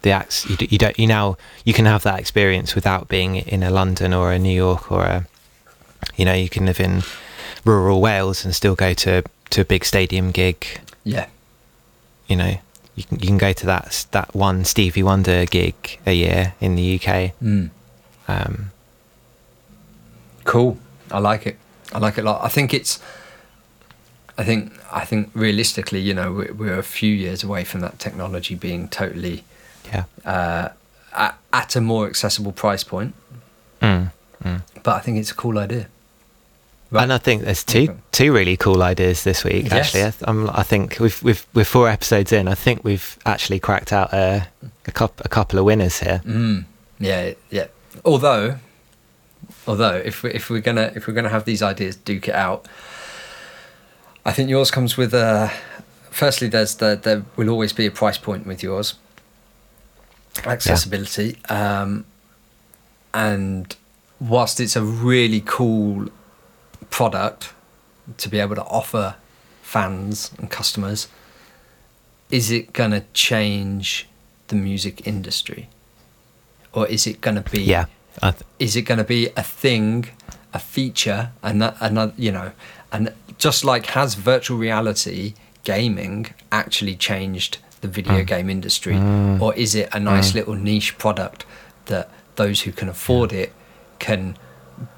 the 0.03 0.11
acts 0.11 0.49
you, 0.49 0.57
you 0.61 0.79
don't 0.79 0.99
you 0.99 1.07
now 1.07 1.37
you 1.65 1.73
can 1.73 1.87
have 1.87 2.03
that 2.03 2.21
experience 2.21 2.75
without 2.75 3.09
being 3.09 3.37
in 3.37 3.63
a 3.63 3.71
London 3.71 4.13
or 4.13 4.33
a 4.33 4.39
New 4.39 4.55
York 4.55 4.93
or 4.93 5.05
a 5.05 5.27
you 6.17 6.25
know 6.25 6.35
you 6.35 6.49
can 6.49 6.67
live 6.67 6.81
in 6.81 7.03
rural 7.65 8.01
Wales 8.01 8.45
and 8.45 8.55
still 8.55 8.75
go 8.75 8.93
to 8.93 9.23
to 9.51 9.61
a 9.63 9.65
big 9.65 9.85
stadium 9.85 10.31
gig. 10.31 10.81
yeah. 11.05 11.27
You 12.29 12.37
know 12.37 12.59
you 12.95 13.05
can 13.05 13.19
you 13.21 13.27
can 13.27 13.39
go 13.39 13.53
to 13.53 13.67
that 13.67 14.07
that 14.11 14.35
one 14.35 14.65
Stevie 14.65 15.03
Wonder 15.03 15.47
gig 15.47 15.99
a 16.05 16.13
year 16.13 16.55
in 16.61 16.77
the 16.77 16.97
UK. 16.97 17.33
Mm. 17.43 17.71
Um, 18.29 18.71
Cool. 20.45 20.77
I 21.15 21.19
like 21.19 21.47
it. 21.47 21.57
I 21.93 21.99
like 21.99 22.19
it 22.19 22.23
a 22.23 22.25
lot. 22.25 22.45
I 22.45 22.49
think 22.49 22.75
it's. 22.75 23.01
I 24.37 24.45
think 24.45 24.73
I 24.93 25.05
think 25.05 25.31
realistically, 25.35 26.01
you 26.01 26.15
know, 26.15 26.33
we're, 26.33 26.53
we're 26.53 26.79
a 26.79 26.83
few 26.83 27.13
years 27.13 27.45
away 27.45 27.65
from 27.65 27.81
that 27.81 27.99
technology 27.99 28.57
being 28.57 28.89
totally 28.89 29.45
yeah. 29.87 30.05
uh, 30.25 30.69
at, 31.13 31.39
at 31.53 31.77
a 31.77 31.81
more 31.81 32.09
accessible 32.09 32.53
price 32.53 32.83
point. 32.83 33.15
Mm, 33.81 34.11
mm. 34.43 34.61
But 34.83 34.97
I 34.97 35.01
think 35.01 35.19
it's 35.19 35.31
a 35.31 35.35
cool 35.35 35.59
idea. 35.59 35.87
And 36.91 37.13
I 37.13 37.19
think 37.19 37.43
there's 37.43 37.65
two 37.65 37.97
two 38.13 38.33
really 38.33 38.57
cool 38.57 38.83
ideas 38.83 39.25
this 39.25 39.45
week. 39.45 39.65
Yes. 39.65 39.73
Actually, 39.73 40.05
I, 40.05 40.11
th- 40.11 40.23
I'm, 40.27 40.51
I 40.51 40.63
think 40.63 40.99
we've 41.01 41.23
we've 41.23 41.47
we're 41.55 41.65
four 41.65 41.89
episodes 41.89 42.33
in. 42.33 42.49
I 42.49 42.55
think 42.55 42.85
we've 42.85 43.19
actually 43.25 43.59
cracked 43.59 43.93
out 43.93 44.13
a 44.13 44.47
a, 44.87 44.93
coup 44.93 45.11
a 45.19 45.29
couple 45.29 45.59
of 45.59 45.65
winners 45.65 46.01
here. 46.01 46.23
Mm. 46.25 46.65
Yeah, 47.01 47.33
yeah. 47.51 47.67
Although, 48.05 48.59
although 49.67 49.97
if 49.97 50.23
we 50.23 50.31
if 50.31 50.51
we're 50.51 50.61
gonna 50.61 50.93
if 50.95 51.07
we're 51.07 51.15
gonna 51.15 51.29
have 51.29 51.45
these 51.45 51.63
ideas 51.63 51.97
duke 51.97 52.29
it 52.29 52.35
out, 52.35 52.67
I 54.25 54.33
think 54.33 54.51
yours 54.51 54.71
comes 54.71 54.97
with 54.97 55.15
a. 55.15 55.53
Firstly, 56.11 56.49
there's 56.49 56.77
the 56.77 56.99
there 57.01 57.25
will 57.37 57.49
always 57.49 57.73
be 57.73 57.87
a 57.87 57.91
price 57.91 58.19
point 58.19 58.47
with 58.47 58.63
yours. 58.63 58.95
Accessibility, 60.45 61.39
um, 61.49 62.05
and 63.13 63.77
whilst 64.21 64.61
it's 64.61 64.77
a 64.77 64.83
really 64.83 65.43
cool 65.45 66.09
product 66.91 67.53
to 68.19 68.29
be 68.29 68.39
able 68.39 68.55
to 68.55 68.65
offer 68.65 69.17
fans 69.63 70.33
and 70.39 70.51
customers, 70.51 71.09
is 72.31 72.51
it 72.51 72.73
gonna 72.73 73.05
change 73.13 74.09
the 74.49 74.57
music 74.57 75.07
industry? 75.07 75.69
or 76.75 76.87
is 76.89 77.07
it 77.07 77.21
going 77.21 77.37
to 77.37 77.51
be 77.51 77.63
Yeah, 77.63 77.87
th- 78.21 78.35
is 78.59 78.77
it 78.77 78.83
going 78.83 78.99
to 78.99 79.05
be 79.05 79.29
a 79.37 79.43
thing 79.43 80.07
a 80.53 80.59
feature 80.59 81.31
and 81.43 81.61
that, 81.63 81.77
another 81.81 82.13
you 82.17 82.31
know 82.33 82.53
and 82.93 83.13
just 83.39 83.65
like 83.65 83.87
has 83.87 84.15
virtual 84.15 84.57
reality 84.57 85.35
gaming 85.65 86.33
actually 86.53 86.95
changed 86.95 87.59
the 87.81 87.89
video 87.89 88.21
Mm. 88.23 88.27
game 88.27 88.49
industry 88.51 88.95
Mm. 88.95 89.41
or 89.41 89.55
is 89.55 89.75
it 89.75 89.89
a 89.93 89.99
nice 90.01 90.31
Mm. 90.31 90.35
little 90.37 90.55
niche 90.55 90.97
product 90.99 91.45
that 91.87 92.09
those 92.37 92.63
who 92.63 92.73
can 92.73 92.89
afford 92.89 93.33
it 93.33 93.53
can 93.99 94.37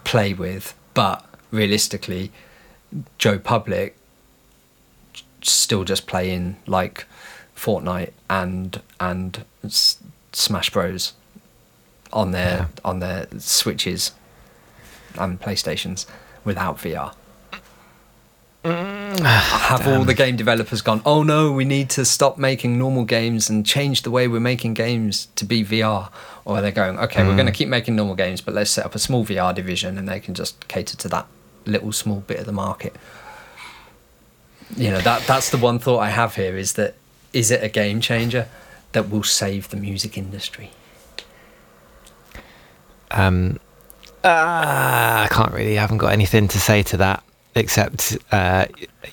play 0.05 0.33
with 0.35 0.75
but 0.95 1.25
realistically 1.51 2.31
joe 3.19 3.39
public 3.39 3.97
still 5.43 5.85
just 5.85 6.07
playing 6.07 6.57
like 6.67 7.07
fortnite 7.57 8.13
and 8.29 8.81
and 9.01 9.45
S- 9.65 9.99
smash 10.33 10.71
bros 10.71 11.13
on 12.13 12.31
their 12.33 12.57
Yeah. 12.59 12.67
on 12.85 13.01
their 13.01 13.27
switches 13.39 14.13
and 15.19 15.41
playstations 15.41 16.07
without 16.45 16.79
vr 16.79 17.13
have 18.65 19.87
all 19.87 20.03
the 20.05 20.15
game 20.15 20.35
developers 20.37 20.83
gone 20.83 21.01
oh 21.07 21.23
no 21.23 21.53
we 21.53 21.65
need 21.65 21.89
to 21.89 22.05
stop 22.05 22.37
making 22.37 22.77
normal 22.79 23.05
games 23.05 23.49
and 23.49 23.65
change 23.65 24.03
the 24.03 24.11
way 24.11 24.27
we're 24.27 24.41
making 24.41 24.75
games 24.75 25.29
to 25.37 25.45
be 25.45 25.65
vr 25.65 26.09
or 26.45 26.61
they're 26.61 26.73
going 26.73 26.99
okay 26.99 27.23
we're 27.23 27.31
Mm. 27.33 27.37
going 27.37 27.47
to 27.47 27.53
keep 27.53 27.69
making 27.69 27.95
normal 27.97 28.17
games 28.17 28.41
but 28.41 28.55
let's 28.55 28.71
set 28.71 28.85
up 28.85 28.95
a 28.95 28.99
small 28.99 29.25
vr 29.25 29.55
division 29.55 29.97
and 29.99 30.09
they 30.09 30.19
can 30.21 30.35
just 30.35 30.67
cater 30.69 30.97
to 30.97 31.09
that 31.09 31.27
little 31.65 31.93
small 31.93 32.21
bit 32.21 32.39
of 32.39 32.47
the 32.47 32.53
market. 32.53 32.95
You 34.77 34.91
know 34.91 35.01
that 35.01 35.27
that's 35.27 35.51
the 35.51 35.59
one 35.59 35.79
thought 35.79 35.99
i 36.01 36.11
have 36.11 36.35
here 36.35 36.57
is 36.57 36.73
that 36.75 36.95
is 37.33 37.51
it 37.53 37.63
a 37.63 37.69
game 37.69 38.01
changer 38.01 38.49
that 38.93 39.09
will 39.09 39.23
save 39.23 39.69
the 39.69 39.77
music 39.77 40.19
industry 40.19 40.71
um, 43.11 43.59
uh, 44.25 44.29
I 44.29 45.29
can't 45.31 45.53
really. 45.53 45.79
I 45.79 45.81
haven't 45.81 45.99
got 45.99 46.13
anything 46.13 46.49
to 46.49 46.59
say 46.61 46.83
to 46.85 46.97
that 46.99 47.23
except 47.55 48.19
uh, 48.33 48.67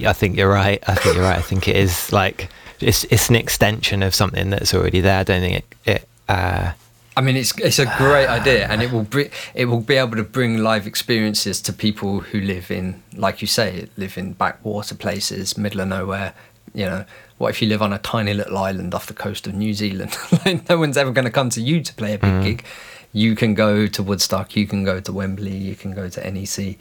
I 0.06 0.14
think 0.14 0.38
you're 0.38 0.50
right. 0.50 0.84
I 0.88 0.96
think 0.96 1.16
you're 1.16 1.24
right. 1.26 1.38
I 1.38 1.42
think 1.42 1.68
it 1.68 1.76
is 1.76 2.12
like 2.12 2.50
it's 2.80 3.04
it's 3.06 3.30
an 3.30 3.36
extension 3.36 4.04
of 4.04 4.14
something 4.16 4.50
that's 4.50 4.74
already 4.74 5.02
there. 5.02 5.20
I 5.20 5.24
don't 5.24 5.42
think 5.42 5.58
it. 5.58 5.66
it 5.86 6.08
uh, 6.30 6.72
I 7.16 7.22
mean, 7.22 7.36
it's 7.38 7.56
it's 7.60 7.78
a 7.78 7.86
great 7.98 8.26
idea, 8.28 8.68
and 8.68 8.82
it 8.82 8.92
will 8.92 9.08
it 9.54 9.66
will 9.66 9.82
be 9.82 9.96
able 9.98 10.16
to 10.16 10.24
bring 10.24 10.58
live 10.58 10.88
experiences 10.88 11.62
to 11.62 11.72
people 11.74 12.22
who 12.22 12.42
live 12.42 12.72
in, 12.72 13.04
like 13.16 13.40
you 13.40 13.48
say, 13.48 13.88
live 13.98 14.18
in 14.18 14.34
backwater 14.34 14.96
places, 14.96 15.56
middle 15.58 15.82
of 15.82 15.90
nowhere. 15.90 16.34
You 16.74 16.86
know, 16.88 17.06
what 17.38 17.50
if 17.50 17.62
you 17.62 17.68
live 17.68 17.84
on 17.84 17.94
a 17.94 18.00
tiny 18.00 18.34
little 18.34 18.58
island 18.58 18.96
off 18.96 19.06
the 19.06 19.14
coast 19.14 19.46
of 19.46 19.54
New 19.54 19.76
Zealand? 19.76 20.18
like, 20.46 20.68
no 20.68 20.80
one's 20.80 20.98
ever 20.98 21.12
going 21.12 21.26
to 21.26 21.32
come 21.32 21.52
to 21.52 21.62
you 21.62 21.82
to 21.84 21.94
play 21.94 22.16
a 22.16 22.18
big 22.18 22.32
Mm. 22.32 22.44
gig. 22.44 22.66
You 23.14 23.36
can 23.36 23.54
go 23.54 23.88
to 23.88 24.04
Woodstock, 24.04 24.56
you 24.56 24.66
can 24.68 24.84
go 24.84 25.00
to 25.00 25.12
Wembley, 25.14 25.56
you 25.56 25.76
can 25.76 25.94
go 25.94 26.10
to 26.10 26.32
NEC, 26.32 26.78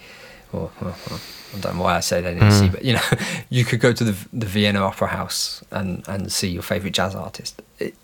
or 0.53 0.71
I 0.81 0.93
don't 1.61 1.77
know 1.77 1.83
why 1.83 1.97
I 1.97 2.01
said 2.01 2.25
NEC, 2.25 2.53
Mm. 2.53 2.73
but 2.73 2.85
you 2.85 2.95
know, 2.95 3.03
you 3.51 3.65
could 3.65 3.81
go 3.81 3.93
to 3.93 4.03
the 4.05 4.17
the 4.33 4.47
Vienna 4.47 4.81
Opera 4.81 5.09
House 5.09 5.63
and 5.71 6.03
and 6.09 6.33
see 6.33 6.49
your 6.49 6.63
favorite 6.63 6.95
jazz 6.95 7.15
artist. 7.15 7.61
It, 7.79 7.95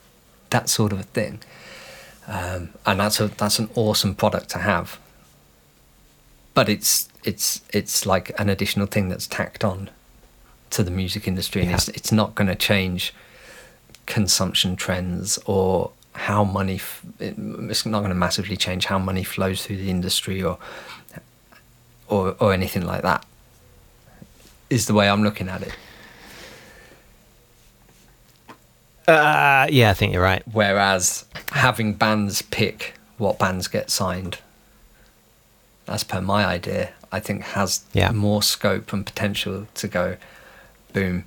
that 0.51 0.69
sort 0.69 0.93
of 0.93 1.01
a 1.01 1.03
thing 1.03 1.41
um, 2.27 2.71
and 2.87 3.01
that's 3.01 3.21
a 3.21 3.29
that's 3.29 3.59
an 3.59 3.69
awesome 3.75 4.15
product 4.15 4.51
to 4.51 4.59
have. 4.59 4.99
But 6.55 6.69
it's 6.69 7.09
it's 7.25 7.63
it's 7.73 8.05
like 8.05 8.33
an 8.39 8.49
additional 8.51 8.87
thing 8.87 9.09
that's 9.09 9.27
tacked 9.27 9.65
on 9.65 9.89
to 10.71 10.83
the 10.83 10.91
music 10.91 11.27
industry, 11.27 11.63
and 11.63 11.71
Yeah. 11.71 11.77
it's 11.77 11.89
it's 11.89 12.13
not 12.13 12.35
going 12.35 12.49
to 12.49 12.55
change 12.55 13.15
consumption 14.07 14.77
trends 14.77 15.39
or 15.47 15.91
how 16.15 16.45
money 16.45 16.77
f- 16.77 17.05
it's 17.21 17.87
not 17.87 18.01
going 18.01 18.11
to 18.11 18.15
massively 18.15 18.57
change 18.57 18.87
how 18.87 18.99
money 18.99 19.23
flows 19.25 19.65
through 19.65 19.77
the 19.77 19.91
industry 19.91 20.43
or 20.43 20.59
or 22.09 22.35
or 22.41 22.53
anything 22.53 22.85
like 22.87 23.03
that. 23.03 23.25
Is 24.71 24.87
the 24.87 24.95
way 24.95 25.09
I'm 25.09 25.23
looking 25.23 25.49
at 25.49 25.63
it. 25.63 25.73
uh, 29.07 29.67
yeah, 29.71 29.91
I 29.91 29.95
think 29.95 30.13
you're 30.13 30.23
right. 30.23 30.43
Whereas 30.53 31.25
having 31.53 31.95
bands 31.95 32.43
pick 32.43 32.95
what 33.17 33.39
bands 33.39 33.67
get 33.69 33.91
signed, 33.91 34.39
as 35.87 36.05
per 36.05 36.21
my 36.21 36.45
idea, 36.45 36.91
I 37.11 37.21
think 37.21 37.43
has 37.43 37.85
Yeah. 37.93 38.11
more 38.13 38.43
scope 38.43 38.93
and 38.93 39.05
potential 39.07 39.67
to 39.75 39.89
go, 39.89 40.17
boom, 40.93 41.25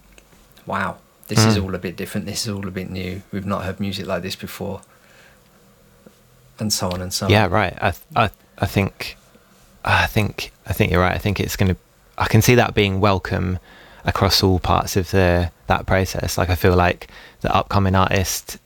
wow, 0.65 0.97
this 1.31 1.45
is 1.45 1.55
Mm. 1.57 1.63
all 1.63 1.75
a 1.75 1.79
bit 1.79 1.95
different, 1.95 2.25
this 2.25 2.41
is 2.45 2.49
all 2.53 2.67
a 2.67 2.71
bit 2.79 2.89
new, 2.89 3.21
we've 3.31 3.45
not 3.53 3.63
heard 3.63 3.79
music 3.79 4.05
like 4.05 4.21
this 4.21 4.35
before, 4.35 4.81
and 6.59 6.71
so 6.73 6.91
on 6.91 7.01
and 7.01 7.13
so 7.13 7.27
Yeah, 7.29 7.45
on. 7.45 7.51
right. 7.51 7.75
I 7.81 7.93
I 8.15 8.29
I 8.57 8.65
think 8.75 9.15
I 9.85 10.07
think 10.07 10.51
I 10.67 10.73
think 10.73 10.91
you're 10.91 11.01
right. 11.01 11.15
I 11.15 11.21
think 11.25 11.39
it's 11.39 11.55
going 11.55 11.71
to. 11.73 11.77
I 12.17 12.27
can 12.27 12.41
see 12.41 12.55
that 12.55 12.73
being 12.75 12.99
welcome 12.99 13.57
across 14.05 14.43
all 14.43 14.59
parts 14.59 14.95
of 14.97 15.09
the 15.11 15.49
that 15.67 15.85
process. 15.85 16.37
Like 16.37 16.49
I 16.51 16.55
feel 16.55 16.75
like 16.75 17.07
the 17.41 17.51
upcoming 17.55 17.95
artist 17.95 18.57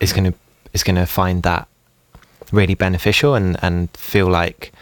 is 0.00 0.12
going 0.12 0.32
to 0.32 0.34
is 0.72 0.82
going 0.82 0.96
to 0.96 1.06
find 1.06 1.42
that 1.42 1.68
really 2.52 2.74
beneficial 2.74 3.34
and 3.34 3.56
and 3.62 3.90
feel 3.96 4.28
like 4.28 4.72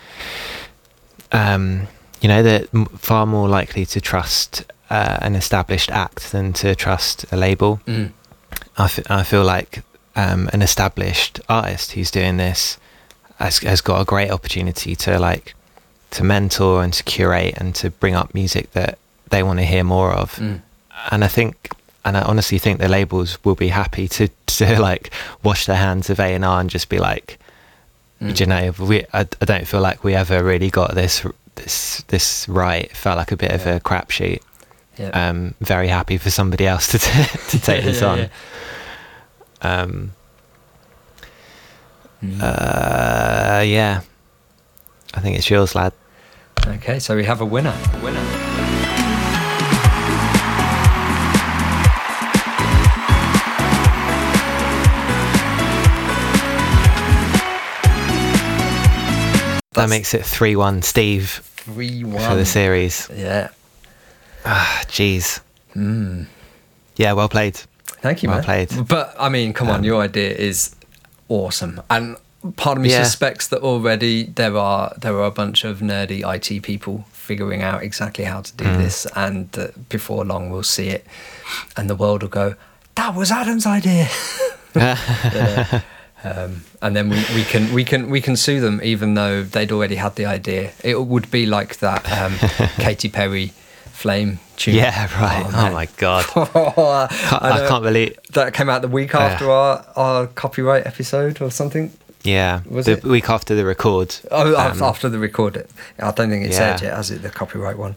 um 1.32 1.86
you 2.24 2.28
know 2.28 2.42
they're 2.42 2.64
far 2.96 3.26
more 3.26 3.48
likely 3.58 3.84
to 3.86 4.00
trust 4.00 4.64
uh, 4.90 5.18
an 5.20 5.34
established 5.36 5.90
act 5.90 6.32
than 6.32 6.52
to 6.54 6.74
trust 6.74 7.24
a 7.30 7.36
label 7.36 7.80
Mm. 7.86 8.10
I, 8.78 8.84
f- 8.86 9.10
I 9.10 9.22
feel 9.24 9.44
like 9.44 9.82
um, 10.16 10.48
an 10.54 10.62
established 10.62 11.40
artist 11.48 11.92
who's 11.92 12.10
doing 12.10 12.38
this 12.38 12.78
has, 13.38 13.58
has 13.58 13.80
got 13.80 14.00
a 14.00 14.04
great 14.04 14.30
opportunity 14.30 14.96
to 14.96 15.18
like 15.18 15.54
to 16.12 16.24
mentor 16.24 16.82
and 16.82 16.92
to 16.94 17.02
curate 17.04 17.54
and 17.58 17.74
to 17.74 17.90
bring 17.90 18.14
up 18.14 18.32
music 18.34 18.70
that 18.72 18.98
they 19.30 19.42
want 19.42 19.58
to 19.58 19.64
hear 19.64 19.84
more 19.84 20.12
of 20.12 20.32
Mm. 20.36 20.60
and 21.12 21.24
I 21.24 21.28
think 21.28 21.54
and 22.06 22.16
I 22.16 22.22
honestly 22.22 22.58
think 22.58 22.78
the 22.80 22.88
labels 22.88 23.38
will 23.44 23.54
be 23.66 23.68
happy 23.68 24.08
to 24.08 24.28
to 24.58 24.80
like 24.80 25.10
wash 25.42 25.66
their 25.66 25.76
hands 25.88 26.10
of 26.10 26.18
A 26.20 26.34
and 26.34 26.44
R 26.44 26.60
and 26.60 26.70
just 26.70 26.88
be 26.88 26.98
like 26.98 27.38
Mm. 28.22 28.38
you 28.40 28.46
know 28.46 28.72
we 28.88 28.96
I, 29.12 29.20
I 29.42 29.44
don't 29.44 29.66
feel 29.66 29.80
like 29.80 30.04
we 30.04 30.14
ever 30.14 30.42
really 30.44 30.70
got 30.70 30.94
this 30.94 31.26
this 31.56 32.02
this 32.08 32.48
right 32.48 32.84
it 32.84 32.96
felt 32.96 33.16
like 33.18 33.32
a 33.32 33.36
bit 33.36 33.50
of 33.52 33.64
Yeah. 33.66 33.74
a 33.76 33.80
crapshoot 33.80 34.40
Yeah. 34.98 35.10
um 35.28 35.54
very 35.60 35.88
happy 35.88 36.18
for 36.18 36.30
somebody 36.30 36.66
else 36.66 36.88
to 36.92 36.98
t- 36.98 37.38
to 37.50 37.58
take 37.68 37.84
this 37.84 38.02
on 38.02 38.18
yeah. 38.18 38.28
um, 39.62 40.12
Uh, 42.40 43.62
yeah. 43.66 44.00
I 45.12 45.20
think 45.20 45.36
it's 45.36 45.50
yours, 45.50 45.74
lad. 45.74 45.92
Okay, 46.66 46.98
so 46.98 47.14
we 47.16 47.24
have 47.24 47.42
a 47.42 47.44
winner. 47.44 47.74
Winner. 48.02 48.33
That 59.74 59.88
makes 59.88 60.14
it 60.14 60.24
3 60.24 60.56
1 60.56 60.82
Steve 60.82 61.42
Three 61.56 62.04
one 62.04 62.20
for 62.28 62.36
the 62.36 62.44
series. 62.44 63.08
Yeah. 63.14 63.48
Ah, 64.44 64.82
jeez. 64.86 65.40
Mm. 65.74 66.26
Yeah, 66.96 67.12
well 67.14 67.28
played. 67.30 67.56
Thank 68.02 68.22
you, 68.22 68.28
man. 68.28 68.38
Well 68.38 68.46
man. 68.46 68.66
played. 68.66 68.86
But 68.88 69.14
I 69.18 69.28
mean, 69.30 69.52
come 69.54 69.68
on, 69.70 69.76
Um, 69.80 69.84
your 69.84 70.02
idea 70.02 70.30
is 70.34 70.76
awesome, 71.30 71.80
and 71.88 72.16
part 72.56 72.76
of 72.76 72.82
me 72.82 72.90
Yeah. 72.90 73.02
suspects 73.02 73.48
that 73.48 73.60
already 73.62 74.24
there 74.24 74.56
are 74.58 74.92
there 74.98 75.14
are 75.16 75.24
a 75.24 75.30
bunch 75.30 75.64
of 75.64 75.78
nerdy 75.80 76.20
IT 76.22 76.60
people 76.62 77.06
figuring 77.12 77.62
out 77.62 77.82
exactly 77.82 78.24
how 78.24 78.42
to 78.42 78.52
do 78.52 78.64
Mm. 78.64 78.76
this, 78.76 79.06
and 79.16 79.50
that 79.52 79.88
before 79.88 80.22
long 80.26 80.50
we'll 80.50 80.62
see 80.62 80.88
it, 80.90 81.06
and 81.76 81.88
the 81.88 81.96
world 81.96 82.20
will 82.22 82.28
go, 82.28 82.54
"That 82.96 83.14
was 83.14 83.30
Adam's 83.30 83.64
idea." 83.66 84.08
Yeah. 84.74 85.80
Um, 86.24 86.64
and 86.80 86.96
then 86.96 87.10
we, 87.10 87.16
we 87.34 87.44
can 87.44 87.72
we 87.74 87.84
can 87.84 88.08
we 88.10 88.20
can 88.20 88.36
sue 88.36 88.60
them 88.60 88.80
even 88.82 89.14
though 89.14 89.42
they'd 89.42 89.70
already 89.70 89.96
had 89.96 90.16
the 90.16 90.24
idea. 90.26 90.72
It 90.82 90.98
would 91.06 91.30
be 91.30 91.44
like 91.46 91.78
that 91.78 92.10
um, 92.10 92.34
Katy 92.78 93.10
Perry 93.10 93.52
flame 93.92 94.38
tune. 94.56 94.74
Yeah, 94.74 95.08
right. 95.20 95.44
Oh, 95.46 95.50
man. 95.52 95.72
my 95.72 95.86
God. 95.98 96.24
I, 96.36 97.06
Can't- 97.10 97.42
I 97.42 97.68
can't 97.68 97.82
believe. 97.84 98.18
that 98.32 98.54
came 98.54 98.68
out 98.68 98.82
the 98.82 98.88
week 98.88 99.14
after 99.14 99.50
our, 99.50 99.84
our 99.96 100.26
copyright 100.28 100.86
episode 100.86 101.40
or 101.42 101.50
something. 101.50 101.92
Yeah. 102.22 102.62
Was 102.70 102.86
the 102.86 102.92
it? 102.92 103.04
week 103.04 103.28
after 103.28 103.54
the 103.54 103.64
record. 103.66 104.16
Oh, 104.30 104.56
um, 104.56 104.82
after 104.82 105.08
the 105.10 105.18
record. 105.18 105.66
I 105.98 106.10
don't 106.10 106.30
think 106.30 106.46
it's 106.46 106.58
aired 106.58 106.80
Yeah. 106.80 106.88
yet, 106.88 106.96
has 106.96 107.10
it? 107.10 107.20
The 107.22 107.28
copyright 107.30 107.76
one. 107.76 107.96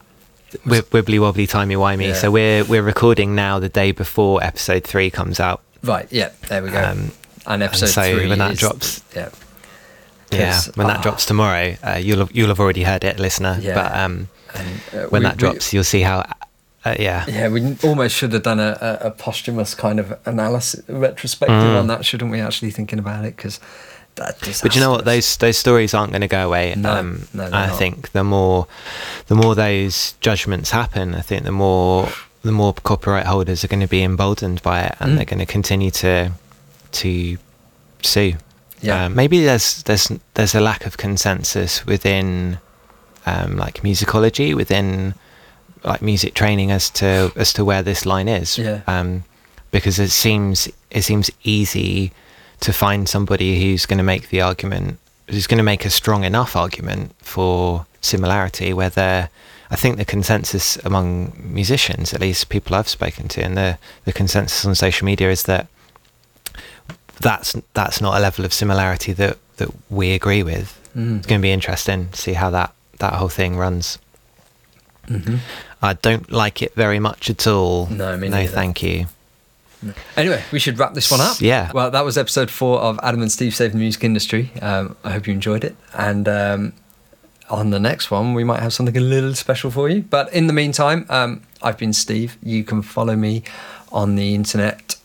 Wi- 0.66 0.82
Wibbly 0.92 1.20
wobbly 1.20 1.48
timey 1.48 1.76
wimey. 1.76 2.08
Yeah. 2.10 2.14
So 2.14 2.32
we're 2.32 2.64
we're 2.66 2.82
recording 2.84 3.36
now 3.36 3.60
the 3.60 3.70
day 3.70 3.92
before 3.92 4.44
episode 4.44 4.84
three 4.84 5.10
comes 5.10 5.40
out. 5.40 5.62
Right. 5.84 6.08
Yeah. 6.12 6.30
There 6.50 6.62
we 6.62 6.72
go. 6.72 6.84
Um, 6.84 7.12
and 7.48 7.64
episode 7.64 7.88
so 7.88 8.02
three 8.16 8.28
when 8.28 8.40
that 8.40 8.52
is- 8.52 8.60
drops- 8.60 9.02
Yeah. 9.16 9.30
Yeah, 10.30 10.60
when 10.76 10.88
that 10.88 10.98
ah, 10.98 11.02
drops 11.04 11.26
tomorrow, 11.26 11.78
uh, 11.82 11.96
you'll 12.02 12.20
have, 12.20 12.32
you'll 12.36 12.50
have 12.50 12.60
already 12.60 12.84
heard 12.84 13.06
it, 13.06 13.18
listener. 13.18 13.58
Yeah. 13.62 13.76
But 13.76 13.96
um, 13.98 14.28
and, 14.54 14.68
uh, 14.94 15.08
when 15.08 15.22
we- 15.22 15.26
that 15.28 15.36
we- 15.36 15.40
drops, 15.40 15.72
you'll 15.74 15.86
see 15.86 16.02
how. 16.02 16.26
Uh, 16.86 16.96
yeah. 17.00 17.26
Yeah, 17.28 17.48
we 17.48 17.76
almost 17.84 18.16
should 18.16 18.34
have 18.34 18.44
done 18.44 18.60
a, 18.60 18.78
a, 19.02 19.08
a 19.08 19.12
posthumous 19.12 19.74
kind 19.74 20.00
of 20.00 20.18
analysis, 20.26 20.82
retrospective 20.90 21.56
Mm. 21.56 21.80
on 21.80 21.88
that, 21.88 22.06
shouldn't 22.06 22.30
we? 22.32 22.40
Actually, 22.42 22.72
thinking 22.72 23.00
about 23.00 23.24
it, 23.26 23.36
because. 23.38 23.60
But 24.16 24.74
you 24.76 24.82
know 24.82 24.90
what? 24.92 25.06
Those 25.06 25.38
those 25.38 25.58
stories 25.60 25.94
aren't 25.94 26.12
going 26.12 26.22
to 26.22 26.28
go 26.28 26.44
away. 26.46 26.74
No, 26.76 26.92
um, 26.92 27.28
no, 27.36 27.44
I 27.46 27.68
not. 27.68 27.78
think 27.78 28.12
the 28.14 28.24
more 28.24 28.66
the 29.28 29.36
more 29.36 29.54
those 29.54 30.16
judgments 30.22 30.72
happen, 30.72 31.14
I 31.14 31.22
think 31.22 31.44
the 31.44 31.52
more 31.52 32.10
the 32.42 32.52
more 32.52 32.74
copyright 32.74 33.28
holders 33.28 33.64
are 33.64 33.68
going 33.68 33.80
to 33.82 33.88
be 33.88 34.02
emboldened 34.04 34.62
by 34.64 34.82
it, 34.82 34.96
and 35.00 35.12
Mm. 35.12 35.16
they're 35.18 35.26
going 35.26 35.40
to 35.40 35.46
continue 35.46 35.92
to 35.92 36.32
to 36.92 37.38
sue. 38.02 38.34
Yeah. 38.82 39.06
Um, 39.06 39.16
maybe 39.16 39.44
there's 39.44 39.84
there's 39.84 40.12
there's 40.36 40.56
a 40.56 40.62
lack 40.62 40.86
of 40.86 40.98
consensus 40.98 41.86
within 41.86 42.60
um, 43.26 43.58
like 43.58 43.82
musicology, 43.82 44.56
within 44.56 45.16
like 45.84 46.02
music 46.02 46.34
training 46.34 46.72
as 46.72 46.90
to 46.92 47.32
as 47.36 47.54
to 47.54 47.66
where 47.66 47.82
this 47.82 48.06
line 48.06 48.28
is. 48.28 48.58
Yeah. 48.58 48.82
Um, 48.88 49.24
because 49.72 50.00
it 50.00 50.10
seems 50.10 50.70
it 50.92 51.04
seems 51.04 51.30
easy 51.44 52.12
to 52.60 52.74
find 52.74 53.08
somebody 53.08 53.62
who's 53.62 53.86
going 53.86 53.98
to 53.98 54.04
make 54.04 54.30
the 54.30 54.42
argument, 54.42 55.00
who's 55.30 55.48
going 55.48 55.58
to 55.58 55.64
make 55.64 55.86
a 55.86 55.90
strong 55.90 56.24
enough 56.24 56.56
argument 56.56 57.14
for 57.20 57.86
similarity. 58.02 58.74
Where 58.74 58.90
there, 58.90 59.30
I 59.70 59.76
think 59.76 59.98
the 59.98 60.06
consensus 60.06 60.78
among 60.86 61.34
musicians, 61.38 62.14
at 62.14 62.22
least 62.22 62.50
people 62.50 62.76
I've 62.76 62.88
spoken 62.88 63.28
to, 63.30 63.44
and 63.44 63.58
the 63.58 63.78
the 64.06 64.14
consensus 64.14 64.66
on 64.66 64.76
social 64.76 65.06
media 65.06 65.30
is 65.30 65.44
that 65.44 65.68
that's 67.20 67.56
that's 67.74 68.02
not 68.02 68.18
a 68.18 68.20
level 68.20 68.46
of 68.46 68.54
similarity 68.54 69.14
that 69.14 69.38
that 69.58 69.70
we 69.90 70.14
agree 70.14 70.44
with. 70.44 70.74
Mm. 70.96 71.18
It's 71.18 71.28
going 71.28 71.42
to 71.42 71.44
be 71.44 71.52
interesting 71.52 72.10
to 72.10 72.18
see 72.18 72.34
how 72.34 72.50
that 72.52 72.74
that 73.00 73.14
whole 73.14 73.30
thing 73.30 73.58
runs. 73.58 74.00
Mhm. 75.08 75.40
I 75.82 75.94
don't 75.94 76.32
like 76.32 76.62
it 76.62 76.74
very 76.76 77.00
much 77.00 77.30
at 77.30 77.48
all. 77.48 77.88
No, 77.88 78.18
me 78.18 78.30
no, 78.30 78.46
thank 78.48 78.84
you. 78.84 79.08
Anyway, 80.16 80.44
we 80.52 80.60
should 80.60 80.80
wrap 80.80 80.96
this 80.96 81.10
one 81.12 81.22
up. 81.22 81.40
Yeah. 81.40 81.72
Well, 81.72 81.92
that 81.92 82.04
was 82.04 82.18
episode 82.18 82.50
four 82.50 82.80
of 82.80 83.00
Adam 83.04 83.22
and 83.22 83.32
Steve 83.32 83.56
Save 83.56 83.74
the 83.74 83.78
Music 83.78 84.04
Industry. 84.04 84.52
Um, 84.62 84.96
I 85.04 85.12
hope 85.12 85.28
you 85.28 85.34
enjoyed 85.34 85.64
it. 85.64 85.76
And 85.94 86.28
um, 86.28 86.74
on 87.50 87.70
the 87.70 87.80
next 87.80 88.10
one, 88.10 88.34
we 88.34 88.44
might 88.44 88.60
have 88.60 88.74
something 88.74 88.98
a 88.98 89.00
little 89.00 89.36
special 89.36 89.70
for 89.70 89.88
you. 89.88 90.02
But 90.02 90.34
in 90.34 90.48
the 90.48 90.54
meantime, 90.54 91.06
um, 91.10 91.44
I've 91.62 91.78
been 91.78 91.94
Steve. 91.94 92.38
You 92.42 92.64
can 92.64 92.82
follow 92.82 93.16
me 93.16 93.44
on 93.92 94.16
the 94.16 94.34
internet 94.34 94.97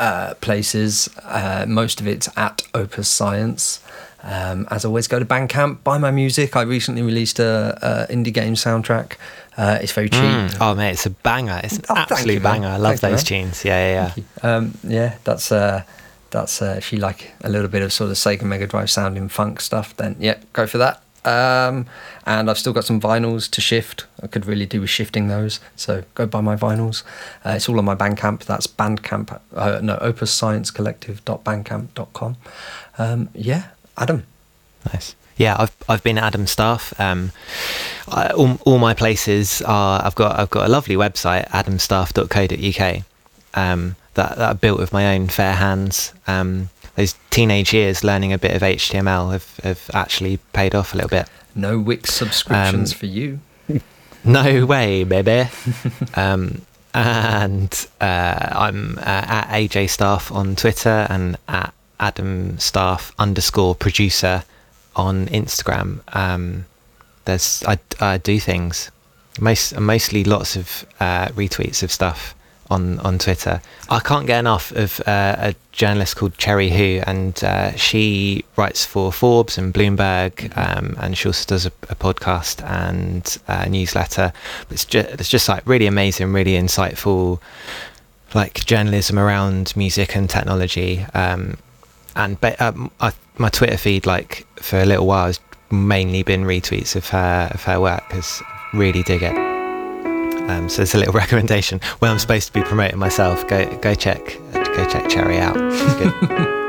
uh, 0.00 0.34
places. 0.40 1.08
Uh, 1.22 1.64
most 1.68 2.00
of 2.00 2.08
it's 2.08 2.28
at 2.36 2.62
Opus 2.74 3.08
Science. 3.08 3.80
Um, 4.22 4.66
as 4.70 4.84
always, 4.84 5.06
go 5.08 5.18
to 5.18 5.24
Bandcamp, 5.24 5.82
buy 5.84 5.96
my 5.98 6.10
music. 6.10 6.54
I 6.56 6.62
recently 6.62 7.02
released 7.02 7.38
a, 7.38 7.78
a 8.08 8.12
indie 8.12 8.34
game 8.34 8.54
soundtrack. 8.54 9.12
Uh, 9.56 9.78
it's 9.80 9.92
very 9.92 10.08
cheap. 10.08 10.20
Mm. 10.20 10.56
Oh 10.60 10.74
mate, 10.74 10.90
it's 10.92 11.06
a 11.06 11.10
banger. 11.10 11.60
It's 11.64 11.78
an 11.78 11.84
Oh, 11.88 11.96
absolute 11.96 12.34
you, 12.34 12.40
banger. 12.40 12.68
I 12.68 12.76
love 12.76 12.98
Thank 13.00 13.12
those 13.12 13.24
tunes. 13.24 13.64
Yeah, 13.64 13.78
yeah, 13.94 14.12
yeah. 14.42 14.56
Um, 14.56 14.74
yeah, 14.84 15.16
that's 15.24 15.50
uh, 15.52 15.84
that's 16.30 16.60
uh, 16.60 16.74
if 16.78 16.92
you 16.92 16.98
like 16.98 17.32
a 17.42 17.48
little 17.48 17.68
bit 17.68 17.82
of 17.82 17.92
sort 17.92 18.10
of 18.10 18.16
Sega 18.16 18.42
Mega 18.42 18.66
Drive 18.66 18.90
sounding 18.90 19.28
funk 19.28 19.60
stuff, 19.60 19.96
then 19.96 20.16
yeah, 20.18 20.38
go 20.52 20.66
for 20.66 20.78
that. 20.78 21.02
Um, 21.24 21.86
and 22.24 22.48
I've 22.48 22.58
still 22.58 22.72
got 22.72 22.84
some 22.84 23.00
vinyls 23.00 23.50
to 23.50 23.60
shift. 23.60 24.06
I 24.22 24.26
could 24.26 24.46
really 24.46 24.66
do 24.66 24.80
with 24.80 24.90
shifting 24.90 25.28
those, 25.28 25.60
so 25.76 26.02
go 26.14 26.26
buy 26.26 26.40
my 26.40 26.56
vinyls. 26.56 27.02
Uh, 27.44 27.50
it's 27.50 27.68
all 27.68 27.78
on 27.78 27.84
my 27.84 27.94
Bandcamp. 27.94 28.44
That's 28.44 28.66
Bandcamp. 28.66 29.38
Uh, 29.54 29.80
no, 29.82 29.98
OpusScienceCollective.bandcamp.com. 29.98 32.36
Um, 32.98 33.28
yeah, 33.34 33.68
Adam. 33.98 34.24
Nice. 34.92 35.14
Yeah, 35.36 35.56
I've 35.58 35.76
I've 35.88 36.02
been 36.02 36.18
Adam 36.18 36.46
Staff. 36.46 36.98
Um, 37.00 37.32
I, 38.08 38.30
all, 38.30 38.58
all 38.66 38.78
my 38.78 38.94
places 38.94 39.62
are. 39.62 40.04
I've 40.04 40.14
got 40.14 40.38
I've 40.38 40.50
got 40.50 40.66
a 40.66 40.70
lovely 40.70 40.96
website, 40.96 41.48
adamstaff.co.uk. 41.50 43.02
Um, 43.54 43.96
that 44.14 44.36
that 44.36 44.50
I 44.50 44.52
built 44.52 44.78
with 44.78 44.92
my 44.92 45.14
own 45.14 45.28
fair 45.28 45.54
hands. 45.54 46.12
Um, 46.26 46.68
those 46.96 47.14
teenage 47.30 47.72
years 47.72 48.02
learning 48.04 48.32
a 48.32 48.38
bit 48.38 48.52
of 48.54 48.62
HTML 48.62 49.32
have, 49.32 49.56
have 49.62 49.90
actually 49.94 50.38
paid 50.52 50.74
off 50.74 50.92
a 50.94 50.96
little 50.96 51.10
bit. 51.10 51.28
No 51.54 51.78
Wix 51.78 52.12
subscriptions 52.12 52.92
Um, 52.92 52.98
for 52.98 53.06
you. 53.06 53.40
No 54.22 54.66
way, 54.66 55.02
baby. 55.04 55.48
um, 56.14 56.60
and 56.92 57.86
uh, 58.02 58.48
I'm 58.52 58.98
uh, 58.98 59.02
at 59.06 59.48
AJ 59.48 59.88
Staff 59.88 60.30
on 60.30 60.56
Twitter 60.56 61.06
and 61.08 61.38
at 61.48 61.72
Adam 61.98 62.58
Staff 62.58 63.12
underscore 63.18 63.74
producer 63.74 64.44
on 64.94 65.26
Instagram. 65.28 66.00
Um, 66.14 66.66
there's 67.24 67.62
I, 67.66 67.78
I 68.00 68.18
do 68.18 68.38
things, 68.38 68.90
most 69.40 69.78
mostly 69.80 70.22
lots 70.24 70.54
of 70.56 70.84
uh, 71.00 71.28
retweets 71.28 71.82
of 71.82 71.90
stuff 71.90 72.34
on 72.70 72.98
on 73.00 73.18
Twitter. 73.18 73.60
I 73.88 74.00
can't 74.00 74.26
get 74.26 74.38
enough 74.38 74.72
of 74.72 75.00
uh, 75.06 75.36
a 75.38 75.54
journalist 75.72 76.16
called 76.16 76.38
Cherie 76.38 76.70
Hu, 76.70 77.02
and 77.06 77.42
uh, 77.42 77.74
she 77.76 78.44
writes 78.56 78.84
for 78.84 79.12
Forbes 79.12 79.58
and 79.58 79.74
Bloomberg, 79.74 80.56
um, 80.56 80.96
and 81.00 81.18
she 81.18 81.28
also 81.28 81.44
does 81.46 81.66
a, 81.66 81.72
a 81.88 81.94
podcast 81.94 82.64
and 82.64 83.38
a 83.48 83.68
newsletter. 83.68 84.32
It's 84.70 84.84
just 84.84 85.08
it's 85.08 85.28
just 85.28 85.48
like 85.48 85.66
really 85.66 85.86
amazing, 85.86 86.32
really 86.32 86.52
insightful, 86.52 87.40
like 88.34 88.64
journalism 88.64 89.18
around 89.18 89.76
music 89.76 90.16
and 90.16 90.30
technology. 90.30 91.04
Um, 91.14 91.56
and 92.16 92.38
um, 92.58 92.90
I, 93.00 93.12
my 93.38 93.48
Twitter 93.48 93.76
feed, 93.76 94.06
like 94.06 94.46
for 94.56 94.80
a 94.80 94.84
little 94.84 95.06
while, 95.06 95.26
has 95.26 95.40
mainly 95.70 96.22
been 96.22 96.44
retweets 96.44 96.96
of 96.96 97.08
her 97.08 97.50
of 97.52 97.62
her 97.64 97.80
work 97.80 98.02
because 98.08 98.42
really 98.72 99.02
dig 99.02 99.22
it. 99.22 99.59
Um, 100.50 100.68
so 100.68 100.82
it's 100.82 100.94
a 100.94 100.98
little 100.98 101.14
recommendation. 101.24 101.80
When 102.00 102.10
I'm 102.10 102.18
supposed 102.18 102.46
to 102.48 102.52
be 102.52 102.62
promoting 102.62 102.98
myself, 102.98 103.46
go 103.48 103.64
go 103.78 103.94
check 103.94 104.38
go 104.52 104.88
check 104.88 105.10
Cherie 105.10 105.38
out. 105.38 105.54
Good. 105.54 106.48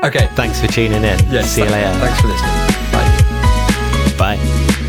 Okay. 0.00 0.28
Thanks 0.36 0.60
for 0.60 0.68
tuning 0.68 1.02
in. 1.02 1.18
Yes, 1.28 1.50
See 1.50 1.62
you 1.64 1.68
later. 1.68 1.90
Thanks 1.98 2.20
for 2.20 2.28
listening. 2.28 2.54
Bye. 4.16 4.36
Bye. 4.36 4.84